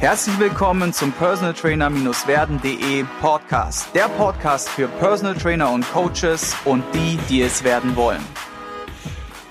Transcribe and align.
Herzlich 0.00 0.38
willkommen 0.38 0.94
zum 0.94 1.12
Personal 1.12 1.52
Trainer-werden.de 1.52 3.04
Podcast. 3.20 3.94
Der 3.94 4.08
Podcast 4.08 4.70
für 4.70 4.88
Personal 4.88 5.34
Trainer 5.34 5.70
und 5.70 5.84
Coaches 5.92 6.56
und 6.64 6.82
die, 6.94 7.18
die 7.28 7.42
es 7.42 7.64
werden 7.64 7.94
wollen. 7.96 8.24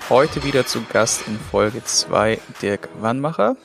Heute 0.08 0.42
wieder 0.42 0.66
zu 0.66 0.82
Gast 0.92 1.28
in 1.28 1.38
Folge 1.38 1.84
2 1.84 2.40
Dirk 2.60 2.88
Wannmacher. 3.00 3.56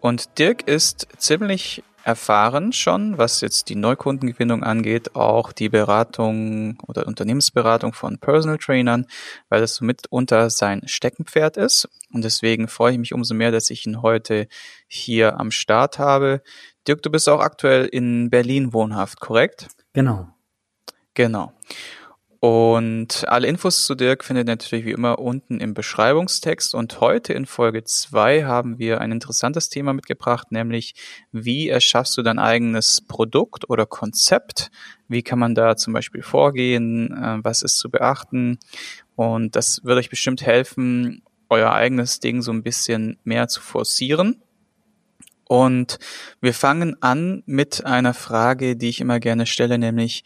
Und 0.00 0.38
Dirk 0.38 0.66
ist 0.66 1.06
ziemlich 1.18 1.84
erfahren 2.04 2.72
schon, 2.72 3.18
was 3.18 3.42
jetzt 3.42 3.68
die 3.68 3.76
Neukundengewinnung 3.76 4.62
angeht, 4.62 5.14
auch 5.16 5.52
die 5.52 5.68
Beratung 5.68 6.78
oder 6.86 7.06
Unternehmensberatung 7.06 7.92
von 7.92 8.18
Personal 8.18 8.56
Trainern, 8.56 9.06
weil 9.50 9.60
das 9.60 9.74
so 9.74 9.84
mitunter 9.84 10.48
sein 10.48 10.82
Steckenpferd 10.86 11.58
ist. 11.58 11.88
Und 12.14 12.24
deswegen 12.24 12.68
freue 12.68 12.92
ich 12.92 12.98
mich 12.98 13.12
umso 13.12 13.34
mehr, 13.34 13.50
dass 13.50 13.70
ich 13.70 13.86
ihn 13.86 14.00
heute 14.00 14.46
hier 14.86 15.38
am 15.38 15.50
Start 15.50 15.98
habe. 15.98 16.42
Dirk, 16.86 17.02
du 17.02 17.10
bist 17.10 17.28
auch 17.28 17.40
aktuell 17.40 17.86
in 17.86 18.30
Berlin 18.30 18.72
wohnhaft, 18.72 19.20
korrekt? 19.20 19.68
Genau. 19.92 20.28
Genau. 21.14 21.52
Und 22.46 23.26
alle 23.26 23.48
Infos 23.48 23.86
zu 23.86 23.94
Dirk 23.94 24.22
findet 24.22 24.46
ihr 24.46 24.52
natürlich 24.52 24.84
wie 24.84 24.90
immer 24.90 25.18
unten 25.18 25.60
im 25.60 25.72
Beschreibungstext. 25.72 26.74
Und 26.74 27.00
heute 27.00 27.32
in 27.32 27.46
Folge 27.46 27.84
zwei 27.84 28.44
haben 28.44 28.78
wir 28.78 29.00
ein 29.00 29.12
interessantes 29.12 29.70
Thema 29.70 29.94
mitgebracht, 29.94 30.52
nämlich 30.52 30.94
wie 31.32 31.70
erschaffst 31.70 32.18
du 32.18 32.22
dein 32.22 32.38
eigenes 32.38 33.00
Produkt 33.00 33.70
oder 33.70 33.86
Konzept? 33.86 34.70
Wie 35.08 35.22
kann 35.22 35.38
man 35.38 35.54
da 35.54 35.76
zum 35.76 35.94
Beispiel 35.94 36.22
vorgehen? 36.22 37.12
Äh, 37.16 37.38
was 37.42 37.62
ist 37.62 37.78
zu 37.78 37.90
beachten? 37.90 38.58
Und 39.16 39.56
das 39.56 39.80
wird 39.82 39.96
euch 39.96 40.10
bestimmt 40.10 40.42
helfen, 40.44 41.22
euer 41.54 41.72
eigenes 41.72 42.20
Ding 42.20 42.42
so 42.42 42.52
ein 42.52 42.62
bisschen 42.62 43.18
mehr 43.24 43.48
zu 43.48 43.60
forcieren. 43.60 44.42
Und 45.46 45.98
wir 46.40 46.54
fangen 46.54 46.96
an 47.02 47.42
mit 47.46 47.84
einer 47.84 48.14
Frage, 48.14 48.76
die 48.76 48.88
ich 48.88 49.00
immer 49.00 49.20
gerne 49.20 49.46
stelle, 49.46 49.78
nämlich 49.78 50.24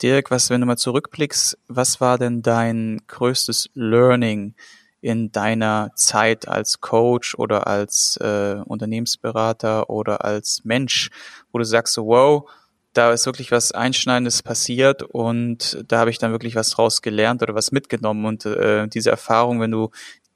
Dirk, 0.00 0.30
was, 0.30 0.48
wenn 0.48 0.60
du 0.60 0.66
mal 0.66 0.78
zurückblickst, 0.78 1.58
was 1.68 2.00
war 2.00 2.16
denn 2.16 2.40
dein 2.40 3.02
größtes 3.06 3.70
Learning 3.74 4.54
in 5.02 5.32
deiner 5.32 5.90
Zeit 5.96 6.48
als 6.48 6.80
Coach 6.80 7.34
oder 7.34 7.66
als 7.66 8.16
äh, 8.18 8.56
Unternehmensberater 8.64 9.90
oder 9.90 10.24
als 10.24 10.62
Mensch, 10.64 11.10
wo 11.52 11.58
du 11.58 11.64
sagst, 11.64 11.94
so, 11.94 12.06
wow, 12.06 12.48
da 12.92 13.12
ist 13.12 13.26
wirklich 13.26 13.52
was 13.52 13.72
Einschneidendes 13.72 14.42
passiert 14.42 15.02
und 15.02 15.84
da 15.86 15.98
habe 15.98 16.10
ich 16.10 16.18
dann 16.18 16.32
wirklich 16.32 16.56
was 16.56 16.70
draus 16.70 17.02
gelernt 17.02 17.42
oder 17.42 17.54
was 17.54 17.70
mitgenommen 17.70 18.24
und 18.24 18.46
äh, 18.46 18.88
diese 18.88 19.10
Erfahrung, 19.10 19.60
wenn 19.60 19.70
du 19.70 19.90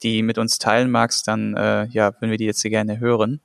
die 0.04 0.22
mit 0.22 0.38
uns 0.38 0.58
teilen 0.58 0.90
magst, 0.90 1.26
dann 1.26 1.56
äh, 1.56 1.86
ja, 1.86 2.12
würden 2.20 2.30
wir 2.30 2.38
die 2.38 2.44
jetzt 2.44 2.60
sehr 2.60 2.70
gerne 2.70 3.00
hören. 3.00 3.40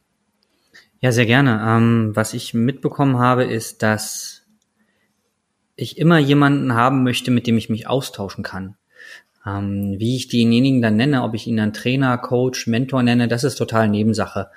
Ja, 1.02 1.12
sehr 1.12 1.26
gerne. 1.26 1.62
Ähm, 1.66 2.12
was 2.14 2.34
ich 2.34 2.54
mitbekommen 2.54 3.18
habe, 3.18 3.46
ist, 3.46 3.82
dass 3.82 4.44
ich 5.76 5.98
immer 5.98 6.20
jemanden 6.20 6.74
haben 6.74 7.04
möchte, 7.04 7.32
mit 7.32 7.48
dem 7.48 7.58
ich 7.58 7.70
mich 7.70 7.88
austauschen 7.88 8.44
kann. 8.44 8.76
Ähm, 9.46 9.96
wie 9.98 10.18
ich 10.18 10.28
denjenigen 10.28 10.82
dann 10.82 10.98
nenne, 10.98 11.24
ob 11.24 11.34
ich 11.34 11.48
ihn 11.48 11.56
dann 11.58 11.72
Trainer, 11.72 12.18
Coach, 12.18 12.68
Mentor 12.68 13.02
nenne, 13.04 13.30
das 13.30 13.46
ist 13.46 13.56
total 13.56 13.88
Nebensache. 13.88 14.50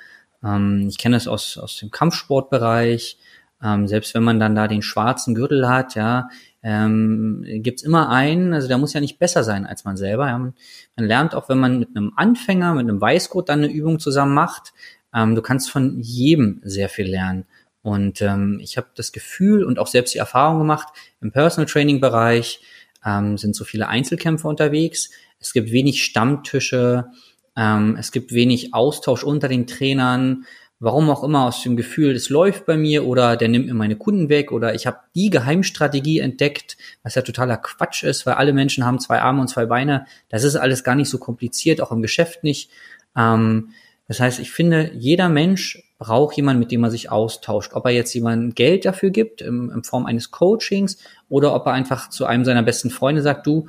Ähm, 0.44 0.86
ich 0.88 0.98
kenne 0.98 1.16
es 1.16 1.28
aus, 1.28 1.56
aus 1.56 1.76
dem 1.76 1.92
Kampfsportbereich. 1.92 3.18
Ähm, 3.62 3.86
selbst 3.86 4.14
wenn 4.14 4.24
man 4.24 4.40
dann 4.40 4.56
da 4.56 4.66
den 4.66 4.82
schwarzen 4.82 5.36
Gürtel 5.36 5.68
hat, 5.68 5.94
ja, 5.94 6.28
ähm, 6.62 7.44
gibt 7.46 7.82
immer 7.82 8.08
einen, 8.08 8.54
also 8.54 8.68
der 8.68 8.78
muss 8.78 8.92
ja 8.92 9.00
nicht 9.00 9.18
besser 9.18 9.42
sein 9.42 9.66
als 9.66 9.84
man 9.84 9.96
selber. 9.96 10.28
Ja. 10.28 10.38
Man 10.38 10.54
lernt 10.96 11.34
auch, 11.34 11.48
wenn 11.48 11.58
man 11.58 11.78
mit 11.80 11.96
einem 11.96 12.12
Anfänger, 12.16 12.74
mit 12.74 12.88
einem 12.88 13.00
Weißgurt 13.00 13.48
dann 13.48 13.64
eine 13.64 13.72
Übung 13.72 13.98
zusammen 13.98 14.34
macht, 14.34 14.72
ähm, 15.14 15.34
du 15.34 15.42
kannst 15.42 15.70
von 15.70 15.98
jedem 16.00 16.60
sehr 16.64 16.88
viel 16.88 17.06
lernen. 17.06 17.44
Und 17.82 18.22
ähm, 18.22 18.60
ich 18.62 18.76
habe 18.76 18.88
das 18.94 19.10
Gefühl 19.10 19.64
und 19.64 19.78
auch 19.78 19.88
selbst 19.88 20.14
die 20.14 20.18
Erfahrung 20.18 20.60
gemacht, 20.60 20.88
im 21.20 21.32
Personal 21.32 21.66
Training 21.66 22.00
Bereich 22.00 22.60
ähm, 23.04 23.36
sind 23.36 23.56
so 23.56 23.64
viele 23.64 23.88
Einzelkämpfer 23.88 24.48
unterwegs. 24.48 25.10
Es 25.40 25.52
gibt 25.52 25.72
wenig 25.72 26.04
Stammtische, 26.04 27.06
ähm, 27.56 27.96
es 27.98 28.12
gibt 28.12 28.32
wenig 28.32 28.72
Austausch 28.72 29.24
unter 29.24 29.48
den 29.48 29.66
Trainern. 29.66 30.44
Warum 30.84 31.08
auch 31.10 31.22
immer 31.22 31.44
aus 31.44 31.62
dem 31.62 31.76
Gefühl, 31.76 32.16
es 32.16 32.28
läuft 32.28 32.66
bei 32.66 32.76
mir 32.76 33.06
oder 33.06 33.36
der 33.36 33.46
nimmt 33.46 33.66
mir 33.66 33.74
meine 33.74 33.94
Kunden 33.94 34.28
weg 34.28 34.50
oder 34.50 34.74
ich 34.74 34.84
habe 34.84 34.96
die 35.14 35.30
Geheimstrategie 35.30 36.18
entdeckt, 36.18 36.76
was 37.04 37.14
ja 37.14 37.22
totaler 37.22 37.56
Quatsch 37.56 38.02
ist, 38.02 38.26
weil 38.26 38.34
alle 38.34 38.52
Menschen 38.52 38.84
haben 38.84 38.98
zwei 38.98 39.20
Arme 39.20 39.42
und 39.42 39.46
zwei 39.46 39.66
Beine. 39.66 40.06
Das 40.28 40.42
ist 40.42 40.56
alles 40.56 40.82
gar 40.82 40.96
nicht 40.96 41.08
so 41.08 41.18
kompliziert, 41.18 41.80
auch 41.80 41.92
im 41.92 42.02
Geschäft 42.02 42.42
nicht. 42.42 42.68
Ähm, 43.16 43.68
das 44.08 44.18
heißt, 44.18 44.40
ich 44.40 44.50
finde, 44.50 44.90
jeder 44.94 45.28
Mensch 45.28 45.80
braucht 46.00 46.36
jemanden, 46.36 46.58
mit 46.58 46.72
dem 46.72 46.80
man 46.80 46.90
sich 46.90 47.12
austauscht. 47.12 47.74
Ob 47.74 47.84
er 47.84 47.92
jetzt 47.92 48.12
jemandem 48.12 48.52
Geld 48.56 48.84
dafür 48.84 49.10
gibt, 49.10 49.40
in, 49.40 49.70
in 49.70 49.84
Form 49.84 50.04
eines 50.04 50.32
Coachings, 50.32 50.98
oder 51.28 51.54
ob 51.54 51.64
er 51.66 51.74
einfach 51.74 52.10
zu 52.10 52.26
einem 52.26 52.44
seiner 52.44 52.64
besten 52.64 52.90
Freunde 52.90 53.22
sagt, 53.22 53.46
du, 53.46 53.68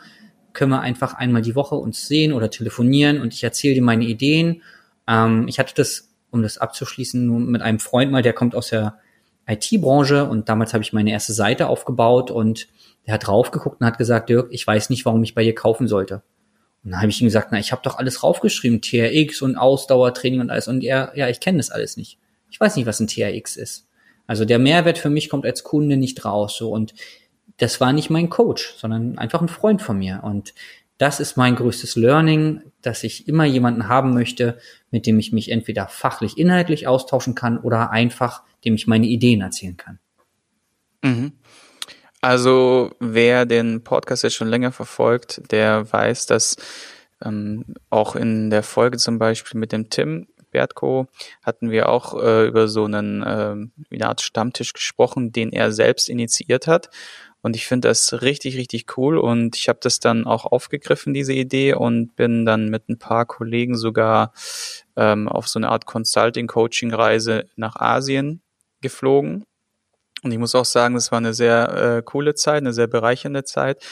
können 0.54 0.72
wir 0.72 0.82
einfach 0.82 1.14
einmal 1.14 1.44
die 1.44 1.54
Woche 1.54 1.76
uns 1.76 2.08
sehen 2.08 2.34
oder 2.34 2.50
telefonieren 2.50 3.22
und 3.22 3.36
ich 3.36 3.44
erzähle 3.44 3.76
dir 3.76 3.84
meine 3.84 4.06
Ideen. 4.06 4.64
Ähm, 5.08 5.48
ich 5.48 5.60
hatte 5.60 5.76
das, 5.76 6.10
um 6.34 6.42
das 6.42 6.58
abzuschließen, 6.58 7.26
nur 7.26 7.40
mit 7.40 7.62
einem 7.62 7.80
Freund 7.80 8.12
mal, 8.12 8.22
der 8.22 8.34
kommt 8.34 8.56
aus 8.56 8.70
der 8.70 9.00
IT-Branche 9.48 10.26
und 10.26 10.50
damals 10.50 10.74
habe 10.74 10.84
ich 10.84 10.94
meine 10.94 11.12
erste 11.12 11.34
Seite 11.34 11.68
aufgebaut 11.68 12.32
und 12.32 12.68
der 13.06 13.16
hat 13.16 13.28
draufgeguckt 13.28 13.82
und 13.82 13.88
hat 13.88 13.98
gesagt, 13.98 14.30
Dirk, 14.30 14.48
ich 14.52 14.66
weiß 14.66 14.90
nicht, 14.90 15.06
warum 15.06 15.24
ich 15.24 15.36
bei 15.36 15.44
dir 15.44 15.56
kaufen 15.56 15.88
sollte. 15.88 16.24
Und 16.84 16.92
dann 16.92 17.02
habe 17.02 17.10
ich 17.10 17.22
ihm 17.22 17.28
gesagt, 17.28 17.50
na, 17.52 17.60
ich 17.60 17.72
habe 17.72 17.82
doch 17.84 17.98
alles 17.98 18.24
raufgeschrieben, 18.24 18.82
TRX 18.82 19.42
und 19.42 19.56
Ausdauertraining 19.56 20.42
und 20.42 20.50
alles. 20.50 20.68
Und 20.68 20.84
er, 20.84 21.12
ja, 21.16 21.30
ich 21.30 21.40
kenne 21.40 21.58
das 21.58 21.70
alles 21.70 21.98
nicht. 21.98 22.20
Ich 22.50 22.60
weiß 22.60 22.76
nicht, 22.76 22.86
was 22.86 23.00
ein 23.00 23.08
TRX 23.08 23.56
ist. 23.56 23.88
Also 24.28 24.46
der 24.46 24.60
Mehrwert 24.60 24.98
für 24.98 25.10
mich 25.10 25.30
kommt 25.30 25.46
als 25.46 25.64
Kunde 25.64 25.98
nicht 25.98 26.24
raus. 26.24 26.58
So 26.58 26.72
und 26.72 26.94
das 27.58 27.80
war 27.80 27.94
nicht 27.94 28.10
mein 28.10 28.30
Coach, 28.30 28.76
sondern 28.78 29.18
einfach 29.18 29.42
ein 29.42 29.48
Freund 29.50 29.82
von 29.82 29.98
mir. 29.98 30.22
Und 30.24 30.54
das 30.98 31.20
ist 31.20 31.38
mein 31.38 31.56
größtes 31.56 31.96
Learning, 31.96 32.62
dass 32.86 33.04
ich 33.04 33.28
immer 33.28 33.46
jemanden 33.46 33.88
haben 33.88 34.14
möchte, 34.14 34.60
mit 34.92 35.08
dem 35.08 35.18
ich 35.20 35.32
mich 35.32 35.50
entweder 35.52 35.88
fachlich, 35.88 36.38
inhaltlich 36.38 36.88
austauschen 36.88 37.36
kann 37.36 37.58
oder 37.58 37.92
einfach, 37.92 38.44
dem 38.66 38.76
ich 38.76 38.88
meine 38.88 39.08
Ideen 39.08 39.42
erzählen 39.42 39.78
kann. 39.78 40.00
Mhm. 41.02 41.34
Also 42.22 42.92
wer 43.00 43.46
den 43.46 43.84
Podcast 43.84 44.24
jetzt 44.24 44.36
schon 44.36 44.48
länger 44.48 44.72
verfolgt, 44.72 45.52
der 45.52 45.92
weiß, 45.92 46.26
dass 46.26 46.56
ähm, 47.24 47.66
auch 47.90 48.16
in 48.16 48.50
der 48.50 48.64
Folge 48.64 48.98
zum 48.98 49.20
Beispiel 49.20 49.60
mit 49.60 49.72
dem 49.72 49.90
Tim 49.90 50.28
Bertko 50.52 51.08
hatten 51.42 51.70
wir 51.70 51.90
auch 51.90 52.18
äh, 52.22 52.48
über 52.48 52.70
so 52.70 52.86
einen 52.86 53.24
äh, 53.24 53.56
eine 53.94 54.08
Art 54.08 54.22
Stammtisch 54.22 54.72
gesprochen, 54.72 55.34
den 55.34 55.52
er 55.52 55.74
selbst 55.74 56.08
initiiert 56.08 56.68
hat. 56.68 56.90
Und 57.44 57.56
ich 57.56 57.68
finde 57.68 57.90
das 57.90 58.22
richtig, 58.24 58.58
richtig 58.58 58.98
cool. 58.98 59.20
Und 59.20 59.56
ich 59.56 59.70
habe 59.70 59.78
das 59.82 60.00
dann 60.00 60.26
auch 60.26 60.46
aufgegriffen, 60.46 61.14
diese 61.14 61.34
Idee, 61.34 61.76
und 61.76 62.16
bin 62.16 62.46
dann 62.46 62.70
mit 62.70 62.90
ein 62.90 62.98
paar 62.98 63.26
Kollegen 63.26 63.78
sogar 63.78 64.34
ähm, 64.96 65.28
auf 65.28 65.48
so 65.48 65.60
eine 65.60 65.70
Art 65.70 65.86
Consulting-Coaching-Reise 65.86 67.46
nach 67.56 67.76
Asien 67.76 68.42
geflogen 68.82 69.46
und 70.24 70.32
ich 70.32 70.40
muss 70.40 70.56
auch 70.56 70.66
sagen, 70.66 70.96
das 70.96 71.12
war 71.12 71.18
eine 71.18 71.34
sehr 71.34 71.98
äh, 71.98 72.02
coole 72.02 72.34
Zeit, 72.34 72.62
eine 72.62 72.74
sehr 72.74 72.88
bereichernde 72.88 73.44
Zeit. 73.44 73.86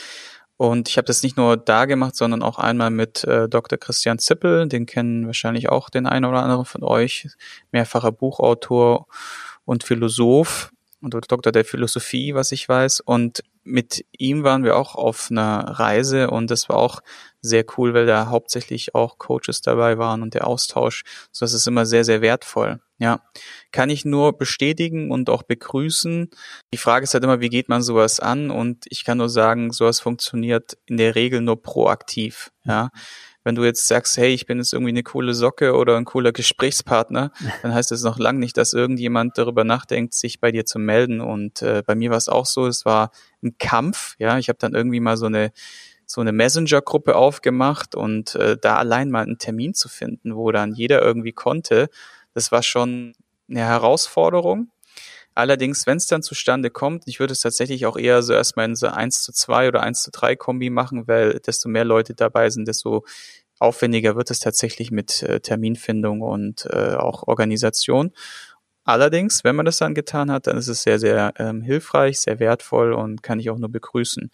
Und 0.57 0.87
ich 0.89 0.97
habe 0.97 1.05
das 1.05 1.23
nicht 1.23 1.37
nur 1.37 1.57
da 1.57 1.85
gemacht, 1.85 2.15
sondern 2.15 2.43
auch 2.43 2.57
einmal 2.57 2.89
mit 2.89 3.23
äh, 3.25 3.49
Dr. 3.49 3.77
Christian 3.77 4.19
Zippel, 4.19 4.67
den 4.67 4.85
kennen 4.85 5.25
wahrscheinlich 5.25 5.69
auch 5.69 5.89
den 5.89 6.05
einen 6.05 6.25
oder 6.25 6.43
anderen 6.43 6.65
von 6.65 6.83
euch, 6.83 7.27
mehrfacher 7.71 8.11
Buchautor 8.11 9.07
und 9.65 9.83
Philosoph 9.83 10.71
und 11.01 11.13
Doktor 11.13 11.51
der 11.51 11.65
Philosophie, 11.65 12.33
was 12.35 12.51
ich 12.51 12.67
weiß. 12.67 13.01
Und 13.01 13.43
mit 13.63 14.05
ihm 14.17 14.43
waren 14.43 14.63
wir 14.63 14.75
auch 14.75 14.95
auf 14.95 15.29
einer 15.29 15.63
Reise 15.79 16.29
und 16.29 16.49
das 16.49 16.67
war 16.69 16.77
auch 16.77 17.01
sehr 17.41 17.63
cool, 17.77 17.93
weil 17.93 18.05
da 18.05 18.27
hauptsächlich 18.27 18.95
auch 18.95 19.17
Coaches 19.17 19.61
dabei 19.61 19.97
waren 19.97 20.21
und 20.21 20.33
der 20.33 20.47
Austausch. 20.47 21.03
So 21.31 21.45
das 21.45 21.53
ist 21.53 21.67
immer 21.67 21.85
sehr, 21.85 22.03
sehr 22.03 22.21
wertvoll. 22.21 22.79
Ja, 22.97 23.21
kann 23.71 23.89
ich 23.89 24.05
nur 24.05 24.37
bestätigen 24.37 25.09
und 25.09 25.29
auch 25.29 25.41
begrüßen. 25.41 26.29
Die 26.71 26.77
Frage 26.77 27.03
ist 27.03 27.13
halt 27.15 27.23
immer, 27.23 27.39
wie 27.39 27.49
geht 27.49 27.67
man 27.67 27.81
sowas 27.81 28.19
an? 28.19 28.51
Und 28.51 28.85
ich 28.89 29.03
kann 29.05 29.17
nur 29.17 29.29
sagen, 29.29 29.71
sowas 29.71 29.99
funktioniert 29.99 30.77
in 30.85 30.97
der 30.97 31.15
Regel 31.15 31.41
nur 31.41 31.61
proaktiv. 31.61 32.51
Ja, 32.63 32.89
wenn 33.43 33.55
du 33.55 33.63
jetzt 33.63 33.87
sagst, 33.87 34.17
hey, 34.17 34.33
ich 34.33 34.45
bin 34.45 34.59
jetzt 34.59 34.73
irgendwie 34.73 34.91
eine 34.91 35.03
coole 35.03 35.33
Socke 35.33 35.75
oder 35.75 35.97
ein 35.97 36.05
cooler 36.05 36.31
Gesprächspartner, 36.31 37.31
dann 37.61 37.73
heißt 37.73 37.91
das 37.91 38.03
noch 38.03 38.19
lange 38.19 38.39
nicht, 38.39 38.57
dass 38.57 38.73
irgendjemand 38.73 39.37
darüber 39.37 39.63
nachdenkt, 39.63 40.13
sich 40.13 40.39
bei 40.39 40.51
dir 40.51 40.65
zu 40.65 40.79
melden. 40.79 41.21
Und 41.21 41.61
äh, 41.61 41.83
bei 41.85 41.95
mir 41.95 42.09
war 42.09 42.17
es 42.17 42.29
auch 42.29 42.45
so, 42.45 42.67
es 42.67 42.85
war 42.85 43.11
ein 43.43 43.57
Kampf. 43.57 44.15
Ja, 44.19 44.37
ich 44.37 44.49
habe 44.49 44.59
dann 44.59 44.73
irgendwie 44.73 44.99
mal 44.99 45.17
so 45.17 45.25
eine 45.25 45.51
so 46.11 46.19
eine 46.19 46.33
Messenger-Gruppe 46.33 47.15
aufgemacht 47.15 47.95
und 47.95 48.35
äh, 48.35 48.57
da 48.61 48.75
allein 48.75 49.09
mal 49.09 49.23
einen 49.23 49.37
Termin 49.37 49.73
zu 49.73 49.87
finden, 49.87 50.35
wo 50.35 50.51
dann 50.51 50.73
jeder 50.73 51.01
irgendwie 51.01 51.31
konnte, 51.31 51.89
das 52.33 52.51
war 52.51 52.63
schon 52.63 53.13
eine 53.49 53.61
Herausforderung. 53.61 54.69
Allerdings, 55.33 55.87
wenn 55.87 55.97
es 55.97 56.07
dann 56.07 56.23
zustande 56.23 56.69
kommt, 56.69 57.03
ich 57.07 57.19
würde 57.19 57.33
es 57.33 57.39
tatsächlich 57.39 57.85
auch 57.85 57.97
eher 57.97 58.21
so 58.21 58.33
erstmal 58.33 58.65
in 58.65 58.75
so 58.75 58.87
1 58.87 59.23
zu 59.23 59.31
2 59.31 59.69
oder 59.69 59.81
1 59.81 60.03
zu 60.03 60.11
3 60.11 60.35
Kombi 60.35 60.69
machen, 60.69 61.07
weil 61.07 61.39
desto 61.39 61.69
mehr 61.69 61.85
Leute 61.85 62.13
dabei 62.13 62.49
sind, 62.49 62.67
desto 62.67 63.05
aufwendiger 63.59 64.15
wird 64.15 64.31
es 64.31 64.39
tatsächlich 64.39 64.91
mit 64.91 65.23
äh, 65.23 65.39
Terminfindung 65.39 66.21
und 66.21 66.65
äh, 66.71 66.95
auch 66.95 67.27
Organisation. 67.27 68.11
Allerdings, 68.83 69.43
wenn 69.43 69.55
man 69.55 69.65
das 69.65 69.77
dann 69.77 69.93
getan 69.93 70.31
hat, 70.31 70.47
dann 70.47 70.57
ist 70.57 70.67
es 70.67 70.81
sehr, 70.83 70.99
sehr 70.99 71.33
ähm, 71.37 71.61
hilfreich, 71.61 72.19
sehr 72.19 72.39
wertvoll 72.39 72.93
und 72.93 73.21
kann 73.21 73.39
ich 73.39 73.49
auch 73.49 73.59
nur 73.59 73.71
begrüßen. 73.71 74.31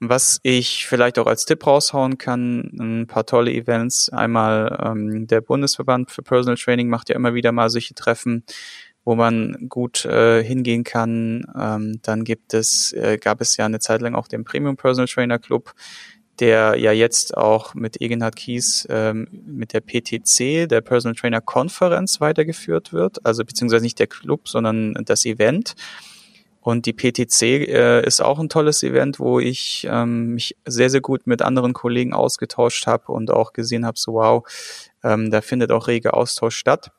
Was 0.00 0.40
ich 0.42 0.86
vielleicht 0.86 1.18
auch 1.18 1.26
als 1.26 1.44
Tipp 1.46 1.66
raushauen 1.66 2.18
kann, 2.18 2.70
ein 2.78 3.06
paar 3.06 3.26
tolle 3.26 3.52
Events. 3.52 4.10
Einmal 4.10 4.78
ähm, 4.84 5.26
der 5.26 5.40
Bundesverband 5.40 6.10
für 6.10 6.22
Personal 6.22 6.56
Training 6.56 6.88
macht 6.88 7.08
ja 7.10 7.16
immer 7.16 7.34
wieder 7.34 7.52
mal 7.52 7.70
solche 7.70 7.94
Treffen, 7.94 8.44
wo 9.06 9.14
man 9.14 9.68
gut 9.68 10.04
äh, 10.04 10.42
hingehen 10.42 10.82
kann. 10.82 11.46
Ähm, 11.58 12.00
dann 12.02 12.24
gibt 12.24 12.52
es, 12.52 12.92
äh, 12.92 13.18
gab 13.18 13.40
es 13.40 13.56
ja 13.56 13.64
eine 13.64 13.78
Zeit 13.78 14.02
lang 14.02 14.16
auch 14.16 14.26
den 14.26 14.42
Premium 14.42 14.76
Personal 14.76 15.06
Trainer 15.06 15.38
Club, 15.38 15.74
der 16.40 16.76
ja 16.76 16.90
jetzt 16.90 17.36
auch 17.36 17.74
mit 17.74 18.00
Egenhard 18.02 18.34
Kies 18.34 18.84
ähm, 18.90 19.28
mit 19.46 19.72
der 19.72 19.80
PTC, 19.80 20.68
der 20.68 20.80
Personal 20.80 21.14
Trainer 21.14 21.40
Conference, 21.40 22.20
weitergeführt 22.20 22.92
wird. 22.92 23.24
Also 23.24 23.44
beziehungsweise 23.44 23.84
nicht 23.84 24.00
der 24.00 24.08
Club, 24.08 24.48
sondern 24.48 24.94
das 25.04 25.24
Event. 25.24 25.76
Und 26.60 26.86
die 26.86 26.92
PTC 26.92 27.42
äh, 27.42 28.04
ist 28.04 28.20
auch 28.20 28.40
ein 28.40 28.48
tolles 28.48 28.82
Event, 28.82 29.20
wo 29.20 29.38
ich 29.38 29.86
ähm, 29.88 30.34
mich 30.34 30.56
sehr, 30.66 30.90
sehr 30.90 31.00
gut 31.00 31.28
mit 31.28 31.42
anderen 31.42 31.74
Kollegen 31.74 32.12
ausgetauscht 32.12 32.88
habe 32.88 33.12
und 33.12 33.30
auch 33.30 33.52
gesehen 33.52 33.86
habe, 33.86 34.00
so 34.00 34.14
wow, 34.14 34.44
ähm, 35.04 35.30
da 35.30 35.42
findet 35.42 35.70
auch 35.70 35.86
rege 35.86 36.12
Austausch 36.12 36.56
statt. 36.56 36.90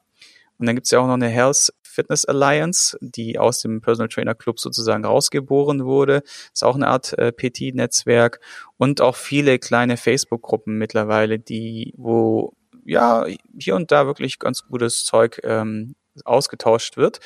Und 0.57 0.65
dann 0.65 0.75
gibt's 0.75 0.91
ja 0.91 0.99
auch 0.99 1.07
noch 1.07 1.13
eine 1.13 1.27
Health 1.27 1.71
Fitness 1.97 2.25
Alliance, 2.25 2.95
die 3.01 3.39
aus 3.39 3.59
dem 3.59 3.81
Personal 3.81 4.07
Trainer 4.07 4.35
Club 4.35 4.59
sozusagen 4.59 5.03
rausgeboren 5.03 5.83
wurde. 5.83 6.21
Ist 6.53 6.63
auch 6.63 6.75
eine 6.75 6.87
Art 6.87 7.17
äh, 7.17 7.31
PT-Netzwerk 7.31 8.39
und 8.77 9.01
auch 9.01 9.15
viele 9.15 9.57
kleine 9.57 9.97
Facebook-Gruppen 9.97 10.77
mittlerweile, 10.77 11.39
die, 11.39 11.95
wo 11.97 12.53
ja 12.85 13.25
hier 13.59 13.75
und 13.75 13.91
da 13.91 14.05
wirklich 14.05 14.37
ganz 14.37 14.67
gutes 14.67 15.05
Zeug 15.05 15.39
ähm, 15.43 15.95
ausgetauscht 16.23 16.97
wird. 16.97 17.19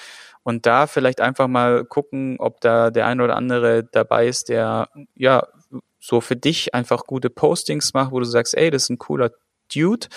Und 0.44 0.66
da 0.66 0.88
vielleicht 0.88 1.20
einfach 1.20 1.50
mal 1.50 1.84
gucken, 1.84 2.38
ob 2.40 2.62
da 2.62 2.92
der 2.92 3.08
ein 3.08 3.20
oder 3.20 3.36
andere 3.36 3.84
dabei 3.84 4.28
ist, 4.28 4.48
der 4.48 4.88
ja 5.16 5.48
so 6.00 6.22
für 6.22 6.38
dich 6.38 6.74
einfach 6.74 7.06
gute 7.06 7.30
Postings 7.30 7.94
macht, 7.94 8.14
wo 8.14 8.20
du 8.20 8.26
sagst, 8.26 8.56
ey, 8.56 8.72
das 8.72 8.84
ist 8.84 8.90
ein 8.90 8.98
cooler 8.98 9.32
Dude, 9.74 10.08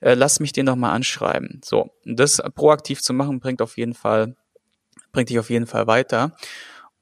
äh, 0.00 0.14
lass 0.14 0.40
mich 0.40 0.52
den 0.52 0.66
doch 0.66 0.76
mal 0.76 0.92
anschreiben. 0.92 1.60
So, 1.64 1.90
das 2.04 2.42
proaktiv 2.54 3.02
zu 3.02 3.12
machen, 3.12 3.40
bringt 3.40 3.62
auf 3.62 3.76
jeden 3.76 3.94
Fall, 3.94 4.36
bringt 5.12 5.30
dich 5.30 5.38
auf 5.38 5.50
jeden 5.50 5.66
Fall 5.66 5.86
weiter. 5.86 6.36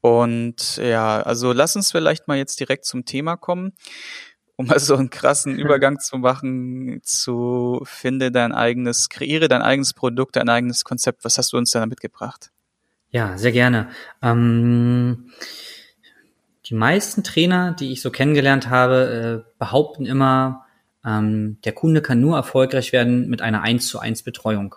Und 0.01 0.77
ja, 0.77 1.23
also 1.23 1.53
lass 1.53 1.77
uns 1.77 1.91
vielleicht 1.91 2.29
mal 2.29 2.37
jetzt 2.37 2.61
direkt 2.61 2.85
zum 2.85 3.07
Thema 3.07 3.37
kommen, 3.37 3.73
um 4.57 4.67
mal 4.67 4.79
so 4.79 4.97
einen 4.97 5.09
krassen 5.09 5.59
Übergang 5.59 5.99
zu 5.99 6.19
machen 6.19 7.01
zu 7.03 7.81
finde 7.85 8.31
dein 8.31 8.53
eigenes, 8.53 9.09
kreiere 9.09 9.49
dein 9.49 9.63
eigenes 9.63 9.95
Produkt, 9.95 10.37
dein 10.37 10.51
eigenes 10.51 10.85
Konzept. 10.85 11.25
Was 11.25 11.39
hast 11.39 11.55
du 11.55 11.57
uns 11.57 11.71
da 11.71 11.87
mitgebracht? 11.87 12.51
Ja, 13.11 13.39
sehr 13.39 13.53
gerne. 13.53 13.89
Ähm, 14.21 15.31
die 16.67 16.75
meisten 16.75 17.23
Trainer, 17.23 17.73
die 17.73 17.93
ich 17.93 18.03
so 18.03 18.11
kennengelernt 18.11 18.69
habe, 18.69 19.45
äh, 19.47 19.53
behaupten 19.59 20.05
immer, 20.05 20.64
ähm, 21.07 21.59
der 21.65 21.73
Kunde 21.73 22.03
kann 22.03 22.21
nur 22.21 22.37
erfolgreich 22.37 22.93
werden 22.93 23.29
mit 23.29 23.43
einer 23.43 23.63
1 23.63 23.87
zu 23.87 23.99
1 23.99 24.23
Betreuung. 24.23 24.75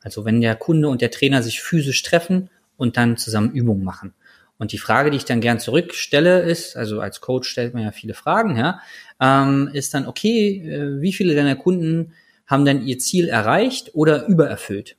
Also 0.00 0.24
wenn 0.24 0.40
der 0.40 0.56
Kunde 0.56 0.88
und 0.88 1.00
der 1.00 1.10
Trainer 1.10 1.42
sich 1.42 1.60
physisch 1.60 2.02
treffen 2.02 2.50
und 2.76 2.96
dann 2.96 3.16
zusammen 3.16 3.52
Übungen 3.52 3.84
machen. 3.84 4.14
Und 4.58 4.72
die 4.72 4.78
Frage, 4.78 5.10
die 5.10 5.16
ich 5.16 5.24
dann 5.24 5.40
gern 5.40 5.60
zurückstelle, 5.60 6.40
ist, 6.40 6.76
also 6.76 7.00
als 7.00 7.20
Coach 7.20 7.48
stellt 7.48 7.74
man 7.74 7.84
ja 7.84 7.92
viele 7.92 8.14
Fragen, 8.14 8.56
ja, 8.56 8.80
ähm, 9.20 9.70
ist 9.72 9.94
dann, 9.94 10.06
okay, 10.06 10.68
äh, 10.68 11.00
wie 11.00 11.12
viele 11.12 11.34
deiner 11.34 11.54
Kunden 11.54 12.12
haben 12.46 12.64
denn 12.64 12.84
ihr 12.84 12.98
Ziel 12.98 13.28
erreicht 13.28 13.90
oder 13.94 14.26
übererfüllt? 14.26 14.96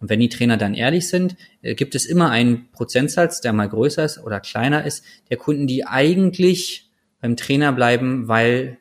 Und 0.00 0.08
wenn 0.08 0.20
die 0.20 0.30
Trainer 0.30 0.56
dann 0.56 0.74
ehrlich 0.74 1.08
sind, 1.08 1.36
äh, 1.60 1.74
gibt 1.74 1.94
es 1.94 2.06
immer 2.06 2.30
einen 2.30 2.70
Prozentsatz, 2.72 3.42
der 3.42 3.52
mal 3.52 3.68
größer 3.68 4.04
ist 4.04 4.18
oder 4.18 4.40
kleiner 4.40 4.86
ist, 4.86 5.04
der 5.28 5.36
Kunden, 5.36 5.66
die 5.66 5.86
eigentlich 5.86 6.90
beim 7.20 7.36
Trainer 7.36 7.72
bleiben, 7.72 8.28
weil 8.28 8.78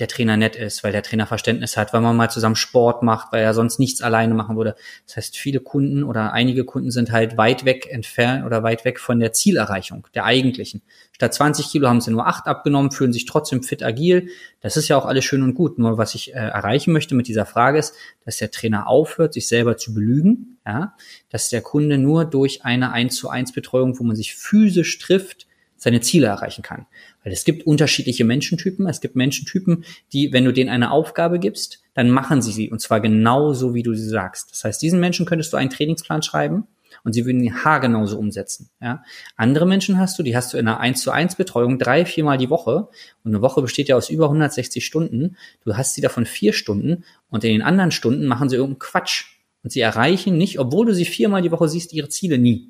der 0.00 0.08
Trainer 0.08 0.36
nett 0.36 0.56
ist, 0.56 0.82
weil 0.82 0.92
der 0.92 1.02
Trainer 1.02 1.26
Verständnis 1.26 1.76
hat, 1.76 1.92
weil 1.92 2.00
man 2.00 2.16
mal 2.16 2.30
zusammen 2.30 2.56
Sport 2.56 3.02
macht, 3.02 3.32
weil 3.32 3.42
er 3.42 3.54
sonst 3.54 3.78
nichts 3.78 4.00
alleine 4.00 4.34
machen 4.34 4.56
würde. 4.56 4.74
Das 5.06 5.16
heißt, 5.16 5.36
viele 5.36 5.60
Kunden 5.60 6.02
oder 6.02 6.32
einige 6.32 6.64
Kunden 6.64 6.90
sind 6.90 7.12
halt 7.12 7.36
weit 7.36 7.64
weg 7.64 7.86
entfernt 7.90 8.44
oder 8.44 8.62
weit 8.62 8.84
weg 8.84 8.98
von 8.98 9.20
der 9.20 9.32
Zielerreichung, 9.32 10.08
der 10.14 10.24
eigentlichen. 10.24 10.82
Statt 11.12 11.34
20 11.34 11.70
Kilo 11.70 11.86
haben 11.86 12.00
sie 12.00 12.10
nur 12.10 12.26
8 12.26 12.46
abgenommen, 12.46 12.90
fühlen 12.90 13.12
sich 13.12 13.26
trotzdem 13.26 13.62
fit 13.62 13.82
agil. 13.82 14.28
Das 14.62 14.78
ist 14.78 14.88
ja 14.88 14.96
auch 14.96 15.04
alles 15.04 15.24
schön 15.24 15.42
und 15.42 15.54
gut. 15.54 15.78
Nur 15.78 15.98
was 15.98 16.14
ich 16.14 16.34
äh, 16.34 16.38
erreichen 16.38 16.92
möchte 16.92 17.14
mit 17.14 17.28
dieser 17.28 17.44
Frage 17.44 17.78
ist, 17.78 17.94
dass 18.24 18.38
der 18.38 18.50
Trainer 18.50 18.88
aufhört, 18.88 19.34
sich 19.34 19.46
selber 19.46 19.76
zu 19.76 19.92
belügen, 19.92 20.58
ja, 20.66 20.94
dass 21.28 21.50
der 21.50 21.60
Kunde 21.60 21.98
nur 21.98 22.24
durch 22.24 22.64
eine 22.64 22.92
1 22.92 23.14
zu 23.16 23.28
1 23.28 23.52
Betreuung, 23.52 23.98
wo 23.98 24.04
man 24.04 24.16
sich 24.16 24.34
physisch 24.34 24.98
trifft, 24.98 25.46
seine 25.80 26.02
Ziele 26.02 26.26
erreichen 26.26 26.62
kann. 26.62 26.86
Weil 27.24 27.32
es 27.32 27.44
gibt 27.44 27.66
unterschiedliche 27.66 28.24
Menschentypen. 28.24 28.86
Es 28.86 29.00
gibt 29.00 29.16
Menschentypen, 29.16 29.84
die, 30.12 30.30
wenn 30.30 30.44
du 30.44 30.52
denen 30.52 30.68
eine 30.68 30.90
Aufgabe 30.90 31.38
gibst, 31.38 31.82
dann 31.94 32.10
machen 32.10 32.42
sie 32.42 32.52
sie. 32.52 32.70
Und 32.70 32.80
zwar 32.80 33.00
genau 33.00 33.54
so, 33.54 33.74
wie 33.74 33.82
du 33.82 33.94
sie 33.94 34.08
sagst. 34.08 34.52
Das 34.52 34.62
heißt, 34.62 34.82
diesen 34.82 35.00
Menschen 35.00 35.24
könntest 35.24 35.52
du 35.52 35.56
einen 35.56 35.70
Trainingsplan 35.70 36.22
schreiben 36.22 36.66
und 37.02 37.14
sie 37.14 37.24
würden 37.24 37.42
ihn 37.42 37.64
haargenauso 37.64 38.18
umsetzen. 38.18 38.68
Ja? 38.82 39.02
Andere 39.36 39.66
Menschen 39.66 39.98
hast 39.98 40.18
du, 40.18 40.22
die 40.22 40.36
hast 40.36 40.52
du 40.52 40.58
in 40.58 40.68
einer 40.68 40.80
1 40.80 41.00
zu 41.00 41.12
1 41.12 41.36
Betreuung 41.36 41.78
drei, 41.78 42.04
viermal 42.04 42.36
die 42.36 42.50
Woche. 42.50 42.88
Und 43.24 43.34
eine 43.34 43.40
Woche 43.40 43.62
besteht 43.62 43.88
ja 43.88 43.96
aus 43.96 44.10
über 44.10 44.26
160 44.26 44.84
Stunden. 44.84 45.38
Du 45.64 45.78
hast 45.78 45.94
sie 45.94 46.02
davon 46.02 46.26
vier 46.26 46.52
Stunden 46.52 47.04
und 47.30 47.42
in 47.42 47.52
den 47.52 47.62
anderen 47.62 47.90
Stunden 47.90 48.26
machen 48.26 48.50
sie 48.50 48.56
irgendeinen 48.56 48.80
Quatsch. 48.80 49.24
Und 49.62 49.72
sie 49.72 49.80
erreichen 49.80 50.36
nicht, 50.36 50.58
obwohl 50.58 50.86
du 50.86 50.94
sie 50.94 51.06
viermal 51.06 51.40
die 51.40 51.50
Woche 51.50 51.68
siehst, 51.68 51.94
ihre 51.94 52.10
Ziele 52.10 52.36
nie. 52.36 52.68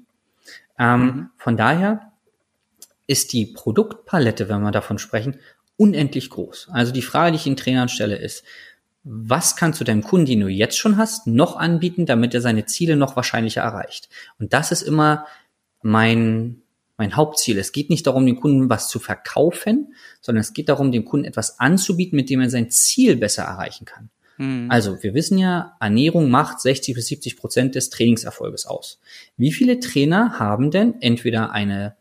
Ähm, 0.79 1.01
mhm. 1.01 1.31
Von 1.37 1.57
daher 1.57 2.10
ist 3.11 3.33
die 3.33 3.45
Produktpalette, 3.47 4.49
wenn 4.49 4.63
wir 4.63 4.71
davon 4.71 5.01
sprechen, 5.01 5.41
unendlich 5.77 6.31
groß. 6.31 6.69
Also 6.71 6.93
die 6.93 7.03
Frage, 7.03 7.33
die 7.33 7.39
ich 7.39 7.43
den 7.43 7.57
Trainern 7.57 7.89
stelle, 7.89 8.15
ist, 8.15 8.45
was 9.03 9.57
kannst 9.57 9.81
du 9.81 9.85
deinem 9.85 10.05
Kunden, 10.05 10.27
den 10.27 10.41
du 10.41 10.47
jetzt 10.47 10.79
schon 10.79 10.97
hast, 10.97 11.27
noch 11.27 11.57
anbieten, 11.57 12.07
damit 12.07 12.35
er 12.35 12.41
seine 12.41 12.67
Ziele 12.67 12.95
noch 12.95 13.17
wahrscheinlicher 13.17 13.63
erreicht? 13.63 14.09
Und 14.39 14.53
das 14.53 14.71
ist 14.71 14.83
immer 14.83 15.27
mein, 15.83 16.63
mein 16.99 17.17
Hauptziel. 17.17 17.59
Es 17.59 17.73
geht 17.73 17.91
nicht 17.91 18.07
darum, 18.07 18.27
den 18.27 18.37
Kunden 18.37 18.71
was 18.71 18.89
zu 18.89 19.01
verkaufen, 19.01 19.93
sondern 20.21 20.43
es 20.43 20.53
geht 20.53 20.69
darum, 20.69 20.93
dem 20.93 21.05
Kunden 21.05 21.27
etwas 21.27 21.59
anzubieten, 21.59 22.15
mit 22.15 22.31
dem 22.31 22.41
er 22.41 22.51
sein 22.51 22.71
Ziel 22.71 23.17
besser 23.17 23.43
erreichen 23.43 23.87
kann. 23.87 24.11
Hm. 24.37 24.67
Also, 24.71 25.03
wir 25.03 25.15
wissen 25.15 25.37
ja, 25.37 25.77
Ernährung 25.81 26.31
macht 26.31 26.61
60 26.61 26.95
bis 26.95 27.07
70 27.09 27.37
Prozent 27.37 27.75
des 27.75 27.91
Trainingserfolges 27.91 28.67
aus. 28.67 29.01
Wie 29.37 29.51
viele 29.51 29.81
Trainer 29.81 30.39
haben 30.39 30.71
denn 30.71 30.95
entweder 31.01 31.51
eine 31.51 31.97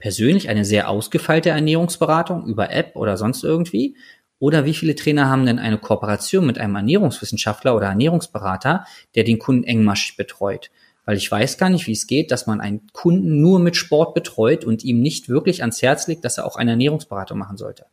persönlich 0.00 0.48
eine 0.48 0.64
sehr 0.64 0.88
ausgefeilte 0.88 1.50
Ernährungsberatung 1.50 2.46
über 2.46 2.72
App 2.72 2.96
oder 2.96 3.16
sonst 3.16 3.44
irgendwie? 3.44 3.96
Oder 4.40 4.64
wie 4.64 4.74
viele 4.74 4.96
Trainer 4.96 5.28
haben 5.28 5.46
denn 5.46 5.58
eine 5.58 5.78
Kooperation 5.78 6.46
mit 6.46 6.58
einem 6.58 6.74
Ernährungswissenschaftler 6.74 7.76
oder 7.76 7.88
Ernährungsberater, 7.88 8.86
der 9.14 9.22
den 9.24 9.38
Kunden 9.38 9.64
engmaschig 9.64 10.16
betreut? 10.16 10.70
Weil 11.04 11.18
ich 11.18 11.30
weiß 11.30 11.58
gar 11.58 11.68
nicht, 11.68 11.86
wie 11.86 11.92
es 11.92 12.06
geht, 12.06 12.30
dass 12.30 12.46
man 12.46 12.60
einen 12.60 12.86
Kunden 12.92 13.40
nur 13.40 13.60
mit 13.60 13.76
Sport 13.76 14.14
betreut 14.14 14.64
und 14.64 14.82
ihm 14.82 15.00
nicht 15.00 15.28
wirklich 15.28 15.60
ans 15.60 15.82
Herz 15.82 16.06
legt, 16.06 16.24
dass 16.24 16.38
er 16.38 16.46
auch 16.46 16.56
eine 16.56 16.72
Ernährungsberatung 16.72 17.38
machen 17.38 17.56
sollte. 17.56 17.86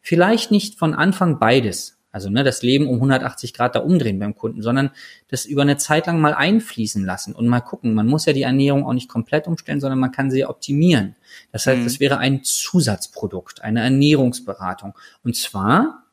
Vielleicht 0.00 0.50
nicht 0.50 0.78
von 0.78 0.94
Anfang 0.94 1.38
beides, 1.38 1.98
also 2.14 2.30
ne, 2.30 2.44
das 2.44 2.62
Leben 2.62 2.86
um 2.86 2.94
180 2.94 3.54
Grad 3.54 3.74
da 3.74 3.80
umdrehen 3.80 4.20
beim 4.20 4.36
Kunden, 4.36 4.62
sondern 4.62 4.92
das 5.26 5.46
über 5.46 5.62
eine 5.62 5.78
Zeit 5.78 6.06
lang 6.06 6.20
mal 6.20 6.32
einfließen 6.32 7.04
lassen 7.04 7.34
und 7.34 7.48
mal 7.48 7.60
gucken. 7.60 7.92
Man 7.92 8.06
muss 8.06 8.24
ja 8.24 8.32
die 8.32 8.42
Ernährung 8.42 8.86
auch 8.86 8.92
nicht 8.92 9.08
komplett 9.08 9.48
umstellen, 9.48 9.80
sondern 9.80 9.98
man 9.98 10.12
kann 10.12 10.30
sie 10.30 10.46
optimieren. 10.46 11.16
Das 11.50 11.66
heißt, 11.66 11.84
es 11.84 11.98
mhm. 11.98 12.00
wäre 12.00 12.18
ein 12.18 12.44
Zusatzprodukt, 12.44 13.62
eine 13.62 13.80
Ernährungsberatung. 13.80 14.94
Und 15.24 15.34
zwar 15.34 16.04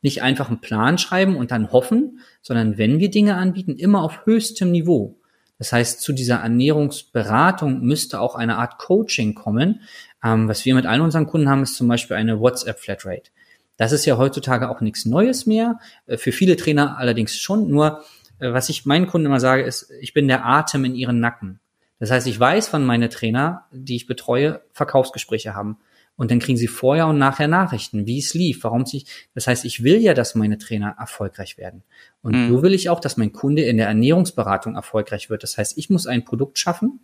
nicht 0.00 0.22
einfach 0.22 0.48
einen 0.48 0.62
Plan 0.62 0.96
schreiben 0.96 1.36
und 1.36 1.50
dann 1.50 1.72
hoffen, 1.72 2.20
sondern 2.40 2.78
wenn 2.78 2.98
wir 2.98 3.10
Dinge 3.10 3.34
anbieten, 3.34 3.76
immer 3.76 4.02
auf 4.02 4.24
höchstem 4.24 4.70
Niveau. 4.70 5.18
Das 5.58 5.74
heißt, 5.74 6.00
zu 6.00 6.14
dieser 6.14 6.36
Ernährungsberatung 6.36 7.82
müsste 7.82 8.18
auch 8.20 8.34
eine 8.34 8.56
Art 8.56 8.78
Coaching 8.78 9.34
kommen. 9.34 9.82
Ähm, 10.24 10.48
was 10.48 10.64
wir 10.64 10.74
mit 10.74 10.86
allen 10.86 11.02
unseren 11.02 11.26
Kunden 11.26 11.50
haben, 11.50 11.64
ist 11.64 11.76
zum 11.76 11.86
Beispiel 11.86 12.16
eine 12.16 12.40
WhatsApp-Flatrate. 12.40 13.30
Das 13.80 13.92
ist 13.92 14.04
ja 14.04 14.18
heutzutage 14.18 14.68
auch 14.68 14.82
nichts 14.82 15.06
Neues 15.06 15.46
mehr. 15.46 15.80
Äh, 16.04 16.18
für 16.18 16.32
viele 16.32 16.56
Trainer 16.56 16.98
allerdings 16.98 17.38
schon. 17.38 17.70
Nur, 17.70 18.04
äh, 18.38 18.52
was 18.52 18.68
ich 18.68 18.84
meinen 18.84 19.06
Kunden 19.06 19.24
immer 19.24 19.40
sage, 19.40 19.62
ist, 19.62 19.90
ich 20.02 20.12
bin 20.12 20.28
der 20.28 20.44
Atem 20.44 20.84
in 20.84 20.94
ihren 20.94 21.18
Nacken. 21.18 21.60
Das 21.98 22.10
heißt, 22.10 22.26
ich 22.26 22.38
weiß, 22.38 22.74
wann 22.74 22.84
meine 22.84 23.08
Trainer, 23.08 23.64
die 23.72 23.96
ich 23.96 24.06
betreue, 24.06 24.60
Verkaufsgespräche 24.74 25.54
haben. 25.54 25.78
Und 26.14 26.30
dann 26.30 26.40
kriegen 26.40 26.58
sie 26.58 26.66
vorher 26.66 27.06
und 27.06 27.16
nachher 27.16 27.48
Nachrichten, 27.48 28.06
wie 28.06 28.18
es 28.18 28.34
lief, 28.34 28.64
warum 28.64 28.84
sich. 28.84 29.06
Das 29.34 29.46
heißt, 29.46 29.64
ich 29.64 29.82
will 29.82 29.96
ja, 29.96 30.12
dass 30.12 30.34
meine 30.34 30.58
Trainer 30.58 30.96
erfolgreich 30.98 31.56
werden. 31.56 31.82
Und 32.20 32.34
mhm. 32.34 32.48
so 32.50 32.62
will 32.62 32.74
ich 32.74 32.90
auch, 32.90 33.00
dass 33.00 33.16
mein 33.16 33.32
Kunde 33.32 33.62
in 33.62 33.78
der 33.78 33.86
Ernährungsberatung 33.86 34.74
erfolgreich 34.74 35.30
wird. 35.30 35.42
Das 35.42 35.56
heißt, 35.56 35.78
ich 35.78 35.88
muss 35.88 36.06
ein 36.06 36.26
Produkt 36.26 36.58
schaffen. 36.58 37.00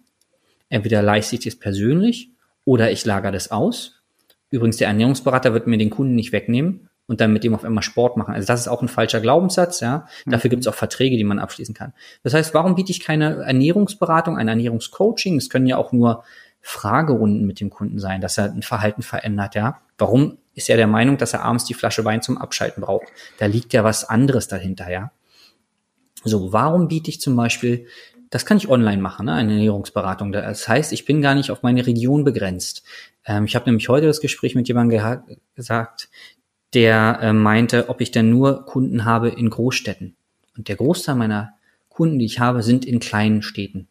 Entweder 0.68 1.00
leiste 1.00 1.37
ich 1.37 1.47
es 1.47 1.59
persönlich 1.59 2.33
oder 2.66 2.90
ich 2.90 3.06
lagere 3.06 3.33
das 3.33 3.50
aus 3.50 3.96
Übrigens, 4.50 4.76
der 4.76 4.88
Ernährungsberater 4.88 5.53
wird 5.53 5.67
mir 5.67 5.79
den 5.79 5.91
Kunden 5.91 6.15
nicht 6.15 6.33
wegnehmen. 6.33 6.88
und 7.09 7.21
dann 7.21 7.33
mit 7.33 7.45
dem 7.45 7.55
auf 7.55 7.65
einmal 7.65 7.85
Sport 7.85 8.17
machen. 8.17 8.35
Also 8.35 8.49
das 8.49 8.62
ist 8.62 8.69
auch 8.69 8.83
ein 8.83 8.88
falscher 8.88 9.21
Glaubenssatz, 9.21 9.79
ja. 9.79 10.07
Dafür 10.26 10.49
mhm. 10.49 10.50
gibt 10.50 10.62
es 10.62 10.67
auch 10.67 10.75
Verträge, 10.75 11.17
die 11.17 11.23
man 11.23 11.38
abschließen 11.38 11.73
kann. 11.73 11.93
Das 12.25 12.35
heißt, 12.35 12.53
warum 12.53 12.75
biete 12.75 12.91
ich 12.91 12.99
keine 12.99 13.45
Ernährungsberatung, 13.45 14.37
ein 14.37 14.49
Ernährungscoaching? 14.49 15.37
Es 15.37 15.49
können 15.49 15.67
ja 15.67 15.76
auch 15.76 15.93
nur 15.93 16.25
Fragerunden 16.61 17.47
mit 17.47 17.61
dem 17.61 17.71
Kunden 17.71 18.00
sein, 18.00 18.21
dass 18.21 18.38
er 18.38 18.53
ein 18.53 18.62
Verhalten 18.62 19.03
verändert, 19.03 19.55
ja. 19.55 19.79
Warum 19.99 20.38
ist 20.55 20.69
er 20.69 20.76
der 20.76 20.88
Meinung, 20.88 21.17
dass 21.17 21.33
er 21.33 21.45
abends 21.45 21.65
die 21.65 21.75
Flasche 21.75 22.05
Wein 22.05 22.23
zum 22.23 22.38
Abschalten 22.38 22.83
braucht? 22.83 23.07
Da 23.38 23.47
liegt 23.47 23.73
ja 23.73 23.85
was 23.85 24.03
anderes 24.03 24.49
dahinter, 24.49 24.91
ja. 24.91 25.12
So, 26.25 26.53
warum 26.53 26.88
biete 26.88 27.09
ich 27.09 27.21
zum 27.21 27.37
Beispiel 27.37 27.87
das 28.31 28.45
kann 28.45 28.57
ich 28.57 28.69
online 28.69 29.00
machen, 29.00 29.26
ne? 29.26 29.35
eine 29.35 29.53
Ernährungsberatung. 29.53 30.33
Das 30.33 30.67
heißt, 30.67 30.93
ich 30.93 31.05
bin 31.05 31.23
gar 31.23 31.35
nicht 31.35 31.50
auf 31.50 31.62
meine 31.62 31.87
Region 31.87 32.25
begrenzt. 32.25 32.83
Ähm, 33.26 33.45
ich 33.45 33.54
habe 33.54 33.66
nämlich 33.66 33.88
heute 33.88 34.06
das 34.06 34.21
Gespräch 34.21 34.54
mit 34.54 34.68
jemandem 34.68 35.21
gesagt, 35.54 36.09
der 36.75 37.18
äh, 37.21 37.33
meinte, 37.33 37.88
ob 37.88 38.00
ich 38.00 38.11
denn 38.11 38.30
nur 38.30 38.64
Kunden 38.66 39.04
habe 39.04 39.28
in 39.28 39.50
Großstädten. 39.50 40.16
Und 40.56 40.68
der 40.68 40.76
Großteil 40.76 41.14
meiner 41.14 41.54
Kunden, 41.88 42.18
die 42.18 42.26
ich 42.26 42.40
habe, 42.40 42.62
sind 42.62 42.85
in 42.85 43.00
kleinen 43.00 43.42
Städten. 43.42 43.88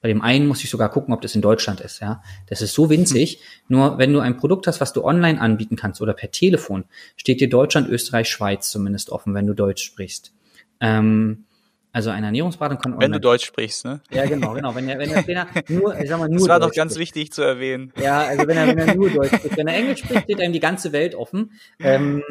Bei 0.00 0.08
dem 0.08 0.22
einen 0.22 0.46
muss 0.46 0.62
ich 0.62 0.70
sogar 0.70 0.90
gucken, 0.90 1.12
ob 1.12 1.22
das 1.22 1.34
in 1.34 1.42
Deutschland 1.42 1.80
ist, 1.80 2.00
ja. 2.00 2.22
Das 2.46 2.62
ist 2.62 2.72
so 2.72 2.88
winzig. 2.88 3.40
Mhm. 3.68 3.76
Nur 3.76 3.98
wenn 3.98 4.12
du 4.12 4.20
ein 4.20 4.36
Produkt 4.36 4.66
hast, 4.66 4.80
was 4.80 4.92
du 4.92 5.04
online 5.04 5.40
anbieten 5.40 5.74
kannst 5.74 6.00
oder 6.00 6.12
per 6.12 6.30
Telefon, 6.30 6.84
steht 7.16 7.40
dir 7.40 7.48
Deutschland, 7.48 7.88
Österreich, 7.88 8.28
Schweiz 8.28 8.70
zumindest 8.70 9.10
offen, 9.10 9.34
wenn 9.34 9.46
du 9.46 9.54
Deutsch 9.54 9.82
sprichst. 9.82 10.32
Ähm, 10.80 11.46
also 11.92 12.10
eine 12.10 12.26
Ernährungsberatung 12.26 12.78
kann 12.78 13.00
Wenn 13.00 13.12
du 13.12 13.20
Deutsch 13.20 13.46
sprichst, 13.46 13.84
ne? 13.84 14.00
Ja, 14.10 14.26
genau, 14.26 14.52
genau. 14.52 14.74
Wenn 14.74 14.86
der, 14.86 14.98
wenn 14.98 15.08
der 15.08 15.24
Trainer 15.24 15.46
nur, 15.68 15.98
ich 15.98 16.08
sag 16.08 16.18
mal, 16.18 16.28
nur 16.28 16.38
Das 16.38 16.48
war 16.48 16.60
Deutsch 16.60 16.70
doch 16.70 16.76
ganz 16.76 16.94
spricht. 16.94 17.16
wichtig 17.16 17.32
zu 17.32 17.42
erwähnen. 17.42 17.92
Ja, 18.00 18.20
also 18.20 18.46
wenn 18.46 18.56
er, 18.56 18.66
wenn 18.68 18.78
er 18.78 18.94
nur 18.94 19.10
Deutsch 19.10 19.34
spricht. 19.34 19.56
Wenn 19.56 19.68
er 19.68 19.76
Englisch 19.76 20.00
spricht, 20.00 20.24
steht 20.24 20.40
einem 20.40 20.52
die 20.52 20.60
ganze 20.60 20.92
Welt 20.92 21.14
offen. 21.14 21.52
Ähm, 21.80 22.22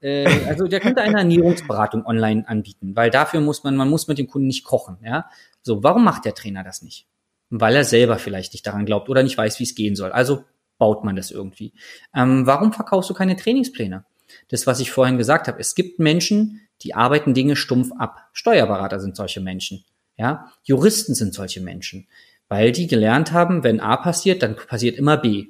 äh, 0.00 0.26
also 0.46 0.66
der 0.66 0.80
könnte 0.80 1.00
eine 1.02 1.18
Ernährungsberatung 1.18 2.04
online 2.06 2.46
anbieten, 2.46 2.94
weil 2.94 3.10
dafür 3.10 3.40
muss 3.40 3.64
man, 3.64 3.76
man 3.76 3.88
muss 3.88 4.08
mit 4.08 4.18
dem 4.18 4.26
Kunden 4.26 4.46
nicht 4.46 4.64
kochen, 4.64 4.98
ja. 5.02 5.26
So, 5.62 5.82
warum 5.82 6.04
macht 6.04 6.24
der 6.24 6.34
Trainer 6.34 6.62
das 6.62 6.82
nicht? 6.82 7.06
Weil 7.50 7.76
er 7.76 7.84
selber 7.84 8.18
vielleicht 8.18 8.52
nicht 8.52 8.66
daran 8.66 8.84
glaubt 8.84 9.08
oder 9.08 9.22
nicht 9.22 9.38
weiß, 9.38 9.58
wie 9.60 9.64
es 9.64 9.74
gehen 9.74 9.96
soll. 9.96 10.12
Also 10.12 10.44
baut 10.78 11.04
man 11.04 11.16
das 11.16 11.30
irgendwie. 11.30 11.72
Ähm, 12.14 12.46
warum 12.46 12.72
verkaufst 12.72 13.08
du 13.08 13.14
keine 13.14 13.36
Trainingspläne? 13.36 14.04
Das, 14.48 14.66
was 14.66 14.80
ich 14.80 14.90
vorhin 14.90 15.16
gesagt 15.18 15.48
habe. 15.48 15.60
Es 15.60 15.74
gibt 15.74 15.98
Menschen, 15.98 16.60
die 16.82 16.94
arbeiten 16.94 17.34
Dinge 17.34 17.56
stumpf 17.56 17.90
ab. 17.98 18.28
Steuerberater 18.32 19.00
sind 19.00 19.16
solche 19.16 19.40
Menschen. 19.40 19.84
Ja, 20.16 20.52
Juristen 20.62 21.14
sind 21.14 21.34
solche 21.34 21.60
Menschen, 21.60 22.06
weil 22.48 22.72
die 22.72 22.86
gelernt 22.86 23.32
haben, 23.32 23.64
wenn 23.64 23.80
A 23.80 23.96
passiert, 23.96 24.42
dann 24.42 24.56
passiert 24.56 24.96
immer 24.96 25.16
B. 25.16 25.46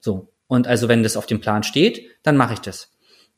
So. 0.00 0.32
Und 0.46 0.66
also 0.66 0.88
wenn 0.88 1.02
das 1.02 1.16
auf 1.16 1.26
dem 1.26 1.40
Plan 1.40 1.62
steht, 1.62 2.06
dann 2.22 2.36
mache 2.36 2.54
ich 2.54 2.60
das. 2.60 2.90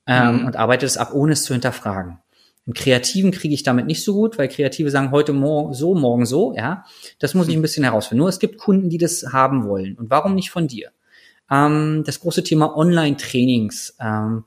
Ähm, 0.07 0.41
mhm. 0.41 0.47
Und 0.47 0.57
arbeite 0.57 0.87
es 0.87 0.97
ab, 0.97 1.13
ohne 1.15 1.33
es 1.33 1.45
zu 1.45 1.53
hinterfragen. 1.53 2.19
Im 2.67 2.75
Kreativen 2.75 3.31
kriege 3.31 3.55
ich 3.55 3.63
damit 3.63 3.87
nicht 3.87 4.03
so 4.03 4.13
gut, 4.13 4.39
weil 4.39 4.49
Kreative 4.49 4.91
sagen 4.91 5.13
heute 5.13 5.33
morgen 5.33 5.73
so, 5.73 5.95
morgen 5.95 6.27
so, 6.27 6.53
ja. 6.55 6.85
Das 7.21 7.35
muss 7.35 7.49
ich 7.49 7.55
ein 7.55 7.63
bisschen 7.63 7.85
herausfinden. 7.85 8.21
Nur 8.21 8.29
es 8.29 8.41
gibt 8.41 8.59
Kunden, 8.59 8.91
die 8.91 8.99
das 8.99 9.33
haben 9.33 9.67
wollen. 9.67 9.97
Und 9.97 10.11
warum 10.11 10.35
nicht 10.35 10.51
von 10.51 10.67
dir? 10.67 10.91
Ähm, 11.49 12.03
das 12.05 12.21
große 12.21 12.43
Thema 12.43 12.77
Online-Trainings. 12.77 13.97
Ähm, 14.01 14.45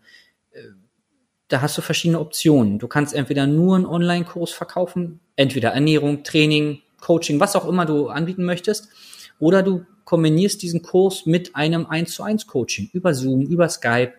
da 1.49 1.61
hast 1.61 1.77
du 1.77 1.81
verschiedene 1.81 2.19
Optionen. 2.19 2.79
Du 2.79 2.87
kannst 2.87 3.13
entweder 3.13 3.47
nur 3.47 3.75
einen 3.75 3.85
Online-Kurs 3.85 4.51
verkaufen, 4.51 5.19
entweder 5.35 5.69
Ernährung, 5.69 6.23
Training, 6.23 6.81
Coaching, 7.01 7.39
was 7.39 7.55
auch 7.55 7.67
immer 7.67 7.85
du 7.85 8.07
anbieten 8.07 8.45
möchtest, 8.45 8.87
oder 9.39 9.63
du 9.63 9.85
kombinierst 10.05 10.61
diesen 10.61 10.81
Kurs 10.81 11.25
mit 11.25 11.55
einem 11.55 11.85
1 11.85 12.13
zu 12.13 12.23
1 12.23 12.47
Coaching 12.47 12.89
über 12.93 13.13
Zoom, 13.13 13.41
über 13.41 13.67
Skype, 13.69 14.13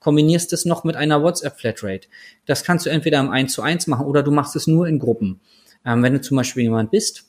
kombinierst 0.00 0.52
es 0.52 0.64
noch 0.64 0.84
mit 0.84 0.96
einer 0.96 1.22
WhatsApp 1.22 1.58
Flatrate. 1.58 2.08
Das 2.46 2.64
kannst 2.64 2.86
du 2.86 2.90
entweder 2.90 3.20
im 3.20 3.30
1 3.30 3.52
zu 3.52 3.62
1 3.62 3.86
machen 3.88 4.06
oder 4.06 4.22
du 4.22 4.30
machst 4.30 4.54
es 4.56 4.66
nur 4.66 4.86
in 4.86 4.98
Gruppen. 4.98 5.40
Ähm, 5.84 6.02
wenn 6.02 6.12
du 6.12 6.20
zum 6.20 6.36
Beispiel 6.36 6.64
jemand 6.64 6.90
bist, 6.90 7.24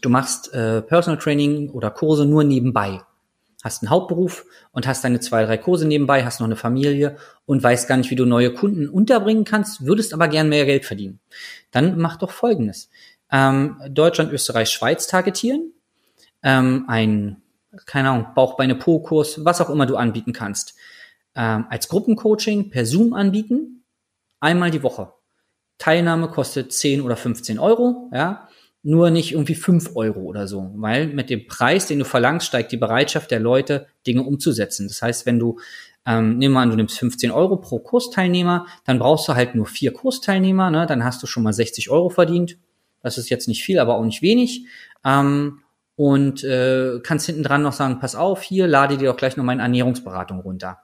du 0.00 0.08
machst 0.08 0.52
äh, 0.52 0.82
Personal 0.82 1.18
Training 1.18 1.70
oder 1.70 1.90
Kurse 1.90 2.24
nur 2.24 2.44
nebenbei 2.44 3.00
hast 3.64 3.82
einen 3.82 3.90
Hauptberuf 3.90 4.44
und 4.72 4.86
hast 4.86 5.02
deine 5.02 5.20
zwei, 5.20 5.44
drei 5.46 5.56
Kurse 5.56 5.88
nebenbei, 5.88 6.24
hast 6.24 6.38
noch 6.38 6.46
eine 6.46 6.54
Familie 6.54 7.16
und 7.46 7.62
weißt 7.62 7.88
gar 7.88 7.96
nicht, 7.96 8.10
wie 8.10 8.14
du 8.14 8.26
neue 8.26 8.52
Kunden 8.52 8.88
unterbringen 8.88 9.44
kannst, 9.44 9.86
würdest 9.86 10.12
aber 10.12 10.28
gern 10.28 10.50
mehr 10.50 10.66
Geld 10.66 10.84
verdienen. 10.84 11.18
Dann 11.70 11.98
mach 11.98 12.16
doch 12.16 12.30
Folgendes. 12.30 12.90
Ähm, 13.32 13.80
Deutschland, 13.88 14.30
Österreich, 14.32 14.68
Schweiz 14.68 15.06
targetieren, 15.06 15.72
ähm, 16.42 16.84
ein, 16.88 17.42
keine 17.86 18.10
Ahnung, 18.10 18.26
Bauchbeine 18.34 18.74
Po-Kurs, 18.74 19.44
was 19.44 19.62
auch 19.62 19.70
immer 19.70 19.86
du 19.86 19.96
anbieten 19.96 20.34
kannst, 20.34 20.74
ähm, 21.34 21.66
als 21.70 21.88
Gruppencoaching 21.88 22.68
per 22.68 22.84
Zoom 22.84 23.14
anbieten, 23.14 23.82
einmal 24.40 24.70
die 24.70 24.82
Woche. 24.82 25.14
Teilnahme 25.78 26.28
kostet 26.28 26.72
10 26.72 27.00
oder 27.00 27.16
15 27.16 27.58
Euro, 27.58 28.10
ja 28.12 28.46
nur 28.84 29.10
nicht 29.10 29.32
irgendwie 29.32 29.54
fünf 29.54 29.96
Euro 29.96 30.20
oder 30.20 30.46
so, 30.46 30.70
weil 30.76 31.08
mit 31.08 31.30
dem 31.30 31.46
Preis, 31.46 31.86
den 31.86 31.98
du 31.98 32.04
verlangst, 32.04 32.46
steigt 32.46 32.70
die 32.70 32.76
Bereitschaft 32.76 33.30
der 33.30 33.40
Leute, 33.40 33.86
Dinge 34.06 34.22
umzusetzen. 34.22 34.86
Das 34.86 35.00
heißt, 35.00 35.24
wenn 35.24 35.38
du, 35.38 35.58
ähm, 36.04 36.36
nehmen 36.36 36.52
wir 36.52 36.60
an, 36.60 36.68
du 36.68 36.76
nimmst 36.76 36.98
15 36.98 37.30
Euro 37.30 37.56
pro 37.56 37.78
Kursteilnehmer, 37.78 38.66
dann 38.84 38.98
brauchst 38.98 39.26
du 39.26 39.34
halt 39.34 39.54
nur 39.54 39.64
vier 39.64 39.92
Kursteilnehmer, 39.94 40.70
ne? 40.70 40.86
dann 40.86 41.02
hast 41.02 41.22
du 41.22 41.26
schon 41.26 41.42
mal 41.42 41.54
60 41.54 41.88
Euro 41.90 42.10
verdient. 42.10 42.58
Das 43.02 43.16
ist 43.16 43.30
jetzt 43.30 43.48
nicht 43.48 43.64
viel, 43.64 43.78
aber 43.78 43.96
auch 43.96 44.04
nicht 44.04 44.20
wenig. 44.20 44.66
Ähm, 45.02 45.60
und 45.96 46.44
äh, 46.44 47.00
kannst 47.02 47.26
hinten 47.26 47.42
dran 47.42 47.62
noch 47.62 47.72
sagen, 47.72 48.00
pass 48.00 48.14
auf, 48.14 48.42
hier 48.42 48.66
lade 48.66 48.98
dir 48.98 49.08
doch 49.08 49.16
gleich 49.16 49.38
noch 49.38 49.44
meine 49.44 49.62
Ernährungsberatung 49.62 50.40
runter. 50.40 50.80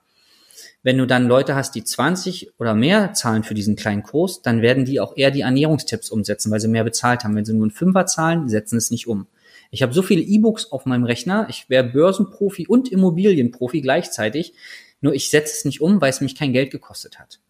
Wenn 0.82 0.96
du 0.96 1.06
dann 1.06 1.28
Leute 1.28 1.54
hast, 1.54 1.74
die 1.74 1.84
20 1.84 2.58
oder 2.58 2.74
mehr 2.74 3.12
zahlen 3.12 3.42
für 3.42 3.54
diesen 3.54 3.76
kleinen 3.76 4.02
Kurs, 4.02 4.40
dann 4.40 4.62
werden 4.62 4.86
die 4.86 4.98
auch 4.98 5.16
eher 5.16 5.30
die 5.30 5.42
Ernährungstipps 5.42 6.10
umsetzen, 6.10 6.50
weil 6.50 6.60
sie 6.60 6.68
mehr 6.68 6.84
bezahlt 6.84 7.22
haben. 7.22 7.36
Wenn 7.36 7.44
sie 7.44 7.52
nur 7.52 7.64
einen 7.64 7.70
Fünfer 7.70 8.06
zahlen, 8.06 8.48
setzen 8.48 8.78
es 8.78 8.90
nicht 8.90 9.06
um. 9.06 9.26
Ich 9.70 9.82
habe 9.82 9.92
so 9.92 10.02
viele 10.02 10.22
E-Books 10.22 10.72
auf 10.72 10.86
meinem 10.86 11.04
Rechner. 11.04 11.46
Ich 11.50 11.68
wäre 11.68 11.84
Börsenprofi 11.84 12.66
und 12.66 12.90
Immobilienprofi 12.90 13.82
gleichzeitig. 13.82 14.54
Nur 15.00 15.14
ich 15.14 15.30
setze 15.30 15.54
es 15.54 15.64
nicht 15.64 15.80
um, 15.80 16.00
weil 16.00 16.10
es 16.10 16.20
mich 16.20 16.34
kein 16.34 16.52
Geld 16.52 16.70
gekostet 16.70 17.18
hat. 17.18 17.40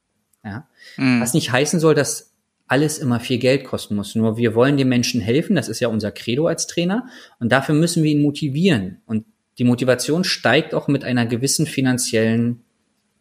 Ja? 0.44 0.68
Mhm. 0.96 1.20
Was 1.20 1.32
nicht 1.34 1.52
heißen 1.52 1.80
soll, 1.80 1.94
dass 1.94 2.32
alles 2.66 2.98
immer 2.98 3.18
viel 3.20 3.38
Geld 3.38 3.64
kosten 3.64 3.96
muss. 3.96 4.14
Nur 4.14 4.36
wir 4.36 4.54
wollen 4.54 4.76
den 4.76 4.88
Menschen 4.88 5.20
helfen. 5.20 5.56
Das 5.56 5.68
ist 5.68 5.80
ja 5.80 5.88
unser 5.88 6.12
Credo 6.12 6.46
als 6.46 6.66
Trainer. 6.66 7.08
Und 7.38 7.50
dafür 7.50 7.74
müssen 7.74 8.02
wir 8.02 8.12
ihn 8.12 8.22
motivieren. 8.22 9.00
Und 9.06 9.24
die 9.58 9.64
Motivation 9.64 10.24
steigt 10.24 10.74
auch 10.74 10.88
mit 10.88 11.04
einer 11.04 11.26
gewissen 11.26 11.66
finanziellen 11.66 12.62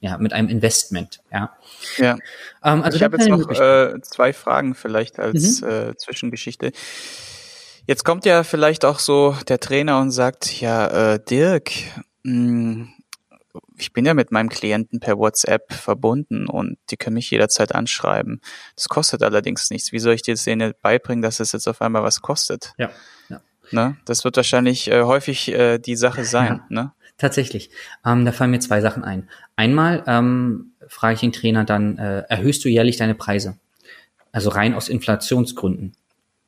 ja, 0.01 0.17
mit 0.17 0.33
einem 0.33 0.49
Investment, 0.49 1.21
ja. 1.31 1.55
Ja. 1.97 2.17
Ähm, 2.63 2.83
also 2.83 2.95
ich 2.95 3.03
habe 3.03 3.17
jetzt 3.17 3.27
noch 3.27 3.49
äh, 3.49 3.99
zwei 4.01 4.33
Fragen 4.33 4.75
vielleicht 4.75 5.19
als 5.19 5.61
mhm. 5.61 5.69
äh, 5.69 5.95
Zwischengeschichte. 5.97 6.71
Jetzt 7.85 8.05
kommt 8.05 8.25
ja 8.25 8.43
vielleicht 8.43 8.85
auch 8.85 8.99
so 8.99 9.35
der 9.47 9.59
Trainer 9.59 9.99
und 9.99 10.11
sagt, 10.11 10.61
ja, 10.61 11.13
äh, 11.13 11.19
Dirk, 11.19 11.71
mh, 12.23 12.33
hm, 12.33 12.93
ich 13.77 13.93
bin 13.93 14.05
ja 14.05 14.13
mit 14.13 14.31
meinem 14.31 14.49
Klienten 14.49 14.99
per 14.99 15.17
WhatsApp 15.17 15.73
verbunden 15.73 16.47
und 16.47 16.77
die 16.89 16.97
können 16.97 17.15
mich 17.15 17.31
jederzeit 17.31 17.73
anschreiben. 17.73 18.41
Das 18.75 18.89
kostet 18.89 19.23
allerdings 19.23 19.69
nichts. 19.69 19.91
Wie 19.91 19.99
soll 19.99 20.13
ich 20.13 20.21
dir 20.21 20.35
denen 20.35 20.73
beibringen, 20.81 21.21
dass 21.21 21.39
es 21.39 21.51
jetzt 21.51 21.67
auf 21.67 21.81
einmal 21.81 22.03
was 22.03 22.21
kostet? 22.21 22.73
Ja. 22.77 22.91
ja. 23.29 23.41
Ne? 23.71 23.97
Das 24.05 24.23
wird 24.23 24.37
wahrscheinlich 24.37 24.89
äh, 24.89 25.03
häufig 25.03 25.49
äh, 25.49 25.79
die 25.79 25.95
Sache 25.95 26.25
sein. 26.25 26.61
Ja. 26.69 26.83
Ne? 26.83 26.93
Tatsächlich. 27.19 27.69
Ähm, 28.05 28.25
da 28.25 28.31
fallen 28.31 28.51
mir 28.51 28.59
zwei 28.59 28.79
Sachen 28.81 29.03
ein. 29.03 29.29
Einmal 29.57 30.03
ähm, 30.07 30.71
frage 30.87 31.15
ich 31.15 31.19
den 31.19 31.33
Trainer 31.33 31.65
dann, 31.65 31.97
äh, 31.97 32.21
erhöhst 32.29 32.63
du 32.63 32.69
jährlich 32.69 32.95
deine 32.95 33.13
Preise? 33.13 33.59
Also 34.31 34.49
rein 34.49 34.73
aus 34.73 34.87
Inflationsgründen. 34.87 35.91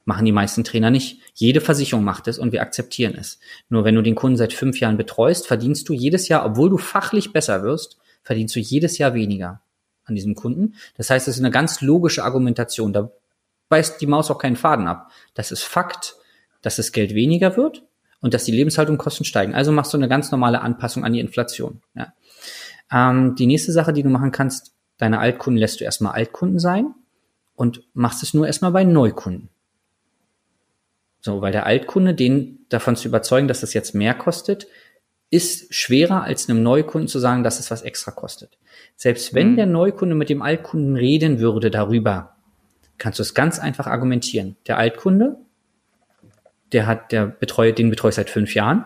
Machen 0.06 0.26
die 0.26 0.32
meisten 0.32 0.64
Trainer 0.64 0.90
nicht. 0.90 1.20
Jede 1.34 1.60
Versicherung 1.60 2.06
macht 2.06 2.28
es 2.28 2.40
und 2.40 2.54
wir 2.54 2.62
akzeptieren 2.62 3.16
es. 3.20 3.40
Nur 3.70 3.84
wenn 3.84 3.96
du 3.96 4.02
den 4.02 4.16
Kunden 4.16 4.38
seit 4.38 4.54
fünf 4.54 4.80
Jahren 4.80 4.98
betreust, 4.98 5.46
verdienst 5.46 5.90
du 5.90 5.94
jedes 5.94 6.30
Jahr, 6.30 6.46
obwohl 6.46 6.70
du 6.70 6.78
fachlich 6.78 7.34
besser 7.34 7.64
wirst, 7.64 7.98
verdienst 8.24 8.56
du 8.56 8.60
jedes 8.62 8.98
Jahr 8.98 9.14
weniger 9.14 9.62
an 10.06 10.16
diesem 10.16 10.36
Kunden. 10.36 10.76
Das 10.96 11.10
heißt, 11.10 11.28
es 11.28 11.36
ist 11.36 11.42
eine 11.42 11.52
ganz 11.52 11.82
logische 11.82 12.24
Argumentation. 12.24 12.94
Da 12.94 13.12
beißt 13.68 14.00
die 14.00 14.08
Maus 14.08 14.32
auch 14.32 14.40
keinen 14.40 14.56
Faden 14.56 14.88
ab. 14.88 15.12
Das 15.34 15.52
ist 15.52 15.64
Fakt, 15.64 16.16
dass 16.62 16.78
das 16.78 16.94
Geld 16.94 17.14
weniger 17.14 17.58
wird 17.58 17.84
und 18.22 18.34
dass 18.34 18.46
die 18.46 18.52
Lebenshaltungskosten 18.52 19.26
steigen. 19.26 19.54
Also 19.54 19.72
machst 19.72 19.94
du 19.94 19.98
eine 19.98 20.08
ganz 20.08 20.32
normale 20.32 20.62
Anpassung 20.62 21.04
an 21.04 21.14
die 21.14 21.20
Inflation. 21.20 21.82
Ja. 21.96 22.14
Ähm, 22.92 23.36
die 23.36 23.48
nächste 23.48 23.72
Sache, 23.72 23.94
die 23.94 24.04
du 24.04 24.10
machen 24.10 24.32
kannst, 24.32 24.74
deine 24.98 25.20
Altkunden 25.20 25.60
lässt 25.60 25.80
du 25.80 25.84
erstmal 25.84 26.14
Altkunden 26.14 26.60
sein 26.60 26.94
und 27.56 27.84
machst 27.94 28.24
es 28.24 28.34
nur 28.34 28.48
erstmal 28.48 28.72
bei 28.72 28.84
Neukunden. 28.84 29.50
So, 31.20 31.42
weil 31.42 31.52
der 31.52 31.66
Altkunde, 31.66 32.16
den 32.16 32.66
davon 32.70 32.96
zu 32.96 33.08
überzeugen, 33.08 33.48
dass 33.48 33.62
das 33.62 33.74
jetzt 33.74 33.94
mehr 33.94 34.14
kostet, 34.14 34.68
ist 35.30 35.74
schwerer 35.74 36.24
als 36.24 36.50
einem 36.50 36.62
Neukunden 36.62 37.08
zu 37.08 37.20
sagen, 37.20 37.44
dass 37.44 37.60
es 37.60 37.72
was 37.72 37.84
extra 37.84 38.12
kostet. 38.12 38.58
Selbst 38.96 39.34
wenn 39.34 39.52
mhm. 39.52 39.56
der 39.56 39.66
Neukunde 39.66 40.16
mit 40.16 40.30
dem 40.30 40.42
Altkunden 40.42 40.96
reden 40.98 41.40
würde 41.40 41.72
darüber, 41.72 42.36
kannst 42.98 43.20
du 43.20 43.24
es 43.24 43.34
ganz 43.34 43.58
einfach 43.58 43.88
argumentieren. 43.88 44.58
Der 44.68 44.78
Altkunde 44.78 45.38
der 46.74 46.88
hat, 46.88 47.12
der 47.12 47.26
betreut, 47.28 47.78
den 47.78 47.90
betreue 47.90 48.10
ich 48.10 48.16
seit 48.16 48.30
fünf 48.30 48.56
Jahren. 48.56 48.86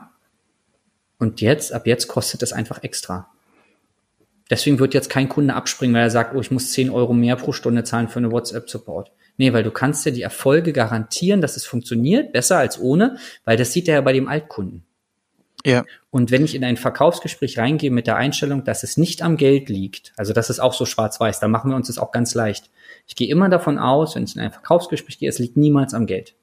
Und 1.18 1.42
jetzt, 1.42 1.74
ab 1.74 1.88
jetzt 1.88 2.08
kostet 2.08 2.44
es 2.44 2.54
einfach 2.54 2.84
extra. 2.84 3.30
Deswegen 4.50 4.80
wird 4.80 4.94
jetzt 4.94 5.10
kein 5.10 5.30
Kunde 5.30 5.56
abspringen, 5.56 5.96
weil 5.96 6.04
er 6.04 6.12
sagt, 6.12 6.36
oh, 6.36 6.42
ich 6.42 6.52
muss 6.52 6.72
10 6.72 6.90
Euro 6.90 7.14
mehr 7.14 7.36
pro 7.36 7.52
Stunde 7.52 7.84
zahlen 7.84 8.10
für 8.10 8.20
eine 8.20 8.32
WhatsApp-Support. 8.32 9.12
Nee, 9.38 9.54
weil 9.54 9.64
du 9.64 9.72
kannst 9.72 10.06
ja 10.06 10.12
die 10.12 10.22
Erfolge 10.22 10.72
garantieren, 10.72 11.42
dass 11.42 11.58
es 11.58 11.66
funktioniert, 11.66 12.32
besser 12.32 12.58
als 12.58 12.80
ohne, 12.80 13.18
weil 13.44 13.58
das 13.58 13.74
sieht 13.74 13.88
er 13.88 13.96
ja 13.96 14.02
bei 14.02 14.14
dem 14.14 14.28
Altkunden. 14.28 14.86
Ja. 15.66 15.84
Und 16.12 16.30
wenn 16.30 16.46
ich 16.46 16.54
in 16.54 16.64
ein 16.64 16.78
Verkaufsgespräch 16.78 17.58
reingehe 17.58 17.90
mit 17.90 18.06
der 18.06 18.18
Einstellung, 18.18 18.64
dass 18.64 18.84
es 18.84 18.98
nicht 18.98 19.24
am 19.24 19.36
Geld 19.36 19.68
liegt, 19.68 20.14
also 20.16 20.32
das 20.32 20.52
ist 20.52 20.60
auch 20.60 20.74
so 20.74 20.86
schwarz-weiß, 20.86 21.40
da 21.40 21.48
machen 21.48 21.72
wir 21.72 21.76
uns 21.76 21.88
das 21.88 21.98
auch 21.98 22.12
ganz 22.12 22.36
leicht. 22.36 22.70
Ich 23.08 23.16
gehe 23.16 23.30
immer 23.30 23.50
davon 23.50 23.80
aus, 23.80 24.16
wenn 24.16 24.24
ich 24.24 24.36
in 24.36 24.42
ein 24.42 24.52
Verkaufsgespräch 24.52 25.18
gehe, 25.18 25.28
es 25.28 25.40
liegt 25.40 25.58
niemals 25.58 25.96
am 25.96 26.06
Geld. 26.06 26.36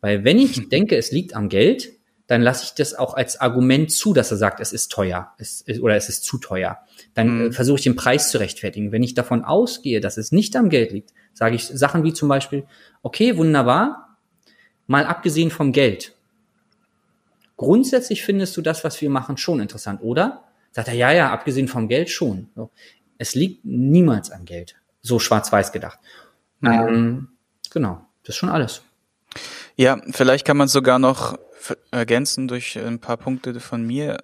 Weil 0.00 0.24
wenn 0.24 0.38
ich 0.38 0.68
denke, 0.70 0.96
es 0.96 1.10
liegt 1.12 1.34
am 1.34 1.48
Geld, 1.48 1.92
dann 2.28 2.42
lasse 2.42 2.64
ich 2.64 2.74
das 2.74 2.94
auch 2.94 3.14
als 3.14 3.40
Argument 3.40 3.90
zu, 3.90 4.12
dass 4.12 4.30
er 4.30 4.36
sagt, 4.36 4.60
es 4.60 4.74
ist 4.74 4.92
teuer 4.92 5.32
es 5.38 5.62
ist, 5.62 5.80
oder 5.80 5.96
es 5.96 6.10
ist 6.10 6.24
zu 6.24 6.36
teuer. 6.36 6.78
Dann 7.14 7.46
mhm. 7.46 7.52
versuche 7.52 7.78
ich 7.78 7.84
den 7.84 7.96
Preis 7.96 8.30
zu 8.30 8.38
rechtfertigen. 8.38 8.92
Wenn 8.92 9.02
ich 9.02 9.14
davon 9.14 9.44
ausgehe, 9.44 10.00
dass 10.00 10.18
es 10.18 10.30
nicht 10.30 10.54
am 10.54 10.68
Geld 10.68 10.92
liegt, 10.92 11.14
sage 11.32 11.56
ich 11.56 11.66
Sachen 11.66 12.04
wie 12.04 12.12
zum 12.12 12.28
Beispiel, 12.28 12.66
okay, 13.02 13.38
wunderbar, 13.38 14.18
mal 14.86 15.06
abgesehen 15.06 15.50
vom 15.50 15.72
Geld. 15.72 16.14
Grundsätzlich 17.56 18.22
findest 18.22 18.56
du 18.58 18.62
das, 18.62 18.84
was 18.84 19.00
wir 19.00 19.08
machen, 19.08 19.38
schon 19.38 19.60
interessant, 19.60 20.02
oder? 20.02 20.44
Sagt 20.70 20.88
er, 20.88 20.94
ja, 20.94 21.12
ja, 21.12 21.32
abgesehen 21.32 21.66
vom 21.66 21.88
Geld 21.88 22.10
schon. 22.10 22.50
So. 22.54 22.70
Es 23.16 23.34
liegt 23.34 23.64
niemals 23.64 24.30
am 24.30 24.44
Geld. 24.44 24.76
So 25.00 25.18
schwarz-weiß 25.18 25.72
gedacht. 25.72 25.98
Mhm. 26.60 26.70
Ähm, 26.70 27.28
genau, 27.70 28.06
das 28.22 28.34
ist 28.34 28.36
schon 28.36 28.50
alles. 28.50 28.82
Ja, 29.78 30.00
vielleicht 30.10 30.44
kann 30.44 30.56
man 30.56 30.66
sogar 30.66 30.98
noch 30.98 31.38
ergänzen 31.92 32.48
durch 32.48 32.76
ein 32.76 32.98
paar 32.98 33.16
Punkte 33.16 33.60
von 33.60 33.86
mir. 33.86 34.18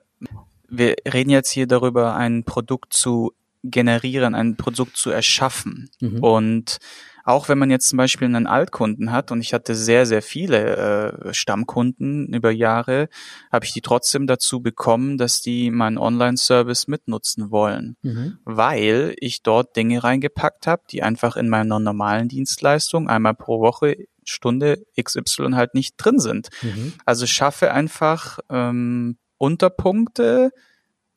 Wir 0.69 0.97
reden 1.11 1.31
jetzt 1.31 1.51
hier 1.51 1.69
darüber, 1.69 2.17
ein 2.17 2.43
Produkt 2.43 2.93
zu 2.93 3.33
generieren, 3.63 4.35
ein 4.35 4.57
Produkt 4.57 4.97
zu 4.97 5.11
erschaffen. 5.11 5.91
Mhm. 6.01 6.19
Und 6.19 6.79
auch 7.25 7.49
wenn 7.49 7.59
man 7.59 7.71
jetzt 7.71 7.89
zum 7.89 7.97
Beispiel 7.97 8.27
einen 8.27 8.47
Altkunden 8.47 9.11
hat 9.11 9.33
und 9.33 9.41
ich 9.41 9.55
hatte 9.55 9.75
sehr, 9.75 10.05
sehr 10.05 10.21
viele 10.21 11.13
äh, 11.25 11.35
Stammkunden 11.35 12.33
über 12.33 12.51
Jahre, 12.51 13.09
habe 13.51 13.65
ich 13.65 13.73
die 13.73 13.81
trotzdem 13.81 14.27
dazu 14.27 14.61
bekommen, 14.61 15.17
dass 15.17 15.41
die 15.41 15.71
meinen 15.71 15.97
Online-Service 15.97 16.87
mitnutzen 16.87 17.51
wollen, 17.51 17.97
mhm. 18.03 18.39
weil 18.45 19.15
ich 19.19 19.43
dort 19.43 19.75
Dinge 19.75 20.05
reingepackt 20.05 20.67
habe, 20.67 20.83
die 20.91 21.03
einfach 21.03 21.37
in 21.37 21.49
meiner 21.49 21.81
normalen 21.81 22.29
Dienstleistung 22.29 23.09
einmal 23.09 23.35
pro 23.35 23.61
Woche 23.61 23.97
Stunde 24.25 24.85
XY 25.01 25.53
halt 25.53 25.75
nicht 25.75 25.95
drin 25.97 26.19
sind. 26.19 26.49
Mhm. 26.63 26.93
Also 27.07 27.27
schaffe 27.27 27.73
einfach 27.73 28.39
ähm, 28.51 29.17
Unterpunkte, 29.39 30.51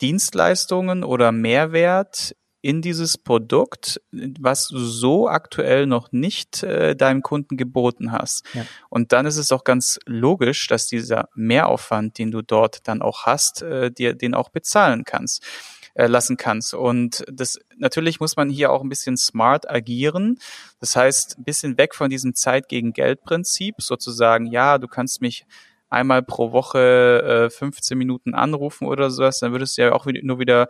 Dienstleistungen 0.01 1.03
oder 1.03 1.31
Mehrwert 1.31 2.35
in 2.67 2.81
dieses 2.81 3.17
Produkt, 3.17 4.01
was 4.11 4.67
du 4.67 4.77
so 4.77 5.29
aktuell 5.29 5.85
noch 5.85 6.11
nicht 6.11 6.63
äh, 6.63 6.97
deinem 6.97 7.21
Kunden 7.21 7.55
geboten 7.55 8.11
hast. 8.11 8.43
Ja. 8.53 8.65
Und 8.89 9.13
dann 9.13 9.25
ist 9.25 9.37
es 9.37 9.53
auch 9.53 9.63
ganz 9.63 9.99
logisch, 10.05 10.67
dass 10.67 10.85
dieser 10.85 11.29
Mehraufwand, 11.33 12.17
den 12.17 12.29
du 12.29 12.41
dort 12.41 12.85
dann 12.85 13.01
auch 13.01 13.25
hast, 13.25 13.61
äh, 13.61 13.89
dir 13.89 14.15
den 14.15 14.33
auch 14.33 14.49
bezahlen 14.49 15.05
kannst 15.05 15.45
äh, 15.93 16.07
lassen 16.07 16.35
kannst. 16.35 16.73
Und 16.73 17.23
das 17.31 17.57
natürlich 17.77 18.19
muss 18.19 18.35
man 18.35 18.49
hier 18.49 18.73
auch 18.73 18.81
ein 18.81 18.89
bisschen 18.89 19.15
smart 19.15 19.69
agieren. 19.69 20.37
Das 20.81 20.97
heißt, 20.97 21.37
ein 21.39 21.45
bisschen 21.45 21.77
weg 21.77 21.95
von 21.95 22.09
diesem 22.09 22.35
Zeit 22.35 22.67
gegen 22.67 22.91
Geld 22.91 23.23
Prinzip, 23.23 23.75
sozusagen, 23.79 24.45
ja, 24.45 24.77
du 24.77 24.89
kannst 24.89 25.21
mich 25.21 25.45
einmal 25.89 26.21
pro 26.21 26.51
Woche 26.51 27.47
äh, 27.47 27.49
15 27.49 27.97
Minuten 27.97 28.33
anrufen 28.33 28.87
oder 28.87 29.09
sowas, 29.09 29.39
dann 29.39 29.53
würdest 29.53 29.77
du 29.77 29.83
ja 29.83 29.93
auch 29.93 30.05
nur 30.05 30.39
wieder 30.39 30.67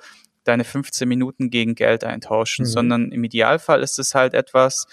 deine 0.48 0.64
15 0.64 1.08
Minuten 1.08 1.50
gegen 1.50 1.76
Geld 1.76 2.04
eintauschen, 2.04 2.64
mhm. 2.64 2.70
sondern 2.70 3.12
im 3.12 3.24
Idealfall 3.24 3.82
ist 3.82 4.00
es 4.00 4.16
halt 4.16 4.34
etwas, 4.34 4.86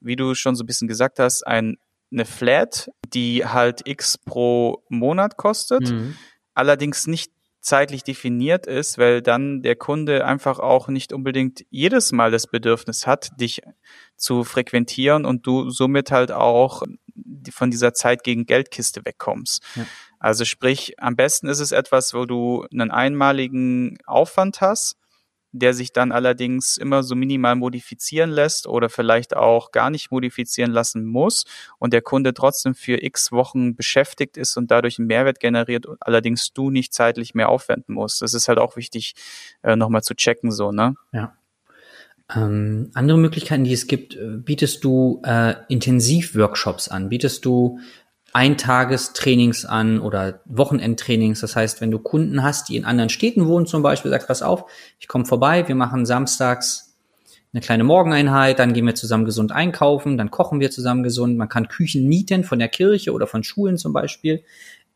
wie 0.00 0.16
du 0.16 0.34
schon 0.34 0.56
so 0.56 0.64
ein 0.64 0.66
bisschen 0.66 0.88
gesagt 0.88 1.18
hast, 1.18 1.46
ein, 1.46 1.76
eine 2.10 2.24
Flat, 2.24 2.90
die 3.12 3.46
halt 3.46 3.86
X 3.86 4.18
pro 4.18 4.82
Monat 4.88 5.36
kostet, 5.36 5.90
mhm. 5.90 6.16
allerdings 6.54 7.06
nicht 7.06 7.32
zeitlich 7.62 8.02
definiert 8.02 8.66
ist, 8.66 8.98
weil 8.98 9.22
dann 9.22 9.62
der 9.62 9.76
Kunde 9.76 10.26
einfach 10.26 10.58
auch 10.58 10.88
nicht 10.88 11.12
unbedingt 11.12 11.64
jedes 11.70 12.10
Mal 12.10 12.32
das 12.32 12.48
Bedürfnis 12.48 13.06
hat, 13.06 13.30
dich 13.40 13.62
zu 14.16 14.42
frequentieren 14.42 15.24
und 15.24 15.46
du 15.46 15.70
somit 15.70 16.10
halt 16.10 16.32
auch 16.32 16.82
von 17.52 17.70
dieser 17.70 17.94
Zeit 17.94 18.24
gegen 18.24 18.46
Geldkiste 18.46 19.04
wegkommst. 19.04 19.62
Ja. 19.76 19.86
Also 20.18 20.44
sprich, 20.44 20.94
am 20.98 21.14
besten 21.14 21.48
ist 21.48 21.60
es 21.60 21.72
etwas, 21.72 22.14
wo 22.14 22.26
du 22.26 22.66
einen 22.72 22.90
einmaligen 22.90 23.96
Aufwand 24.06 24.60
hast, 24.60 24.96
der 25.52 25.74
sich 25.74 25.92
dann 25.92 26.12
allerdings 26.12 26.78
immer 26.78 27.02
so 27.02 27.14
minimal 27.14 27.56
modifizieren 27.56 28.30
lässt 28.30 28.66
oder 28.66 28.88
vielleicht 28.88 29.36
auch 29.36 29.70
gar 29.70 29.90
nicht 29.90 30.10
modifizieren 30.10 30.72
lassen 30.72 31.04
muss 31.04 31.44
und 31.78 31.92
der 31.92 32.02
Kunde 32.02 32.34
trotzdem 32.34 32.74
für 32.74 33.02
x 33.02 33.32
Wochen 33.32 33.76
beschäftigt 33.76 34.36
ist 34.36 34.56
und 34.56 34.70
dadurch 34.70 34.98
einen 34.98 35.08
Mehrwert 35.08 35.40
generiert, 35.40 35.86
allerdings 36.00 36.52
du 36.52 36.70
nicht 36.70 36.94
zeitlich 36.94 37.34
mehr 37.34 37.50
aufwenden 37.50 37.94
musst. 37.94 38.22
Das 38.22 38.34
ist 38.34 38.48
halt 38.48 38.58
auch 38.58 38.76
wichtig, 38.76 39.14
äh, 39.62 39.76
nochmal 39.76 40.02
zu 40.02 40.14
checken, 40.14 40.50
so, 40.50 40.72
ne? 40.72 40.94
Ja. 41.12 41.36
Ähm, 42.34 42.90
andere 42.94 43.18
Möglichkeiten, 43.18 43.64
die 43.64 43.72
es 43.72 43.86
gibt, 43.86 44.14
äh, 44.14 44.38
bietest 44.38 44.84
du 44.84 45.20
äh, 45.24 45.54
Intensivworkshops 45.68 46.88
an, 46.88 47.08
bietest 47.08 47.44
du 47.44 47.78
Eintagestrainings 48.32 49.64
an 49.64 50.00
oder 50.00 50.40
Wochenendtrainings. 50.46 51.40
Das 51.40 51.54
heißt, 51.54 51.80
wenn 51.80 51.90
du 51.90 51.98
Kunden 51.98 52.42
hast, 52.42 52.68
die 52.68 52.76
in 52.76 52.84
anderen 52.84 53.10
Städten 53.10 53.46
wohnen 53.46 53.66
zum 53.66 53.82
Beispiel, 53.82 54.10
sagst, 54.10 54.28
pass 54.28 54.42
auf, 54.42 54.64
ich 54.98 55.08
komme 55.08 55.26
vorbei, 55.26 55.68
wir 55.68 55.74
machen 55.74 56.06
samstags 56.06 56.96
eine 57.52 57.60
kleine 57.60 57.84
Morgeneinheit, 57.84 58.58
dann 58.58 58.72
gehen 58.72 58.86
wir 58.86 58.94
zusammen 58.94 59.26
gesund 59.26 59.52
einkaufen, 59.52 60.16
dann 60.16 60.30
kochen 60.30 60.60
wir 60.60 60.70
zusammen 60.70 61.02
gesund. 61.02 61.36
Man 61.36 61.50
kann 61.50 61.68
Küchen 61.68 62.08
mieten 62.08 62.44
von 62.44 62.58
der 62.58 62.68
Kirche 62.68 63.12
oder 63.12 63.26
von 63.26 63.44
Schulen 63.44 63.76
zum 63.76 63.92
Beispiel. 63.92 64.42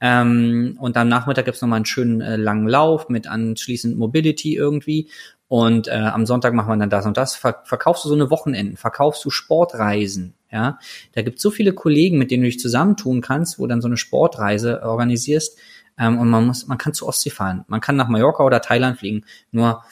Ähm, 0.01 0.77
und 0.81 0.97
am 0.97 1.09
Nachmittag 1.09 1.45
gibt's 1.47 1.61
nochmal 1.61 1.77
einen 1.77 1.87
schönen 1.87 2.21
äh, 2.21 2.37
langen 2.37 2.69
Lauf 2.69 3.09
mit 3.09 3.27
anschließend 3.27 3.99
Mobility 3.99 4.55
irgendwie. 4.55 5.09
Und 5.49 5.87
äh, 5.87 5.93
am 5.93 6.27
Sonntag 6.27 6.55
machen 6.55 6.69
wir 6.69 6.77
dann 6.77 6.91
das 6.91 7.07
und 7.07 7.17
das. 7.17 7.37
Ver 7.37 7.63
verkaufst 7.65 8.05
du 8.05 8.09
so 8.09 8.15
eine 8.15 8.31
Wochenenden, 8.31 8.77
verkaufst 8.77 9.25
du 9.25 9.31
Sportreisen, 9.31 10.35
ja, 10.51 10.79
da 11.13 11.23
gibt 11.23 11.41
so 11.41 11.51
viele 11.51 11.73
Kollegen, 11.73 12.19
mit 12.19 12.31
denen 12.31 12.43
du 12.43 12.49
dich 12.49 12.61
zusammentun 12.61 13.21
kannst, 13.21 13.59
wo 13.59 13.67
dann 13.67 13.81
so 13.81 13.89
eine 13.89 13.97
Sportreise 13.97 14.83
organisierst. 14.83 15.59
Ähm, 15.99 16.19
und 16.19 16.29
man 16.31 16.47
muss, 16.47 16.67
man 16.67 16.79
kann 16.79 16.95
zur 16.95 17.09
Ostsee 17.09 17.31
fahren. 17.31 17.65
Man 17.69 17.81
kann 17.81 17.97
nach 17.97 18.09
Mallorca 18.09 18.45
oder 18.45 18.61
Thailand 18.61 18.99
fliegen. 18.99 19.25
Nur 19.51 19.83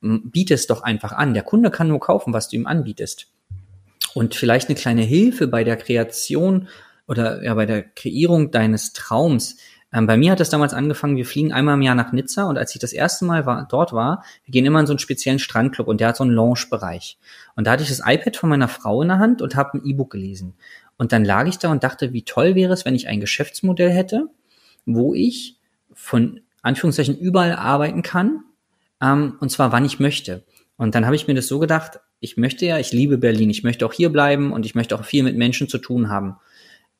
biete 0.00 0.54
es 0.54 0.66
doch 0.66 0.82
einfach 0.82 1.12
an. 1.12 1.34
Der 1.34 1.42
Kunde 1.42 1.70
kann 1.70 1.88
nur 1.88 2.00
kaufen, 2.00 2.32
was 2.32 2.48
du 2.48 2.56
ihm 2.56 2.66
anbietest. 2.66 3.28
Und 4.14 4.34
vielleicht 4.34 4.68
eine 4.68 4.78
kleine 4.78 5.02
Hilfe 5.02 5.46
bei 5.46 5.64
der 5.64 5.76
Kreation 5.76 6.68
oder 7.06 7.42
ja, 7.42 7.54
bei 7.54 7.66
der 7.66 7.82
Kreierung 7.82 8.50
deines 8.50 8.92
Traums 8.92 9.58
ähm, 9.92 10.06
bei 10.06 10.16
mir 10.16 10.32
hat 10.32 10.40
das 10.40 10.50
damals 10.50 10.72
angefangen, 10.72 11.16
wir 11.16 11.26
fliegen 11.26 11.52
einmal 11.52 11.74
im 11.74 11.82
Jahr 11.82 11.94
nach 11.94 12.12
Nizza 12.12 12.44
und 12.44 12.56
als 12.56 12.74
ich 12.74 12.80
das 12.80 12.92
erste 12.92 13.24
Mal 13.24 13.44
war, 13.44 13.66
dort 13.68 13.92
war, 13.92 14.24
wir 14.44 14.52
gehen 14.52 14.64
immer 14.64 14.80
in 14.80 14.86
so 14.86 14.92
einen 14.92 14.98
speziellen 14.98 15.38
Strandclub 15.38 15.86
und 15.86 16.00
der 16.00 16.08
hat 16.08 16.16
so 16.16 16.24
einen 16.24 16.32
Lounge-Bereich. 16.32 17.18
Und 17.56 17.66
da 17.66 17.72
hatte 17.72 17.82
ich 17.82 17.90
das 17.90 18.02
iPad 18.04 18.36
von 18.36 18.48
meiner 18.48 18.68
Frau 18.68 19.02
in 19.02 19.08
der 19.08 19.18
Hand 19.18 19.42
und 19.42 19.54
habe 19.54 19.78
ein 19.78 19.84
E-Book 19.84 20.10
gelesen. 20.10 20.54
Und 20.96 21.12
dann 21.12 21.24
lag 21.24 21.46
ich 21.46 21.58
da 21.58 21.70
und 21.70 21.84
dachte, 21.84 22.12
wie 22.12 22.22
toll 22.22 22.54
wäre 22.54 22.72
es, 22.72 22.84
wenn 22.84 22.94
ich 22.94 23.08
ein 23.08 23.20
Geschäftsmodell 23.20 23.90
hätte, 23.90 24.28
wo 24.86 25.14
ich 25.14 25.56
von 25.92 26.40
Anführungszeichen 26.62 27.18
überall 27.18 27.52
arbeiten 27.52 28.02
kann, 28.02 28.44
ähm, 29.00 29.36
und 29.40 29.50
zwar 29.50 29.72
wann 29.72 29.84
ich 29.84 30.00
möchte. 30.00 30.44
Und 30.76 30.94
dann 30.94 31.04
habe 31.04 31.16
ich 31.16 31.28
mir 31.28 31.34
das 31.34 31.48
so 31.48 31.58
gedacht, 31.58 32.00
ich 32.20 32.36
möchte 32.36 32.64
ja, 32.64 32.78
ich 32.78 32.92
liebe 32.92 33.18
Berlin, 33.18 33.50
ich 33.50 33.62
möchte 33.62 33.84
auch 33.84 33.92
hier 33.92 34.10
bleiben 34.10 34.52
und 34.52 34.64
ich 34.64 34.74
möchte 34.74 34.94
auch 34.94 35.04
viel 35.04 35.22
mit 35.22 35.36
Menschen 35.36 35.68
zu 35.68 35.78
tun 35.78 36.08
haben. 36.08 36.36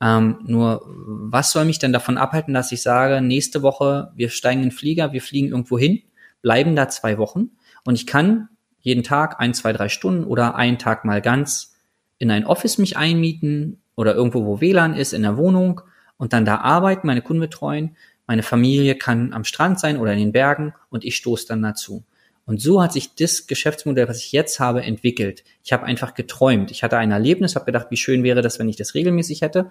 Ähm, 0.03 0.41
nur, 0.45 0.83
was 0.85 1.53
soll 1.53 1.65
mich 1.65 1.79
denn 1.79 1.93
davon 1.93 2.19
abhalten, 2.19 2.53
dass 2.53 2.73
ich 2.73 2.83
sage, 2.83 3.23
nächste 3.23 3.63
Woche, 3.63 4.11
wir 4.17 4.31
steigen 4.31 4.63
in 4.63 4.71
den 4.71 4.77
Flieger, 4.77 5.13
wir 5.13 5.23
fliegen 5.23 5.49
irgendwo 5.49 5.79
hin, 5.79 6.03
bleiben 6.43 6.75
da 6.75 6.89
zwei 6.89 7.19
Wochen 7.19 7.51
und 7.85 7.95
ich 7.95 8.07
kann 8.07 8.49
jeden 8.81 9.05
Tag 9.05 9.39
ein, 9.39 9.55
zwei, 9.55 9.73
drei 9.73 9.89
Stunden 9.89 10.25
oder 10.25 10.57
einen 10.57 10.79
Tag 10.79 11.05
mal 11.05 11.23
ganz 11.23 11.77
in 12.19 12.33
ein 12.33 12.45
Office 12.45 12.79
mich 12.79 12.97
einmieten 12.97 13.81
oder 13.95 14.15
irgendwo, 14.15 14.45
wo 14.45 14.61
WLAN 14.61 14.95
ist, 14.95 15.13
in 15.13 15.23
der 15.23 15.37
Wohnung 15.37 15.81
und 16.17 16.33
dann 16.33 16.45
da 16.45 16.57
arbeiten, 16.57 17.07
meine 17.07 17.23
Kunden 17.23 17.41
betreuen. 17.41 17.97
Meine 18.27 18.43
Familie 18.43 18.97
kann 18.97 19.33
am 19.33 19.45
Strand 19.45 19.79
sein 19.79 19.99
oder 19.99 20.13
in 20.13 20.19
den 20.19 20.33
Bergen 20.33 20.75
und 20.91 21.05
ich 21.05 21.15
stoße 21.15 21.47
dann 21.47 21.63
dazu. 21.63 22.03
Und 22.45 22.61
so 22.61 22.83
hat 22.83 22.93
sich 22.93 23.15
das 23.15 23.47
Geschäftsmodell, 23.47 24.09
was 24.09 24.19
ich 24.19 24.33
jetzt 24.33 24.59
habe, 24.59 24.83
entwickelt. 24.83 25.45
Ich 25.63 25.73
habe 25.73 25.85
einfach 25.85 26.15
geträumt. 26.15 26.71
Ich 26.71 26.83
hatte 26.83 26.99
ein 26.99 27.13
Erlebnis, 27.13 27.55
habe 27.55 27.67
gedacht, 27.67 27.87
wie 27.91 27.97
schön 27.97 28.25
wäre 28.25 28.43
das, 28.43 28.59
wenn 28.59 28.69
ich 28.69 28.77
das 28.77 28.95
regelmäßig 28.95 29.43
hätte. 29.43 29.71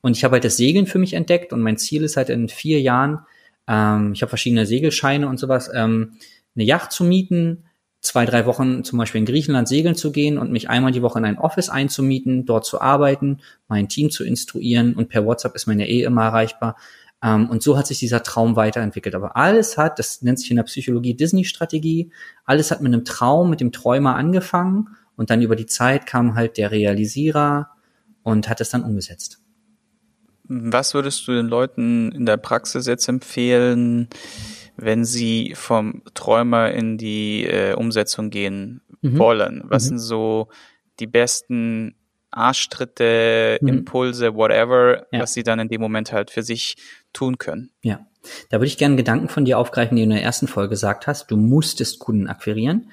Und 0.00 0.16
ich 0.16 0.22
habe 0.22 0.34
halt 0.34 0.44
das 0.44 0.56
Segeln 0.56 0.86
für 0.86 0.98
mich 0.98 1.14
entdeckt 1.14 1.52
und 1.52 1.60
mein 1.60 1.78
Ziel 1.78 2.04
ist 2.04 2.16
halt 2.16 2.28
in 2.28 2.48
vier 2.48 2.80
Jahren, 2.80 3.20
ähm, 3.66 4.12
ich 4.12 4.22
habe 4.22 4.28
verschiedene 4.28 4.66
Segelscheine 4.66 5.26
und 5.28 5.38
sowas, 5.38 5.70
ähm, 5.74 6.18
eine 6.54 6.64
Yacht 6.64 6.92
zu 6.92 7.04
mieten, 7.04 7.64
zwei, 8.00 8.26
drei 8.26 8.44
Wochen 8.44 8.84
zum 8.84 8.98
Beispiel 8.98 9.20
in 9.20 9.24
Griechenland 9.24 9.66
segeln 9.66 9.94
zu 9.94 10.12
gehen 10.12 10.36
und 10.36 10.52
mich 10.52 10.68
einmal 10.68 10.92
die 10.92 11.00
Woche 11.00 11.18
in 11.18 11.24
ein 11.24 11.38
Office 11.38 11.70
einzumieten, 11.70 12.44
dort 12.44 12.66
zu 12.66 12.80
arbeiten, 12.80 13.38
mein 13.66 13.88
Team 13.88 14.10
zu 14.10 14.24
instruieren 14.24 14.94
und 14.94 15.08
per 15.08 15.24
WhatsApp 15.24 15.54
ist 15.54 15.66
meine 15.66 15.88
eh 15.88 16.02
immer 16.02 16.24
erreichbar 16.24 16.76
und 17.24 17.62
so 17.62 17.78
hat 17.78 17.86
sich 17.86 17.98
dieser 17.98 18.22
Traum 18.22 18.54
weiterentwickelt. 18.54 19.14
Aber 19.14 19.36
alles 19.36 19.78
hat, 19.78 19.98
das 19.98 20.20
nennt 20.20 20.38
sich 20.38 20.50
in 20.50 20.56
der 20.56 20.64
Psychologie 20.64 21.14
Disney-Strategie, 21.14 22.10
alles 22.44 22.70
hat 22.70 22.82
mit 22.82 22.92
einem 22.92 23.04
Traum, 23.04 23.48
mit 23.48 23.60
dem 23.60 23.72
Träumer 23.72 24.16
angefangen 24.16 24.88
und 25.16 25.30
dann 25.30 25.40
über 25.40 25.56
die 25.56 25.66
Zeit 25.66 26.06
kam 26.06 26.34
halt 26.34 26.58
der 26.58 26.70
Realisierer 26.70 27.70
und 28.22 28.48
hat 28.48 28.60
es 28.60 28.70
dann 28.70 28.84
umgesetzt. 28.84 29.40
Was 30.46 30.92
würdest 30.92 31.26
du 31.26 31.32
den 31.32 31.46
Leuten 31.46 32.12
in 32.12 32.26
der 32.26 32.36
Praxis 32.36 32.86
jetzt 32.86 33.08
empfehlen, 33.08 34.08
wenn 34.76 35.06
sie 35.06 35.54
vom 35.56 36.02
Träumer 36.12 36.72
in 36.72 36.98
die 36.98 37.46
äh, 37.46 37.72
Umsetzung 37.72 38.28
gehen 38.28 38.82
mhm. 39.00 39.18
wollen? 39.18 39.62
Was 39.64 39.84
mhm. 39.84 39.88
sind 39.88 39.98
so 40.00 40.48
die 41.00 41.06
besten 41.06 41.94
Arschtritte, 42.36 43.58
mhm. 43.60 43.68
Impulse, 43.68 44.34
whatever, 44.34 45.06
ja. 45.12 45.20
was 45.20 45.34
sie 45.34 45.42
dann 45.42 45.58
in 45.58 45.68
dem 45.68 45.80
Moment 45.80 46.12
halt 46.12 46.30
für 46.30 46.42
sich 46.42 46.76
tun 47.12 47.38
können? 47.38 47.70
Ja. 47.82 48.06
Da 48.48 48.58
würde 48.58 48.66
ich 48.66 48.78
gerne 48.78 48.96
Gedanken 48.96 49.28
von 49.28 49.44
dir 49.44 49.58
aufgreifen, 49.58 49.96
den 49.96 50.08
du 50.08 50.14
in 50.14 50.20
der 50.20 50.24
ersten 50.24 50.48
Folge 50.48 50.70
gesagt 50.70 51.06
hast. 51.06 51.30
Du 51.30 51.36
musstest 51.36 51.98
Kunden 51.98 52.26
akquirieren. 52.26 52.90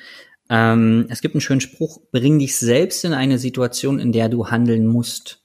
Ähm, 0.49 1.05
es 1.09 1.21
gibt 1.21 1.35
einen 1.35 1.41
schönen 1.41 1.61
Spruch, 1.61 2.01
bring 2.11 2.37
dich 2.37 2.57
selbst 2.57 3.05
in 3.05 3.13
eine 3.13 3.37
Situation, 3.37 3.99
in 3.99 4.11
der 4.11 4.27
du 4.27 4.47
handeln 4.49 4.85
musst. 4.85 5.41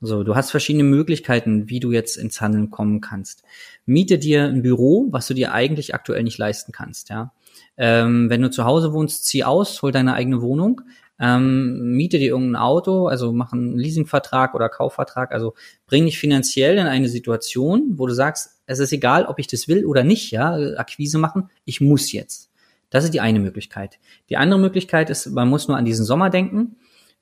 So, 0.00 0.22
du 0.22 0.36
hast 0.36 0.50
verschiedene 0.50 0.84
Möglichkeiten, 0.84 1.68
wie 1.68 1.80
du 1.80 1.90
jetzt 1.90 2.16
ins 2.16 2.40
Handeln 2.40 2.70
kommen 2.70 3.00
kannst. 3.00 3.42
Miete 3.86 4.18
dir 4.18 4.44
ein 4.44 4.62
Büro, 4.62 5.08
was 5.10 5.26
du 5.26 5.34
dir 5.34 5.52
eigentlich 5.52 5.94
aktuell 5.94 6.22
nicht 6.22 6.38
leisten 6.38 6.72
kannst, 6.72 7.08
ja. 7.08 7.32
Ähm, 7.76 8.30
wenn 8.30 8.42
du 8.42 8.50
zu 8.50 8.64
Hause 8.64 8.92
wohnst, 8.92 9.24
zieh 9.24 9.42
aus, 9.42 9.82
hol 9.82 9.90
deine 9.90 10.14
eigene 10.14 10.42
Wohnung, 10.42 10.82
ähm, 11.18 11.94
miete 11.96 12.18
dir 12.18 12.28
irgendein 12.28 12.60
Auto, 12.60 13.06
also 13.06 13.32
mach 13.32 13.52
einen 13.52 13.78
Leasingvertrag 13.78 14.54
oder 14.54 14.68
Kaufvertrag, 14.68 15.32
also 15.32 15.54
bring 15.86 16.06
dich 16.06 16.18
finanziell 16.18 16.76
in 16.76 16.86
eine 16.86 17.08
Situation, 17.08 17.94
wo 17.96 18.06
du 18.06 18.14
sagst, 18.14 18.60
es 18.66 18.78
ist 18.78 18.92
egal, 18.92 19.26
ob 19.26 19.38
ich 19.38 19.46
das 19.46 19.68
will 19.68 19.84
oder 19.86 20.02
nicht, 20.04 20.30
ja, 20.30 20.54
Akquise 20.76 21.18
machen, 21.18 21.50
ich 21.64 21.80
muss 21.80 22.12
jetzt. 22.12 22.50
Das 22.90 23.04
ist 23.04 23.14
die 23.14 23.20
eine 23.20 23.40
Möglichkeit. 23.40 23.98
Die 24.28 24.36
andere 24.36 24.60
Möglichkeit 24.60 25.10
ist, 25.10 25.26
man 25.26 25.48
muss 25.48 25.68
nur 25.68 25.76
an 25.76 25.84
diesen 25.84 26.04
Sommer 26.04 26.30
denken. 26.30 26.76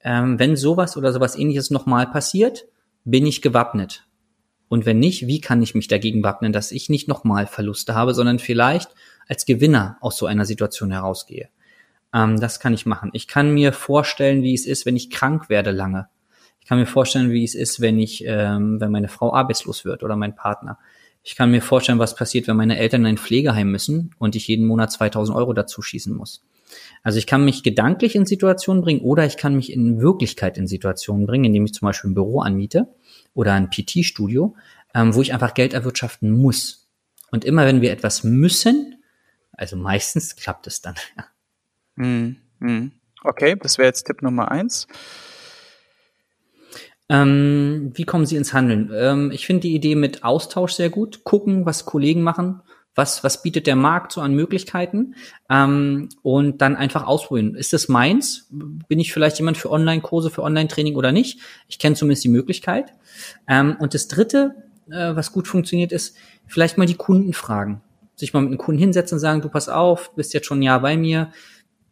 Ähm, 0.05 0.39
wenn 0.39 0.57
sowas 0.57 0.97
oder 0.97 1.13
sowas 1.13 1.37
ähnliches 1.37 1.71
nochmal 1.71 2.07
passiert, 2.07 2.67
bin 3.05 3.27
ich 3.27 3.43
gewappnet? 3.43 4.07
Und 4.69 4.87
wenn 4.87 4.99
nicht, 4.99 5.27
wie 5.27 5.41
kann 5.41 5.63
ich 5.63 5.75
mich 5.75 5.89
dagegen 5.89 6.23
wappnen, 6.23 6.53
dass 6.53 6.73
ich 6.73 6.89
nicht 6.89 7.09
nochmal 7.09 7.47
Verluste 7.47 7.95
habe, 7.95 8.15
sondern 8.15 8.39
vielleicht 8.39 8.95
als 9.29 9.45
Gewinner 9.45 9.99
aus 10.01 10.17
so 10.17 10.27
einer 10.27 10.45
Situation 10.45 10.91
herausgehe? 10.91 11.49
Ähm, 12.15 12.41
das 12.41 12.61
kann 12.61 12.75
ich 12.75 12.87
machen. 12.87 13.11
Ich 13.13 13.29
kann 13.29 13.53
mir 13.53 13.73
vorstellen, 13.73 14.43
wie 14.43 14.55
es 14.55 14.67
ist, 14.67 14.87
wenn 14.87 14.97
ich 14.97 15.11
krank 15.11 15.49
werde 15.49 15.71
lange. 15.71 16.09
Ich 16.61 16.69
kann 16.69 16.79
mir 16.79 16.87
vorstellen, 16.87 17.31
wie 17.31 17.45
es 17.45 17.55
ist, 17.55 17.81
wenn 17.81 17.99
ich, 17.99 18.25
ähm, 18.27 18.81
wenn 18.81 18.93
meine 18.93 19.09
Frau 19.09 19.35
arbeitslos 19.35 19.85
wird 19.85 20.03
oder 20.03 20.17
mein 20.17 20.37
Partner. 20.37 20.79
Ich 21.25 21.37
kann 21.37 21.51
mir 21.51 21.63
vorstellen, 21.63 21.99
was 21.99 22.15
passiert, 22.15 22.49
wenn 22.49 22.57
meine 22.57 22.79
Eltern 22.79 23.03
in 23.03 23.09
ein 23.09 23.19
Pflegeheim 23.19 23.71
müssen 23.71 24.15
und 24.19 24.37
ich 24.37 24.49
jeden 24.49 24.67
Monat 24.67 24.93
2000 24.93 25.37
Euro 25.37 25.53
dazu 25.53 25.83
schießen 25.83 26.15
muss. 26.15 26.45
Also 27.03 27.19
ich 27.19 27.27
kann 27.27 27.45
mich 27.45 27.63
gedanklich 27.63 28.15
in 28.15 28.27
Situationen 28.27 28.83
bringen 28.83 29.01
oder 29.03 29.27
ich 29.27 29.37
kann 29.37 29.55
mich 29.55 29.73
in 29.73 30.01
Wirklichkeit 30.01 30.57
in 30.57 30.67
Situationen 30.67 31.27
bringen, 31.27 31.45
indem 31.47 31.65
ich 31.65 31.75
zum 31.75 31.87
Beispiel 31.87 32.11
ein 32.11 32.15
Büro 32.15 32.41
anmiete 32.41 32.89
oder 33.35 33.53
ein 33.53 33.71
PT-Studio, 33.71 34.57
ähm, 34.95 35.15
wo 35.15 35.23
ich 35.23 35.33
einfach 35.33 35.55
Geld 35.55 35.75
erwirtschaften 35.75 36.31
muss. 36.31 36.89
Und 37.31 37.45
immer 37.45 37.67
wenn 37.67 37.81
wir 37.81 37.93
etwas 37.93 38.25
müssen, 38.25 39.03
also 39.53 39.77
meistens 39.77 40.37
klappt 40.37 40.67
es 40.67 40.81
dann. 40.81 40.95
Hm. 41.17 41.32
Okay, 43.25 43.57
das 43.61 43.79
wäre 43.79 43.89
jetzt 43.89 44.05
Tipp 44.05 44.23
Nummer 44.23 44.51
eins. 44.51 44.87
Ähm, 47.09 47.93
wie 47.95 48.05
kommen 48.05 48.27
Sie 48.27 48.37
ins 48.37 48.53
Handeln? 48.53 48.91
Ähm, 48.95 49.31
ich 49.33 49.47
finde 49.47 49.63
die 49.63 49.75
Idee 49.75 49.97
mit 49.97 50.25
Austausch 50.25 50.73
sehr 50.73 50.89
gut. 50.89 51.25
Gucken, 51.25 51.67
was 51.67 51.85
Kollegen 51.85 52.23
machen, 52.23 52.63
was, 52.95 53.23
was 53.23 53.43
bietet 53.43 53.67
der 53.67 53.77
Markt 53.77 54.13
so 54.13 54.21
an 54.21 54.35
Möglichkeiten 54.35 55.15
ähm, 55.51 56.09
und 56.23 56.63
dann 56.63 56.77
einfach 56.77 57.07
ausprobieren. 57.07 57.55
Ist 57.55 57.73
das 57.73 57.89
meins? 57.89 58.49
Bin 58.51 58.99
ich 58.99 59.13
vielleicht 59.13 59.39
jemand 59.39 59.59
für 59.59 59.71
Online-Kurse, 59.71 60.31
für 60.31 60.43
Online-Training 60.43 60.97
oder 60.97 61.13
nicht? 61.13 61.41
Ich 61.69 61.79
kenne 61.79 61.97
zumindest 61.97 62.25
die 62.25 62.29
Möglichkeit. 62.29 62.95
Ähm, 63.47 63.77
und 63.79 63.95
das 63.95 64.09
Dritte, 64.09 64.55
äh, 64.91 65.15
was 65.15 65.33
gut 65.33 65.49
funktioniert, 65.49 65.93
ist 65.93 66.17
vielleicht 66.47 66.79
mal 66.79 66.87
die 66.87 66.95
Kunden 66.95 67.33
fragen. 67.33 67.83
Sich 68.15 68.33
mal 68.33 68.41
mit 68.41 68.49
einem 68.49 68.59
Kunden 68.59 68.81
hinsetzen 68.81 69.17
und 69.17 69.21
sagen, 69.21 69.43
du 69.43 69.49
pass 69.49 69.69
auf, 69.69 70.15
bist 70.15 70.35
jetzt 70.35 70.47
schon 70.47 70.61
ein 70.61 70.63
Jahr 70.63 70.81
bei 70.81 70.97
mir. 70.97 71.31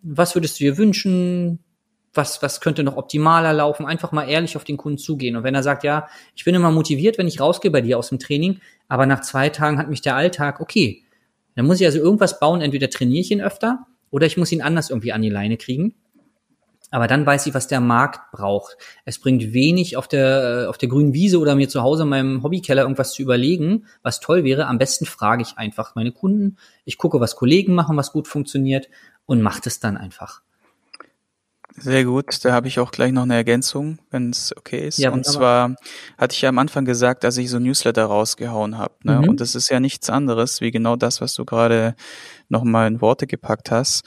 Was 0.03 0.35
würdest 0.35 0.59
du 0.59 0.65
dir 0.65 0.79
wünschen? 0.79 1.61
was, 2.15 2.43
was 2.43 2.61
könnte 2.61 2.83
noch 2.83 2.97
optimaler 2.97 3.53
laufen, 3.53 3.87
einfach 3.87 4.13
mal 4.13 4.29
ehrlich 4.29 4.57
auf 4.57 4.65
den 4.65 4.77
Kunden 4.77 4.99
zugehen. 4.99 5.37
Und 5.37 5.45
wenn 5.45 5.55
er 5.55 5.63
sagt, 5.63 5.85
ja, 5.85 6.09
ich 6.35 6.45
bin 6.45 6.55
immer 6.55 6.71
motiviert, 6.71 7.19
wenn 7.19 7.29
ich 7.29 7.41
rausgehe 7.41 7.71
bei 7.71 7.81
dir 7.81 7.99
aus 7.99 8.09
dem 8.09 8.19
Training, 8.19 8.61
aber 8.89 9.07
nach 9.07 9.21
zwei 9.21 9.49
Tagen 9.49 9.79
hat 9.79 9.89
mich 9.89 10.03
der 10.03 10.17
Alltag, 10.17 10.61
okay, 10.61 11.05
dann 11.55 11.67
muss 11.67 11.81
ich 11.81 11.87
also 11.87 11.99
irgendwas 11.99 12.41
bauen, 12.41 12.61
entweder 12.61 12.91
trainiere 12.91 13.21
ich 13.21 13.31
ihn 13.31 13.41
öfter 13.41 13.87
oder 14.11 14.27
ich 14.27 14.37
muss 14.37 14.53
ihn 14.53 14.63
anders 14.63 14.91
irgendwie 14.91 15.13
an 15.13 15.23
die 15.23 15.31
Leine 15.31 15.57
kriegen. 15.57 15.95
Aber 16.93 17.07
dann 17.07 17.25
weiß 17.25 17.47
ich, 17.47 17.55
was 17.55 17.69
der 17.69 17.79
Markt 17.79 18.33
braucht. 18.33 18.77
Es 19.05 19.21
bringt 19.21 19.53
wenig 19.53 19.97
auf 19.97 20.09
der, 20.09 20.67
auf 20.69 20.77
der 20.77 20.89
grünen 20.89 21.15
Wiese 21.15 21.39
oder 21.39 21.55
mir 21.55 21.69
zu 21.69 21.83
Hause 21.83 22.03
in 22.03 22.09
meinem 22.09 22.43
Hobbykeller 22.43 22.83
irgendwas 22.83 23.13
zu 23.13 23.23
überlegen, 23.23 23.87
was 24.03 24.19
toll 24.19 24.43
wäre. 24.43 24.67
Am 24.67 24.79
besten 24.79 25.07
frage 25.07 25.43
ich 25.43 25.57
einfach 25.57 25.95
meine 25.95 26.11
Kunden. 26.11 26.57
Ich 26.85 26.99
gucke, 26.99 27.21
was 27.21 27.37
Kollegen 27.37 27.75
machen, 27.75 27.97
was 27.97 28.11
gut 28.11 28.27
funktioniert 28.27 28.89
und 29.31 29.43
mache 29.43 29.61
das 29.63 29.79
dann 29.79 29.97
einfach. 29.97 30.43
Sehr 31.77 32.05
gut, 32.05 32.45
da 32.45 32.53
habe 32.53 32.67
ich 32.67 32.81
auch 32.81 32.91
gleich 32.91 33.13
noch 33.13 33.23
eine 33.23 33.37
Ergänzung, 33.37 34.01
wenn 34.11 34.31
es 34.31 34.53
okay 34.57 34.89
ist. 34.89 34.99
Ja, 34.99 35.13
und 35.13 35.25
zwar 35.25 35.77
hatte 36.19 36.35
ich 36.35 36.43
ja 36.43 36.49
am 36.49 36.59
Anfang 36.59 36.85
gesagt, 36.85 37.23
dass 37.23 37.37
ich 37.37 37.49
so 37.49 37.61
Newsletter 37.61 38.07
rausgehauen 38.07 38.77
habe. 38.77 38.95
Ne? 39.05 39.21
Mhm. 39.21 39.29
Und 39.29 39.41
das 39.41 39.55
ist 39.55 39.71
ja 39.71 39.79
nichts 39.79 40.11
anderes 40.11 40.61
wie 40.61 40.73
genau 40.73 40.97
das, 40.97 41.21
was 41.21 41.35
du 41.35 41.45
gerade 41.45 41.95
nochmal 42.49 42.89
in 42.89 43.01
Worte 43.01 43.29
gepackt 43.29 43.71
hast. 43.71 44.03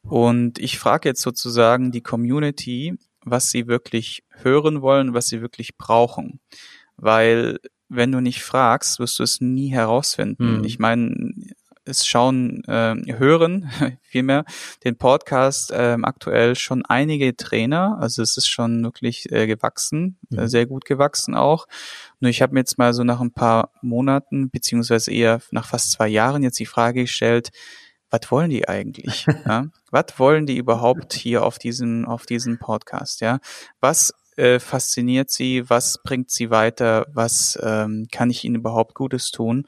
Und 0.00 0.58
ich 0.58 0.78
frage 0.78 1.10
jetzt 1.10 1.20
sozusagen 1.20 1.92
die 1.92 2.00
Community, 2.00 2.96
was 3.26 3.50
sie 3.50 3.66
wirklich 3.66 4.24
hören 4.30 4.80
wollen, 4.80 5.12
was 5.12 5.28
sie 5.28 5.42
wirklich 5.42 5.76
brauchen. 5.76 6.40
Weil 6.96 7.58
wenn 7.90 8.10
du 8.10 8.20
nicht 8.20 8.42
fragst, 8.42 8.98
wirst 9.00 9.18
du 9.18 9.22
es 9.22 9.42
nie 9.42 9.68
herausfinden. 9.68 10.58
Mhm. 10.58 10.64
Ich 10.64 10.78
meine, 10.78 11.31
es 11.92 12.06
schauen, 12.06 12.64
äh, 12.64 12.94
hören 13.16 13.70
vielmehr 14.02 14.44
den 14.84 14.96
Podcast 14.96 15.70
äh, 15.70 15.96
aktuell 16.02 16.56
schon 16.56 16.84
einige 16.84 17.36
Trainer. 17.36 17.98
Also 18.00 18.22
es 18.22 18.36
ist 18.36 18.48
schon 18.48 18.82
wirklich 18.82 19.30
äh, 19.30 19.46
gewachsen, 19.46 20.18
äh, 20.30 20.42
mhm. 20.42 20.48
sehr 20.48 20.66
gut 20.66 20.84
gewachsen 20.84 21.34
auch. 21.34 21.66
Nur 22.20 22.30
ich 22.30 22.42
habe 22.42 22.54
mir 22.54 22.60
jetzt 22.60 22.78
mal 22.78 22.92
so 22.92 23.04
nach 23.04 23.20
ein 23.20 23.32
paar 23.32 23.70
Monaten, 23.82 24.50
beziehungsweise 24.50 25.12
eher 25.12 25.40
nach 25.50 25.66
fast 25.66 25.92
zwei 25.92 26.08
Jahren 26.08 26.42
jetzt 26.42 26.58
die 26.58 26.66
Frage 26.66 27.02
gestellt, 27.02 27.50
was 28.10 28.30
wollen 28.30 28.50
die 28.50 28.68
eigentlich? 28.68 29.26
ja? 29.46 29.66
Was 29.90 30.18
wollen 30.18 30.46
die 30.46 30.56
überhaupt 30.56 31.14
hier 31.14 31.44
auf 31.44 31.58
diesem, 31.58 32.06
auf 32.06 32.26
diesem 32.26 32.58
Podcast? 32.58 33.20
Ja, 33.20 33.40
was 33.80 34.12
äh, 34.36 34.58
fasziniert 34.58 35.30
sie? 35.30 35.68
Was 35.68 36.02
bringt 36.02 36.30
sie 36.30 36.50
weiter? 36.50 37.06
Was 37.12 37.58
ähm, 37.62 38.06
kann 38.10 38.30
ich 38.30 38.44
ihnen 38.44 38.56
überhaupt 38.56 38.94
Gutes 38.94 39.30
tun? 39.30 39.66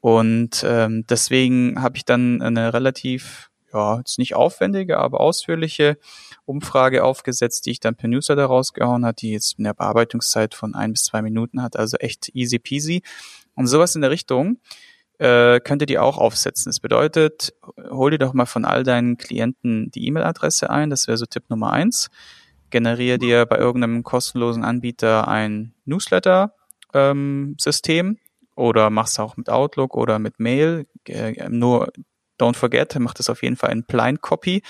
Und 0.00 0.64
ähm, 0.66 1.04
deswegen 1.08 1.80
habe 1.82 1.96
ich 1.96 2.04
dann 2.04 2.40
eine 2.40 2.72
relativ, 2.72 3.50
ja, 3.72 3.98
jetzt 3.98 4.18
nicht 4.18 4.34
aufwendige, 4.34 4.98
aber 4.98 5.20
ausführliche 5.20 5.98
Umfrage 6.46 7.04
aufgesetzt, 7.04 7.66
die 7.66 7.72
ich 7.72 7.80
dann 7.80 7.96
per 7.96 8.08
Newsletter 8.08 8.46
rausgehauen 8.46 9.04
hat, 9.04 9.20
die 9.20 9.32
jetzt 9.32 9.58
eine 9.58 9.74
Bearbeitungszeit 9.74 10.54
von 10.54 10.74
ein 10.74 10.92
bis 10.92 11.04
zwei 11.04 11.20
Minuten 11.22 11.62
hat, 11.62 11.76
also 11.76 11.98
echt 11.98 12.30
easy 12.34 12.58
peasy. 12.58 13.02
Und 13.54 13.66
sowas 13.66 13.94
in 13.94 14.00
der 14.00 14.10
Richtung 14.10 14.58
äh, 15.18 15.60
könnt 15.60 15.82
ihr 15.82 15.86
die 15.86 15.98
auch 15.98 16.16
aufsetzen. 16.16 16.70
Das 16.70 16.80
bedeutet, 16.80 17.52
hol 17.90 18.10
dir 18.10 18.18
doch 18.18 18.32
mal 18.32 18.46
von 18.46 18.64
all 18.64 18.84
deinen 18.84 19.18
Klienten 19.18 19.90
die 19.90 20.06
E-Mail-Adresse 20.06 20.70
ein, 20.70 20.88
das 20.88 21.08
wäre 21.08 21.18
so 21.18 21.26
Tipp 21.26 21.44
Nummer 21.50 21.72
eins. 21.72 22.08
Generiere 22.70 23.18
dir 23.18 23.44
bei 23.44 23.58
irgendeinem 23.58 24.02
kostenlosen 24.02 24.64
Anbieter 24.64 25.28
ein 25.28 25.74
Newsletter-System, 25.84 28.06
ähm, 28.06 28.18
oder 28.60 28.90
mach's 28.90 29.18
auch 29.18 29.36
mit 29.36 29.48
Outlook 29.48 29.96
oder 29.96 30.18
mit 30.18 30.38
Mail. 30.38 30.86
Äh, 31.08 31.48
nur 31.48 31.90
don't 32.38 32.56
forget, 32.56 32.94
mach 32.98 33.14
das 33.14 33.30
auf 33.30 33.42
jeden 33.42 33.56
Fall 33.56 33.72
in 33.72 33.84
Blind 33.84 34.20
Copy, 34.20 34.62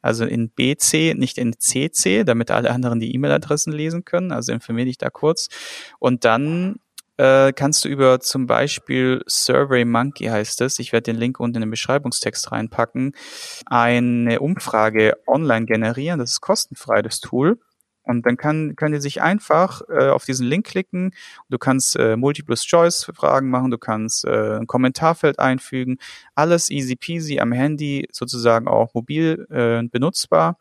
also 0.00 0.24
in 0.24 0.50
BC, 0.50 1.14
nicht 1.14 1.38
in 1.38 1.58
CC, 1.58 2.24
damit 2.24 2.50
alle 2.50 2.70
anderen 2.70 3.00
die 3.00 3.14
E-Mail-Adressen 3.14 3.72
lesen 3.72 4.04
können. 4.04 4.32
Also 4.32 4.52
informiere 4.52 4.86
dich 4.86 4.98
da 4.98 5.10
kurz. 5.10 5.48
Und 5.98 6.24
dann 6.24 6.76
äh, 7.16 7.52
kannst 7.52 7.84
du 7.84 7.88
über 7.88 8.20
zum 8.20 8.46
Beispiel 8.46 9.22
Survey 9.26 9.84
Monkey 9.84 10.26
heißt 10.26 10.60
es, 10.62 10.78
ich 10.78 10.92
werde 10.92 11.12
den 11.12 11.16
Link 11.16 11.38
unten 11.40 11.56
in 11.56 11.62
den 11.62 11.70
Beschreibungstext 11.70 12.50
reinpacken, 12.52 13.14
eine 13.66 14.40
Umfrage 14.40 15.14
online 15.26 15.66
generieren. 15.66 16.18
Das 16.18 16.32
ist 16.32 16.40
kostenfrei, 16.40 17.02
das 17.02 17.20
Tool. 17.20 17.58
Und 18.02 18.26
dann 18.26 18.36
kann, 18.36 18.74
könnt 18.76 18.94
ihr 18.94 19.00
sich 19.00 19.22
einfach 19.22 19.82
äh, 19.88 20.08
auf 20.08 20.24
diesen 20.24 20.46
Link 20.46 20.66
klicken. 20.66 21.12
Du 21.48 21.58
kannst 21.58 21.96
äh, 21.96 22.16
Multiple-Choice-Fragen 22.16 23.48
machen, 23.48 23.70
du 23.70 23.78
kannst 23.78 24.24
äh, 24.24 24.58
ein 24.58 24.66
Kommentarfeld 24.66 25.38
einfügen. 25.38 25.98
Alles 26.34 26.70
easy 26.70 26.96
peasy 26.96 27.38
am 27.38 27.52
Handy, 27.52 28.08
sozusagen 28.10 28.68
auch 28.68 28.94
mobil 28.94 29.46
äh, 29.50 29.86
benutzbar. 29.88 30.58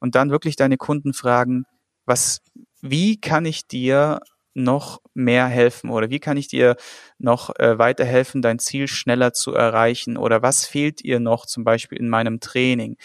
Und 0.00 0.14
dann 0.14 0.30
wirklich 0.30 0.56
deine 0.56 0.76
Kunden 0.76 1.12
fragen, 1.12 1.64
was, 2.06 2.40
wie 2.80 3.20
kann 3.20 3.44
ich 3.44 3.66
dir 3.66 4.20
noch 4.54 5.00
mehr 5.14 5.46
helfen 5.46 5.90
oder 5.90 6.10
wie 6.10 6.18
kann 6.18 6.36
ich 6.36 6.48
dir 6.48 6.76
noch 7.18 7.54
äh, 7.58 7.78
weiterhelfen, 7.78 8.42
dein 8.42 8.58
Ziel 8.58 8.88
schneller 8.88 9.32
zu 9.32 9.54
erreichen 9.54 10.16
oder 10.16 10.42
was 10.42 10.66
fehlt 10.66 11.02
ihr 11.02 11.20
noch 11.20 11.46
zum 11.46 11.64
Beispiel 11.64 11.98
in 11.98 12.08
meinem 12.08 12.40
Training? 12.40 12.96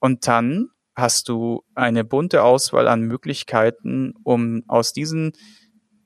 Und 0.00 0.26
dann 0.26 0.70
hast 0.98 1.28
du 1.28 1.62
eine 1.74 2.04
bunte 2.04 2.42
Auswahl 2.42 2.88
an 2.88 3.02
Möglichkeiten, 3.02 4.14
um 4.24 4.64
aus 4.66 4.92
diesen 4.92 5.32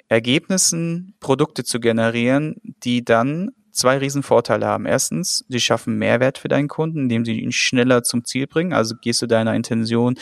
Ergebnissen 0.09 1.15
Produkte 1.19 1.65
zu 1.65 1.81
generieren, 1.81 2.57
die 2.85 3.03
dann 3.03 3.53
zwei 3.71 3.97
Riesenvorteile 3.97 4.67
haben. 4.67 4.85
Erstens, 4.85 5.47
sie 5.49 5.61
schaffen 5.61 5.97
Mehrwert 5.97 6.37
für 6.37 6.49
deinen 6.49 6.69
Kunden, 6.69 7.05
indem 7.05 7.25
sie 7.25 7.41
ihn 7.41 7.53
schneller 7.53 8.03
zum 8.03 8.27
Ziel 8.27 8.47
bringen. 8.47 8.75
Also 8.75 8.95
gehst 9.01 9.23
du 9.23 9.27
deiner 9.27 9.55
Intention, 9.55 10.17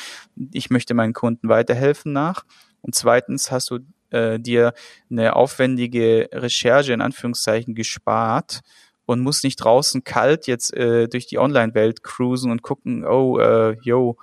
ich 0.52 0.70
möchte 0.70 0.94
meinen 0.94 1.14
Kunden 1.14 1.48
weiterhelfen 1.48 2.12
nach. 2.12 2.44
Und 2.80 2.94
zweitens 2.94 3.50
hast 3.50 3.70
du 3.70 3.80
äh, 4.10 4.38
dir 4.38 4.72
eine 5.10 5.34
aufwendige 5.34 6.28
Recherche 6.32 6.92
in 6.92 7.00
Anführungszeichen 7.00 7.74
gespart 7.74 8.60
und 9.10 9.20
musst 9.20 9.44
nicht 9.44 9.56
draußen 9.56 10.04
kalt 10.04 10.46
jetzt 10.46 10.72
äh, 10.74 11.08
durch 11.08 11.26
die 11.26 11.38
Online-Welt 11.38 12.02
cruisen 12.02 12.50
und 12.50 12.62
gucken, 12.62 13.04
oh, 13.04 13.38
äh, 13.38 13.76
yo, 13.82 14.16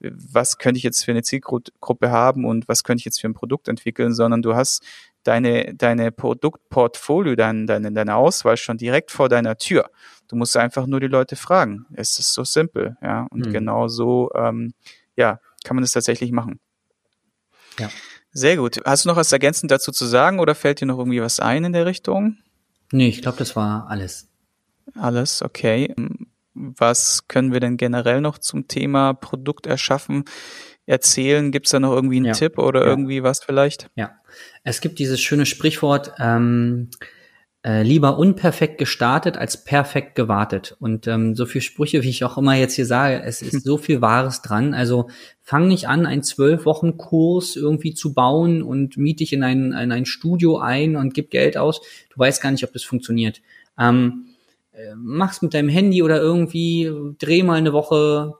was 0.00 0.58
könnte 0.58 0.78
ich 0.78 0.82
jetzt 0.82 1.04
für 1.04 1.10
eine 1.10 1.22
Zielgruppe 1.22 2.10
haben 2.10 2.44
und 2.44 2.66
was 2.68 2.82
könnte 2.82 3.00
ich 3.00 3.04
jetzt 3.04 3.20
für 3.20 3.28
ein 3.28 3.34
Produkt 3.34 3.68
entwickeln, 3.68 4.14
sondern 4.14 4.42
du 4.42 4.54
hast 4.54 4.82
deine, 5.24 5.74
deine 5.74 6.10
Produktportfolio, 6.10 7.36
deine, 7.36 7.66
deine, 7.66 7.92
deine 7.92 8.16
Auswahl 8.16 8.56
schon 8.56 8.78
direkt 8.78 9.10
vor 9.10 9.28
deiner 9.28 9.56
Tür. 9.56 9.90
Du 10.28 10.36
musst 10.36 10.56
einfach 10.56 10.86
nur 10.86 11.00
die 11.00 11.06
Leute 11.06 11.36
fragen. 11.36 11.86
Es 11.92 12.18
ist 12.18 12.32
so 12.32 12.44
simpel, 12.44 12.96
ja. 13.02 13.26
Und 13.30 13.46
mhm. 13.46 13.52
genau 13.52 13.88
so, 13.88 14.30
ähm, 14.34 14.72
ja, 15.16 15.40
kann 15.64 15.76
man 15.76 15.82
das 15.82 15.92
tatsächlich 15.92 16.32
machen. 16.32 16.60
Ja. 17.78 17.90
Sehr 18.32 18.56
gut. 18.56 18.80
Hast 18.84 19.04
du 19.04 19.08
noch 19.08 19.16
was 19.16 19.32
ergänzend 19.32 19.70
dazu 19.70 19.90
zu 19.92 20.06
sagen 20.06 20.38
oder 20.38 20.54
fällt 20.54 20.80
dir 20.80 20.86
noch 20.86 20.98
irgendwie 20.98 21.20
was 21.20 21.40
ein 21.40 21.64
in 21.64 21.72
der 21.72 21.84
Richtung? 21.84 22.38
Nee, 22.92 23.08
ich 23.08 23.22
glaube, 23.22 23.38
das 23.38 23.56
war 23.56 23.88
alles. 23.88 24.28
Alles, 24.94 25.42
okay. 25.42 25.94
Was 26.54 27.28
können 27.28 27.52
wir 27.52 27.60
denn 27.60 27.76
generell 27.76 28.20
noch 28.20 28.38
zum 28.38 28.66
Thema 28.66 29.14
Produkt 29.14 29.66
erschaffen 29.66 30.24
erzählen? 30.86 31.52
Gibt 31.52 31.66
es 31.66 31.72
da 31.72 31.80
noch 31.80 31.92
irgendwie 31.92 32.16
einen 32.16 32.26
ja. 32.26 32.32
Tipp 32.32 32.58
oder 32.58 32.82
ja. 32.82 32.88
irgendwie 32.88 33.22
was 33.22 33.42
vielleicht? 33.44 33.90
Ja, 33.94 34.12
es 34.64 34.80
gibt 34.80 34.98
dieses 34.98 35.20
schöne 35.20 35.46
Sprichwort, 35.46 36.12
ähm, 36.18 36.90
äh, 37.62 37.82
lieber 37.82 38.18
unperfekt 38.18 38.78
gestartet 38.78 39.36
als 39.36 39.64
perfekt 39.64 40.14
gewartet. 40.14 40.76
Und 40.80 41.06
ähm, 41.06 41.34
so 41.34 41.44
viel 41.44 41.60
Sprüche, 41.60 42.02
wie 42.02 42.08
ich 42.08 42.24
auch 42.24 42.38
immer 42.38 42.54
jetzt 42.54 42.74
hier 42.74 42.86
sage, 42.86 43.22
es 43.22 43.42
ist 43.42 43.64
so 43.64 43.76
viel 43.76 44.00
Wahres 44.00 44.42
dran. 44.42 44.72
Also 44.72 45.10
fang 45.42 45.68
nicht 45.68 45.86
an, 45.86 46.06
einen 46.06 46.22
zwölf 46.22 46.64
Wochen 46.64 46.96
Kurs 46.96 47.56
irgendwie 47.56 47.92
zu 47.92 48.14
bauen 48.14 48.62
und 48.62 48.96
miet 48.96 49.20
dich 49.20 49.32
in 49.32 49.42
ein, 49.42 49.72
in 49.72 49.92
ein 49.92 50.06
Studio 50.06 50.58
ein 50.58 50.96
und 50.96 51.12
gib 51.12 51.30
Geld 51.30 51.56
aus. 51.56 51.80
Du 52.10 52.18
weißt 52.18 52.42
gar 52.42 52.50
nicht, 52.50 52.64
ob 52.64 52.72
das 52.72 52.82
funktioniert. 52.82 53.42
Ähm, 53.78 54.26
äh, 54.72 54.94
mach's 54.96 55.42
mit 55.42 55.52
deinem 55.52 55.68
Handy 55.68 56.02
oder 56.02 56.20
irgendwie, 56.20 56.90
dreh 57.18 57.42
mal 57.42 57.58
eine 57.58 57.72
Woche 57.72 58.34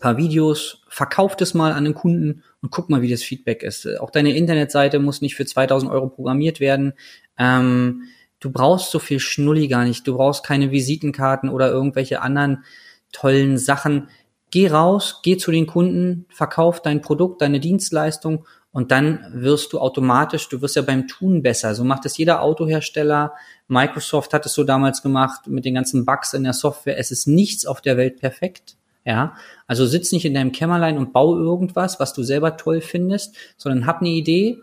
paar 0.00 0.16
Videos, 0.16 0.82
verkauf 0.88 1.36
das 1.36 1.54
mal 1.54 1.72
an 1.72 1.84
den 1.84 1.94
Kunden 1.94 2.42
und 2.62 2.70
guck 2.70 2.90
mal, 2.90 3.02
wie 3.02 3.10
das 3.10 3.22
Feedback 3.22 3.62
ist. 3.62 3.88
Auch 3.98 4.10
deine 4.10 4.36
Internetseite 4.36 4.98
muss 4.98 5.20
nicht 5.20 5.34
für 5.34 5.46
2000 5.46 5.90
Euro 5.90 6.08
programmiert 6.08 6.60
werden. 6.60 6.92
Ähm, 7.38 8.02
du 8.46 8.52
brauchst 8.52 8.92
so 8.92 9.00
viel 9.00 9.18
Schnulli 9.18 9.66
gar 9.66 9.84
nicht. 9.84 10.06
Du 10.06 10.16
brauchst 10.16 10.44
keine 10.44 10.70
Visitenkarten 10.70 11.48
oder 11.48 11.68
irgendwelche 11.68 12.22
anderen 12.22 12.62
tollen 13.10 13.58
Sachen. 13.58 14.08
Geh 14.52 14.68
raus, 14.68 15.20
geh 15.24 15.36
zu 15.36 15.50
den 15.50 15.66
Kunden, 15.66 16.26
verkauf 16.28 16.80
dein 16.80 17.00
Produkt, 17.00 17.42
deine 17.42 17.58
Dienstleistung 17.58 18.46
und 18.70 18.92
dann 18.92 19.26
wirst 19.32 19.72
du 19.72 19.80
automatisch, 19.80 20.48
du 20.48 20.62
wirst 20.62 20.76
ja 20.76 20.82
beim 20.82 21.08
Tun 21.08 21.42
besser. 21.42 21.74
So 21.74 21.82
macht 21.82 22.06
es 22.06 22.16
jeder 22.18 22.40
Autohersteller. 22.40 23.32
Microsoft 23.66 24.32
hat 24.32 24.46
es 24.46 24.54
so 24.54 24.62
damals 24.62 25.02
gemacht 25.02 25.48
mit 25.48 25.64
den 25.64 25.74
ganzen 25.74 26.04
Bugs 26.04 26.32
in 26.32 26.44
der 26.44 26.52
Software. 26.52 26.98
Es 26.98 27.10
ist 27.10 27.26
nichts 27.26 27.66
auf 27.66 27.80
der 27.80 27.96
Welt 27.96 28.20
perfekt. 28.20 28.76
Ja, 29.04 29.34
also 29.66 29.86
sitz 29.86 30.12
nicht 30.12 30.24
in 30.24 30.34
deinem 30.34 30.52
Kämmerlein 30.52 30.98
und 30.98 31.12
bau 31.12 31.36
irgendwas, 31.36 31.98
was 31.98 32.12
du 32.12 32.22
selber 32.22 32.56
toll 32.56 32.80
findest, 32.80 33.34
sondern 33.56 33.86
hab 33.86 34.00
eine 34.00 34.10
Idee, 34.10 34.58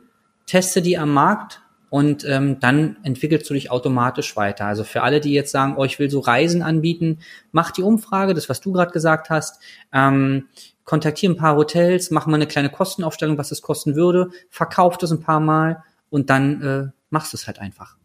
teste 0.46 0.82
die 0.82 0.98
am 0.98 1.14
Markt 1.14 1.63
und 1.94 2.26
ähm, 2.26 2.60
dann 2.60 2.98
entwickelst 3.04 3.48
du 3.48 3.54
dich 3.54 3.70
automatisch 3.70 4.36
weiter. 4.36 4.66
Also 4.66 4.84
für 4.84 5.04
alle, 5.04 5.20
die 5.20 5.32
jetzt 5.32 5.52
sagen, 5.52 5.76
oh, 5.78 5.84
ich 5.84 6.00
will 6.00 6.10
so 6.10 6.22
Reisen 6.22 6.64
anbieten, 6.64 7.20
mach 7.52 7.70
die 7.70 7.84
Umfrage, 7.84 8.34
das 8.34 8.50
was 8.50 8.62
du 8.62 8.72
gerade 8.72 8.92
gesagt 8.92 9.30
hast. 9.30 9.62
Ähm, 9.92 10.48
kontaktiere 10.86 11.34
ein 11.34 11.38
paar 11.38 11.56
Hotels, 11.56 12.10
mach 12.10 12.26
mal 12.26 12.34
eine 12.34 12.48
kleine 12.48 12.72
Kostenaufstellung, 12.72 13.38
was 13.38 13.52
es 13.52 13.62
kosten 13.62 13.94
würde, 13.94 14.32
verkauf 14.50 14.98
das 14.98 15.12
ein 15.12 15.20
paar 15.20 15.40
Mal 15.40 15.84
und 16.10 16.32
dann 16.32 16.62
äh, 16.64 16.92
machst 17.12 17.32
du 17.32 17.38
es 17.38 17.46
halt 17.46 17.60
einfach. 17.60 17.96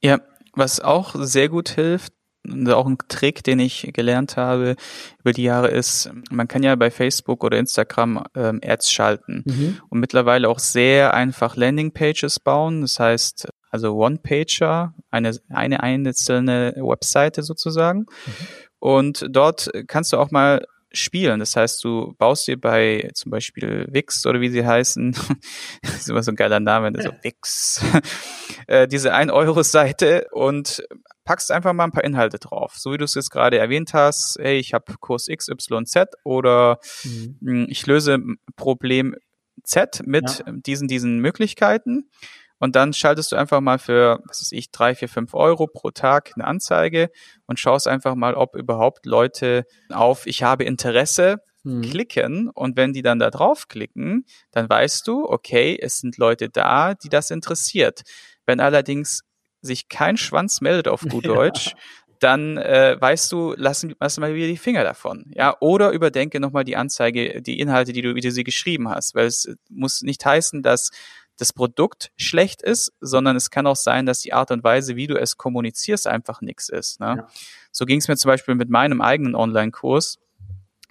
Ja, 0.00 0.18
was 0.52 0.80
auch 0.80 1.14
sehr 1.16 1.48
gut 1.48 1.68
hilft, 1.68 2.12
auch 2.48 2.86
ein 2.86 2.98
Trick, 3.08 3.44
den 3.44 3.60
ich 3.60 3.90
gelernt 3.92 4.36
habe 4.36 4.76
über 5.20 5.32
die 5.32 5.44
Jahre 5.44 5.68
ist, 5.68 6.10
man 6.30 6.48
kann 6.48 6.62
ja 6.62 6.74
bei 6.74 6.90
Facebook 6.90 7.44
oder 7.44 7.58
Instagram 7.58 8.24
ähm, 8.34 8.60
Ads 8.64 8.90
schalten 8.90 9.44
mhm. 9.46 9.78
und 9.88 10.00
mittlerweile 10.00 10.48
auch 10.48 10.58
sehr 10.58 11.14
einfach 11.14 11.56
Landingpages 11.56 12.40
bauen. 12.40 12.80
Das 12.80 12.98
heißt, 12.98 13.48
also 13.70 13.94
One-Pager, 13.94 14.94
eine, 15.10 15.36
eine 15.50 15.82
einzelne 15.82 16.74
Webseite 16.76 17.42
sozusagen. 17.42 18.00
Mhm. 18.00 18.32
Und 18.80 19.26
dort 19.30 19.70
kannst 19.86 20.12
du 20.12 20.18
auch 20.18 20.32
mal 20.32 20.66
spielen. 20.92 21.40
Das 21.40 21.56
heißt, 21.56 21.82
du 21.84 22.14
baust 22.18 22.46
dir 22.46 22.60
bei 22.60 23.10
zum 23.14 23.30
Beispiel 23.30 23.86
Wix 23.90 24.26
oder 24.26 24.40
wie 24.40 24.50
sie 24.50 24.66
heißen, 24.66 25.12
das 25.82 25.94
ist 25.94 26.10
immer 26.10 26.22
so 26.22 26.32
ein 26.32 26.36
geiler 26.36 26.60
Name, 26.60 26.92
so 27.02 27.10
Wix, 27.22 27.82
äh, 28.66 28.86
diese 28.86 29.14
1-Euro-Seite 29.14 30.26
und 30.32 30.84
packst 31.24 31.50
einfach 31.50 31.72
mal 31.72 31.84
ein 31.84 31.92
paar 31.92 32.04
Inhalte 32.04 32.38
drauf. 32.38 32.74
So 32.76 32.92
wie 32.92 32.98
du 32.98 33.04
es 33.04 33.14
jetzt 33.14 33.30
gerade 33.30 33.58
erwähnt 33.58 33.94
hast, 33.94 34.38
hey, 34.40 34.58
ich 34.58 34.74
habe 34.74 34.94
Kurs 35.00 35.26
XYZ 35.26 36.06
oder 36.24 36.78
mhm. 37.04 37.38
Hm, 37.40 37.66
ich 37.68 37.86
löse 37.86 38.18
Problem 38.56 39.14
Z 39.62 40.02
mit 40.06 40.42
ja. 40.46 40.52
diesen, 40.52 40.88
diesen 40.88 41.18
Möglichkeiten. 41.18 42.10
Und 42.58 42.76
dann 42.76 42.92
schaltest 42.92 43.32
du 43.32 43.36
einfach 43.36 43.60
mal 43.60 43.80
für, 43.80 44.20
was 44.24 44.40
weiß 44.40 44.52
ich, 44.52 44.70
drei, 44.70 44.94
vier, 44.94 45.08
fünf 45.08 45.34
Euro 45.34 45.66
pro 45.66 45.90
Tag 45.90 46.30
eine 46.36 46.46
Anzeige 46.46 47.10
und 47.46 47.58
schaust 47.58 47.88
einfach 47.88 48.14
mal, 48.14 48.34
ob 48.34 48.54
überhaupt 48.54 49.04
Leute 49.04 49.66
auf 49.90 50.28
Ich 50.28 50.44
habe 50.44 50.62
Interesse 50.62 51.42
hm. 51.64 51.82
klicken. 51.82 52.48
Und 52.50 52.76
wenn 52.76 52.92
die 52.92 53.02
dann 53.02 53.18
da 53.18 53.30
draufklicken, 53.30 54.26
dann 54.52 54.68
weißt 54.68 55.06
du, 55.06 55.28
okay, 55.28 55.78
es 55.80 55.98
sind 55.98 56.18
Leute 56.18 56.50
da, 56.50 56.94
die 56.94 57.08
das 57.08 57.30
interessiert. 57.30 58.02
Wenn 58.46 58.60
allerdings 58.60 59.22
sich 59.62 59.88
kein 59.88 60.16
Schwanz 60.16 60.60
meldet 60.60 60.88
auf 60.88 61.00
gut 61.08 61.26
Deutsch, 61.26 61.68
ja. 61.68 61.74
dann 62.20 62.58
äh, 62.58 62.96
weißt 63.00 63.32
du, 63.32 63.54
lass, 63.56 63.86
lass 63.98 64.18
mal 64.18 64.34
wieder 64.34 64.48
die 64.48 64.58
Finger 64.58 64.84
davon. 64.84 65.30
Ja, 65.34 65.56
oder 65.60 65.90
überdenke 65.92 66.40
nochmal 66.40 66.64
die 66.64 66.76
Anzeige, 66.76 67.40
die 67.40 67.58
Inhalte, 67.58 67.92
die 67.92 68.02
du, 68.02 68.14
du 68.14 68.30
sie 68.30 68.44
geschrieben 68.44 68.88
hast, 68.88 69.14
weil 69.14 69.26
es 69.26 69.48
muss 69.70 70.02
nicht 70.02 70.24
heißen, 70.24 70.62
dass 70.62 70.90
das 71.38 71.52
Produkt 71.52 72.12
schlecht 72.16 72.62
ist, 72.62 72.92
sondern 73.00 73.36
es 73.36 73.50
kann 73.50 73.66
auch 73.66 73.76
sein, 73.76 74.06
dass 74.06 74.20
die 74.20 74.32
Art 74.32 74.50
und 74.50 74.62
Weise, 74.62 74.96
wie 74.96 75.06
du 75.06 75.18
es 75.18 75.36
kommunizierst, 75.36 76.06
einfach 76.06 76.40
nichts 76.40 76.68
ist. 76.68 77.00
Ne? 77.00 77.14
Ja. 77.18 77.28
So 77.70 77.86
ging 77.86 77.98
es 77.98 78.08
mir 78.08 78.16
zum 78.16 78.28
Beispiel 78.28 78.54
mit 78.54 78.68
meinem 78.68 79.00
eigenen 79.00 79.34
Online-Kurs, 79.34 80.18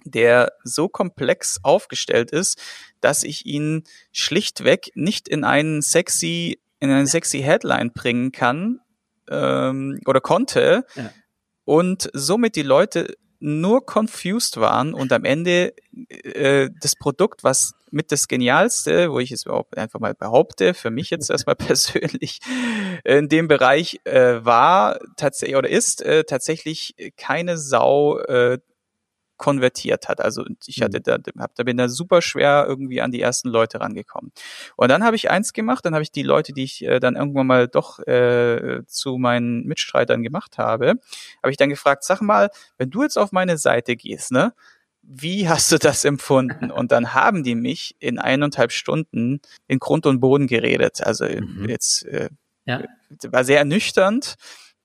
der 0.04 0.52
so 0.64 0.88
komplex 0.88 1.60
aufgestellt 1.62 2.32
ist, 2.32 2.60
dass 3.00 3.22
ich 3.22 3.46
ihn 3.46 3.84
schlichtweg 4.12 4.90
nicht 4.94 5.28
in 5.28 5.44
einen 5.44 5.80
sexy, 5.80 6.60
in 6.82 6.90
eine 6.90 7.06
sexy 7.06 7.42
Headline 7.42 7.92
bringen 7.92 8.32
kann 8.32 8.80
ähm, 9.30 10.00
oder 10.04 10.20
konnte. 10.20 10.84
Ja. 10.96 11.10
Und 11.64 12.10
somit 12.12 12.56
die 12.56 12.62
Leute 12.62 13.14
nur 13.38 13.86
confused 13.86 14.56
waren 14.56 14.92
und 14.92 15.12
am 15.12 15.24
Ende 15.24 15.74
äh, 16.08 16.70
das 16.80 16.96
Produkt, 16.96 17.44
was 17.44 17.74
mit 17.92 18.10
das 18.10 18.26
Genialste, 18.26 19.12
wo 19.12 19.20
ich 19.20 19.30
es 19.30 19.46
überhaupt 19.46 19.78
einfach 19.78 20.00
mal 20.00 20.14
behaupte, 20.14 20.74
für 20.74 20.90
mich 20.90 21.10
jetzt 21.10 21.30
erstmal 21.30 21.54
persönlich 21.54 22.40
in 23.04 23.28
dem 23.28 23.46
Bereich 23.46 24.00
äh, 24.04 24.44
war 24.44 24.98
tatsächlich 25.16 25.56
oder 25.56 25.70
ist 25.70 26.02
äh, 26.02 26.24
tatsächlich 26.24 26.94
keine 27.16 27.58
Sau 27.58 28.18
äh, 28.18 28.58
konvertiert 29.36 30.08
hat. 30.08 30.20
Also 30.20 30.44
ich 30.66 30.82
hatte 30.82 30.98
mhm. 30.98 31.02
da, 31.02 31.42
hab, 31.42 31.54
da 31.54 31.62
bin 31.64 31.76
da 31.76 31.88
super 31.88 32.22
schwer 32.22 32.64
irgendwie 32.68 33.00
an 33.00 33.10
die 33.10 33.20
ersten 33.20 33.48
Leute 33.48 33.80
rangekommen. 33.80 34.32
Und 34.76 34.88
dann 34.90 35.04
habe 35.04 35.16
ich 35.16 35.30
eins 35.30 35.52
gemacht, 35.52 35.84
dann 35.84 35.94
habe 35.94 36.02
ich 36.02 36.12
die 36.12 36.22
Leute, 36.22 36.52
die 36.52 36.64
ich 36.64 36.84
äh, 36.84 37.00
dann 37.00 37.16
irgendwann 37.16 37.46
mal 37.46 37.68
doch 37.68 37.98
äh, 38.00 38.82
zu 38.86 39.18
meinen 39.18 39.64
Mitstreitern 39.64 40.22
gemacht 40.22 40.58
habe, 40.58 40.94
habe 41.42 41.50
ich 41.50 41.56
dann 41.56 41.70
gefragt, 41.70 42.04
sag 42.04 42.20
mal, 42.20 42.50
wenn 42.78 42.90
du 42.90 43.02
jetzt 43.02 43.18
auf 43.18 43.32
meine 43.32 43.58
Seite 43.58 43.96
gehst, 43.96 44.32
ne, 44.32 44.52
wie 45.02 45.48
hast 45.48 45.72
du 45.72 45.78
das 45.78 46.04
empfunden? 46.04 46.70
Und 46.70 46.92
dann 46.92 47.12
haben 47.12 47.42
die 47.42 47.56
mich 47.56 47.96
in 47.98 48.18
eineinhalb 48.18 48.70
Stunden 48.70 49.40
in 49.66 49.80
Grund 49.80 50.06
und 50.06 50.20
Boden 50.20 50.46
geredet. 50.46 51.02
Also 51.02 51.24
mhm. 51.24 51.68
jetzt 51.68 52.04
äh, 52.06 52.28
ja. 52.64 52.82
war 53.28 53.44
sehr 53.44 53.58
ernüchternd 53.58 54.36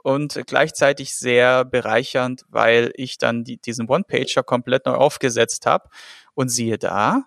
und 0.08 0.42
gleichzeitig 0.48 1.14
sehr 1.16 1.66
bereichernd, 1.66 2.46
weil 2.48 2.94
ich 2.96 3.18
dann 3.18 3.44
die, 3.44 3.58
diesen 3.58 3.90
One-Pager 3.90 4.42
komplett 4.42 4.86
neu 4.86 4.94
aufgesetzt 4.94 5.66
habe. 5.66 5.90
Und 6.34 6.48
siehe 6.48 6.78
da, 6.78 7.24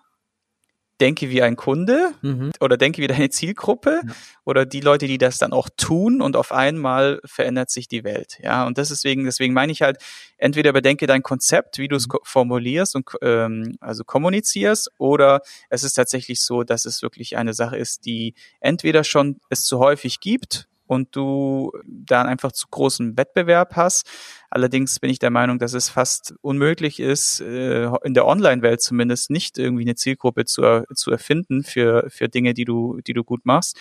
denke 0.99 1.29
wie 1.29 1.43
ein 1.43 1.57
Kunde 1.57 2.13
mhm. 2.23 2.49
oder 2.59 2.77
denke 2.77 3.03
wie 3.03 3.07
deine 3.07 3.29
Zielgruppe 3.29 4.01
ja. 4.03 4.13
oder 4.45 4.65
die 4.65 4.79
Leute, 4.79 5.05
die 5.05 5.19
das 5.19 5.37
dann 5.37 5.53
auch 5.53 5.69
tun 5.77 6.23
und 6.23 6.35
auf 6.35 6.51
einmal 6.51 7.21
verändert 7.23 7.69
sich 7.69 7.87
die 7.87 8.03
Welt. 8.03 8.39
Ja, 8.41 8.65
und 8.65 8.79
das 8.79 8.89
deswegen, 8.89 9.25
deswegen 9.25 9.53
meine 9.53 9.71
ich 9.71 9.83
halt, 9.83 9.97
entweder 10.37 10.71
überdenke 10.71 11.05
dein 11.05 11.21
Konzept, 11.21 11.77
wie 11.77 11.87
du 11.87 11.97
es 11.97 12.07
mhm. 12.07 12.17
formulierst 12.23 12.95
und 12.95 13.05
ähm, 13.21 13.75
also 13.79 14.03
kommunizierst, 14.03 14.89
oder 14.97 15.41
es 15.69 15.83
ist 15.83 15.93
tatsächlich 15.93 16.41
so, 16.41 16.63
dass 16.63 16.85
es 16.85 17.03
wirklich 17.03 17.37
eine 17.37 17.53
Sache 17.53 17.77
ist, 17.77 18.07
die 18.07 18.33
entweder 18.59 19.03
schon 19.03 19.39
es 19.51 19.65
zu 19.65 19.77
häufig 19.77 20.19
gibt 20.19 20.67
und 20.91 21.15
du 21.15 21.71
dann 21.85 22.27
einfach 22.27 22.51
zu 22.51 22.67
großen 22.69 23.15
Wettbewerb 23.15 23.77
hast. 23.77 24.09
Allerdings 24.49 24.99
bin 24.99 25.09
ich 25.09 25.19
der 25.19 25.29
Meinung, 25.29 25.57
dass 25.57 25.71
es 25.71 25.87
fast 25.87 26.33
unmöglich 26.41 26.99
ist, 26.99 27.39
äh, 27.39 27.85
in 28.03 28.13
der 28.13 28.25
Online-Welt 28.25 28.81
zumindest 28.81 29.29
nicht 29.29 29.57
irgendwie 29.57 29.83
eine 29.83 29.95
Zielgruppe 29.95 30.43
zu, 30.43 30.83
zu 30.93 31.11
erfinden 31.11 31.63
für, 31.63 32.09
für 32.09 32.27
Dinge, 32.27 32.53
die 32.53 32.65
du, 32.65 32.99
die 33.07 33.13
du 33.13 33.23
gut 33.23 33.45
machst. 33.45 33.77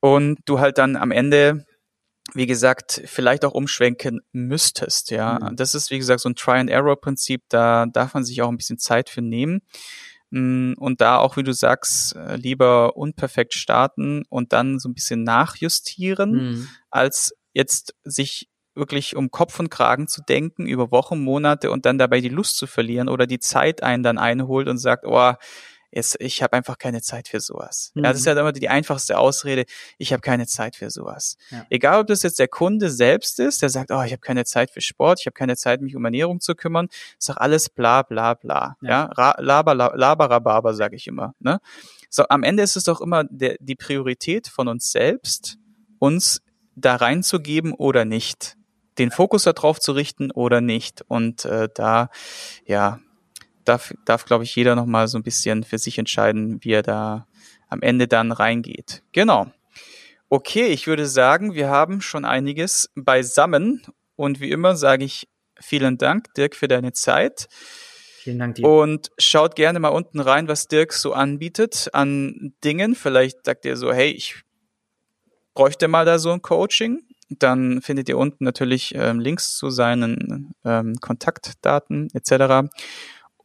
Und 0.00 0.38
du 0.44 0.60
halt 0.60 0.76
dann 0.76 0.96
am 0.96 1.12
Ende 1.12 1.64
wie 2.34 2.46
gesagt, 2.46 3.00
vielleicht 3.06 3.44
auch 3.44 3.52
umschwenken 3.52 4.20
müsstest, 4.32 5.12
ja. 5.12 5.38
Mhm. 5.38 5.56
Das 5.56 5.76
ist, 5.76 5.92
wie 5.92 5.98
gesagt, 5.98 6.20
so 6.20 6.28
ein 6.28 6.34
Try-and-Error-Prinzip, 6.34 7.44
da 7.48 7.86
darf 7.86 8.14
man 8.14 8.24
sich 8.24 8.42
auch 8.42 8.48
ein 8.48 8.56
bisschen 8.56 8.78
Zeit 8.78 9.08
für 9.08 9.22
nehmen. 9.22 9.62
Mm, 10.30 10.72
und 10.76 11.00
da 11.00 11.18
auch, 11.18 11.36
wie 11.36 11.42
du 11.42 11.52
sagst, 11.52 12.16
äh, 12.16 12.36
lieber 12.36 12.96
unperfekt 12.96 13.54
starten 13.54 14.24
und 14.28 14.52
dann 14.52 14.78
so 14.78 14.88
ein 14.88 14.94
bisschen 14.94 15.22
nachjustieren, 15.22 16.32
mhm. 16.32 16.68
als 16.90 17.34
jetzt 17.52 17.94
sich 18.04 18.48
wirklich 18.74 19.16
um 19.16 19.30
Kopf 19.30 19.58
und 19.58 19.70
Kragen 19.70 20.06
zu 20.06 20.22
denken 20.22 20.66
über 20.66 20.90
Wochen, 20.90 21.18
Monate 21.20 21.70
und 21.70 21.86
dann 21.86 21.98
dabei 21.98 22.20
die 22.20 22.28
Lust 22.28 22.58
zu 22.58 22.66
verlieren 22.66 23.08
oder 23.08 23.26
die 23.26 23.38
Zeit 23.38 23.82
einen 23.82 24.02
dann 24.02 24.18
einholt 24.18 24.68
und 24.68 24.78
sagt, 24.78 25.04
oh, 25.06 25.32
jetzt, 25.90 26.16
ich 26.20 26.42
habe 26.42 26.56
einfach 26.56 26.78
keine 26.78 27.02
Zeit 27.02 27.28
für 27.28 27.40
sowas. 27.40 27.92
Mhm. 27.94 28.04
Ja, 28.04 28.10
das 28.10 28.20
ist 28.20 28.26
ja 28.26 28.32
immer 28.32 28.52
die 28.52 28.68
einfachste 28.68 29.18
Ausrede, 29.18 29.64
ich 29.98 30.12
habe 30.12 30.20
keine 30.20 30.46
Zeit 30.46 30.76
für 30.76 30.90
sowas. 30.90 31.36
Ja. 31.50 31.66
Egal, 31.70 32.00
ob 32.00 32.06
das 32.06 32.22
jetzt 32.22 32.38
der 32.38 32.48
Kunde 32.48 32.90
selbst 32.90 33.40
ist, 33.40 33.62
der 33.62 33.70
sagt, 33.70 33.90
oh, 33.90 34.02
ich 34.02 34.12
habe 34.12 34.20
keine 34.20 34.44
Zeit 34.44 34.70
für 34.70 34.80
Sport, 34.80 35.20
ich 35.20 35.26
habe 35.26 35.34
keine 35.34 35.56
Zeit, 35.56 35.80
mich 35.80 35.96
um 35.96 36.04
Ernährung 36.04 36.40
zu 36.40 36.54
kümmern, 36.54 36.88
ist 37.18 37.28
doch 37.28 37.36
alles 37.36 37.68
bla 37.68 38.02
bla 38.02 38.34
bla. 38.34 38.76
Ja, 38.82 39.10
ja? 39.16 39.34
Laber, 39.38 39.74
laber, 39.74 40.28
laber, 40.28 40.74
sage 40.74 40.96
ich 40.96 41.06
immer. 41.06 41.34
Ne? 41.40 41.58
So, 42.10 42.24
am 42.28 42.42
Ende 42.42 42.62
ist 42.62 42.76
es 42.76 42.84
doch 42.84 43.00
immer 43.00 43.24
der, 43.24 43.56
die 43.60 43.74
Priorität 43.74 44.48
von 44.48 44.68
uns 44.68 44.90
selbst, 44.90 45.58
uns 45.98 46.42
da 46.74 46.96
reinzugeben 46.96 47.72
oder 47.72 48.04
nicht 48.04 48.56
den 48.98 49.10
Fokus 49.10 49.44
darauf 49.44 49.80
zu 49.80 49.92
richten 49.92 50.30
oder 50.30 50.60
nicht. 50.60 51.02
Und 51.08 51.44
äh, 51.44 51.68
da, 51.74 52.08
ja, 52.64 53.00
darf, 53.68 53.92
darf 54.04 54.24
glaube 54.24 54.44
ich, 54.44 54.54
jeder 54.56 54.74
nochmal 54.74 55.08
so 55.08 55.18
ein 55.18 55.22
bisschen 55.22 55.64
für 55.64 55.78
sich 55.78 55.98
entscheiden, 55.98 56.58
wie 56.62 56.72
er 56.72 56.82
da 56.82 57.26
am 57.68 57.82
Ende 57.82 58.08
dann 58.08 58.32
reingeht. 58.32 59.02
Genau. 59.12 59.52
Okay, 60.28 60.66
ich 60.66 60.86
würde 60.86 61.06
sagen, 61.06 61.54
wir 61.54 61.68
haben 61.68 62.00
schon 62.00 62.24
einiges 62.24 62.90
beisammen. 62.94 63.82
Und 64.16 64.40
wie 64.40 64.50
immer 64.50 64.76
sage 64.76 65.04
ich 65.04 65.28
vielen 65.60 65.98
Dank, 65.98 66.32
Dirk, 66.34 66.56
für 66.56 66.68
deine 66.68 66.92
Zeit. 66.92 67.48
Vielen 68.22 68.38
Dank 68.38 68.56
dir. 68.56 68.66
Und 68.66 69.10
schaut 69.18 69.54
gerne 69.54 69.78
mal 69.78 69.90
unten 69.90 70.20
rein, 70.20 70.48
was 70.48 70.66
Dirk 70.68 70.92
so 70.92 71.12
anbietet 71.12 71.90
an 71.92 72.54
Dingen. 72.64 72.94
Vielleicht 72.94 73.44
sagt 73.44 73.64
ihr 73.66 73.76
so, 73.76 73.92
hey, 73.92 74.10
ich 74.10 74.42
bräuchte 75.54 75.86
mal 75.86 76.04
da 76.04 76.18
so 76.18 76.32
ein 76.32 76.42
Coaching. 76.42 77.02
Dann 77.28 77.82
findet 77.82 78.08
ihr 78.08 78.18
unten 78.18 78.44
natürlich 78.44 78.94
ähm, 78.94 79.20
Links 79.20 79.56
zu 79.56 79.70
seinen 79.70 80.54
ähm, 80.64 80.94
Kontaktdaten 81.00 82.08
etc. 82.14 82.68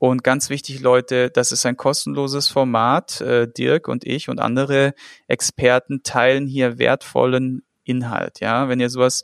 Und 0.01 0.23
ganz 0.23 0.49
wichtig, 0.49 0.79
Leute, 0.79 1.29
das 1.29 1.51
ist 1.51 1.63
ein 1.67 1.77
kostenloses 1.77 2.47
Format. 2.47 3.21
Äh, 3.21 3.47
Dirk 3.47 3.87
und 3.87 4.03
ich 4.03 4.29
und 4.29 4.39
andere 4.39 4.95
Experten 5.27 6.01
teilen 6.01 6.47
hier 6.47 6.79
wertvollen 6.79 7.61
Inhalt. 7.83 8.39
Ja, 8.39 8.67
wenn 8.67 8.79
ihr 8.79 8.89
sowas 8.89 9.21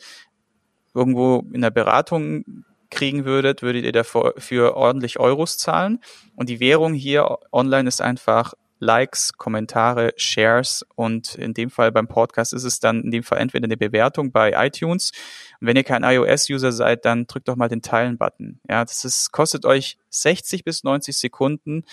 irgendwo 0.93 1.43
in 1.51 1.61
der 1.61 1.71
Beratung 1.71 2.63
kriegen 2.91 3.25
würdet, 3.25 3.63
würdet 3.63 3.85
ihr 3.85 3.91
dafür 3.91 4.35
für 4.37 4.77
ordentlich 4.77 5.19
Euros 5.19 5.57
zahlen. 5.57 5.99
Und 6.35 6.47
die 6.47 6.59
Währung 6.59 6.93
hier 6.93 7.39
online 7.51 7.87
ist 7.87 7.99
einfach 7.99 8.53
Likes, 8.79 9.33
Kommentare, 9.33 10.13
Shares 10.17 10.85
und 10.95 11.35
in 11.35 11.53
dem 11.53 11.69
Fall 11.69 11.91
beim 11.91 12.07
Podcast 12.07 12.53
ist 12.53 12.63
es 12.63 12.79
dann 12.79 13.03
in 13.03 13.11
dem 13.11 13.23
Fall 13.23 13.39
entweder 13.39 13.65
eine 13.65 13.77
Bewertung 13.77 14.31
bei 14.31 14.53
iTunes. 14.55 15.11
Und 15.59 15.67
wenn 15.67 15.77
ihr 15.77 15.83
kein 15.83 16.03
iOS-User 16.03 16.71
seid, 16.71 17.05
dann 17.05 17.27
drückt 17.27 17.47
doch 17.47 17.55
mal 17.55 17.69
den 17.69 17.81
Teilen-Button. 17.81 18.59
Ja, 18.69 18.85
das 18.85 19.05
ist, 19.05 19.31
kostet 19.31 19.65
euch 19.65 19.97
60 20.09 20.63
bis 20.63 20.83
90 20.83 21.17
Sekunden 21.17 21.83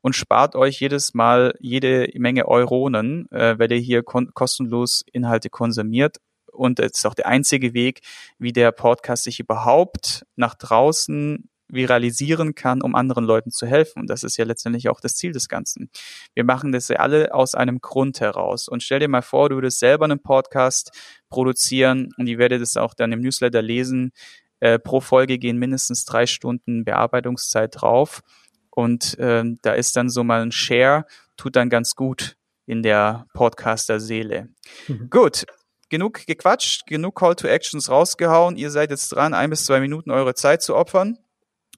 und 0.00 0.14
spart 0.14 0.54
euch 0.54 0.80
jedes 0.80 1.14
Mal 1.14 1.54
jede 1.60 2.08
Menge 2.14 2.46
Euronen, 2.46 3.30
äh, 3.30 3.58
weil 3.58 3.72
ihr 3.72 3.78
hier 3.78 4.02
kostenlos 4.02 5.04
Inhalte 5.12 5.50
konsumiert. 5.50 6.18
Und 6.52 6.80
es 6.80 6.92
ist 6.92 7.06
auch 7.06 7.14
der 7.14 7.26
einzige 7.26 7.72
Weg, 7.72 8.00
wie 8.38 8.52
der 8.52 8.72
Podcast 8.72 9.24
sich 9.24 9.38
überhaupt 9.40 10.26
nach 10.36 10.54
draußen 10.54 11.48
viralisieren 11.68 12.54
kann, 12.54 12.82
um 12.82 12.94
anderen 12.94 13.24
Leuten 13.24 13.50
zu 13.50 13.66
helfen. 13.66 14.00
Und 14.00 14.10
das 14.10 14.22
ist 14.22 14.36
ja 14.36 14.44
letztendlich 14.44 14.88
auch 14.88 15.00
das 15.00 15.14
Ziel 15.14 15.32
des 15.32 15.48
Ganzen. 15.48 15.90
Wir 16.34 16.44
machen 16.44 16.72
das 16.72 16.88
ja 16.88 16.96
alle 16.96 17.34
aus 17.34 17.54
einem 17.54 17.80
Grund 17.80 18.20
heraus. 18.20 18.68
Und 18.68 18.82
stell 18.82 19.00
dir 19.00 19.08
mal 19.08 19.22
vor, 19.22 19.48
du 19.48 19.56
würdest 19.56 19.78
selber 19.78 20.04
einen 20.04 20.20
Podcast 20.20 20.92
produzieren 21.28 22.10
und 22.16 22.26
ihr 22.26 22.38
werdet 22.38 22.62
es 22.62 22.76
auch 22.76 22.94
dann 22.94 23.12
im 23.12 23.20
Newsletter 23.20 23.62
lesen. 23.62 24.12
Äh, 24.60 24.78
pro 24.78 25.00
Folge 25.00 25.38
gehen 25.38 25.58
mindestens 25.58 26.04
drei 26.04 26.26
Stunden 26.26 26.84
Bearbeitungszeit 26.84 27.80
drauf. 27.80 28.22
Und 28.70 29.18
äh, 29.18 29.44
da 29.62 29.72
ist 29.72 29.96
dann 29.96 30.08
so 30.08 30.24
mal 30.24 30.42
ein 30.42 30.52
Share, 30.52 31.04
tut 31.36 31.56
dann 31.56 31.70
ganz 31.70 31.94
gut 31.94 32.36
in 32.66 32.82
der 32.82 33.26
Podcaster-Seele. 33.34 34.48
Mhm. 34.88 35.10
Gut, 35.10 35.46
genug 35.88 36.26
gequatscht, 36.26 36.86
genug 36.86 37.18
Call 37.18 37.34
to 37.34 37.48
Actions 37.48 37.90
rausgehauen. 37.90 38.56
Ihr 38.56 38.70
seid 38.70 38.90
jetzt 38.90 39.08
dran, 39.08 39.34
ein 39.34 39.50
bis 39.50 39.64
zwei 39.64 39.80
Minuten 39.80 40.10
eure 40.10 40.34
Zeit 40.34 40.62
zu 40.62 40.76
opfern. 40.76 41.18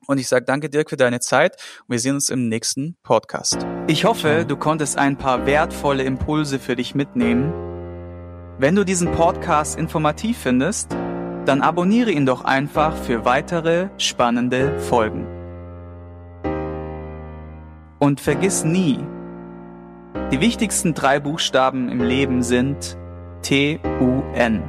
Und 0.06 0.18
ich 0.18 0.28
sage 0.28 0.44
danke 0.44 0.70
Dirk 0.70 0.90
für 0.90 0.96
deine 0.96 1.20
Zeit 1.20 1.56
und 1.86 1.92
wir 1.92 1.98
sehen 1.98 2.14
uns 2.14 2.30
im 2.30 2.48
nächsten 2.48 2.96
Podcast. 3.02 3.66
Ich 3.86 4.04
hoffe, 4.04 4.44
du 4.46 4.56
konntest 4.56 4.98
ein 4.98 5.16
paar 5.16 5.46
wertvolle 5.46 6.02
Impulse 6.02 6.58
für 6.58 6.76
dich 6.76 6.94
mitnehmen. 6.94 7.52
Wenn 8.58 8.74
du 8.74 8.84
diesen 8.84 9.12
Podcast 9.12 9.78
informativ 9.78 10.38
findest, 10.38 10.92
dann 11.46 11.62
abonniere 11.62 12.10
ihn 12.10 12.26
doch 12.26 12.44
einfach 12.44 12.96
für 12.96 13.24
weitere 13.24 13.88
spannende 13.98 14.78
Folgen. 14.80 15.26
Und 17.98 18.20
vergiss 18.20 18.64
nie, 18.64 18.98
die 20.32 20.40
wichtigsten 20.40 20.94
drei 20.94 21.20
Buchstaben 21.20 21.88
im 21.88 22.02
Leben 22.02 22.42
sind 22.42 22.96
T-U-N. 23.42 24.62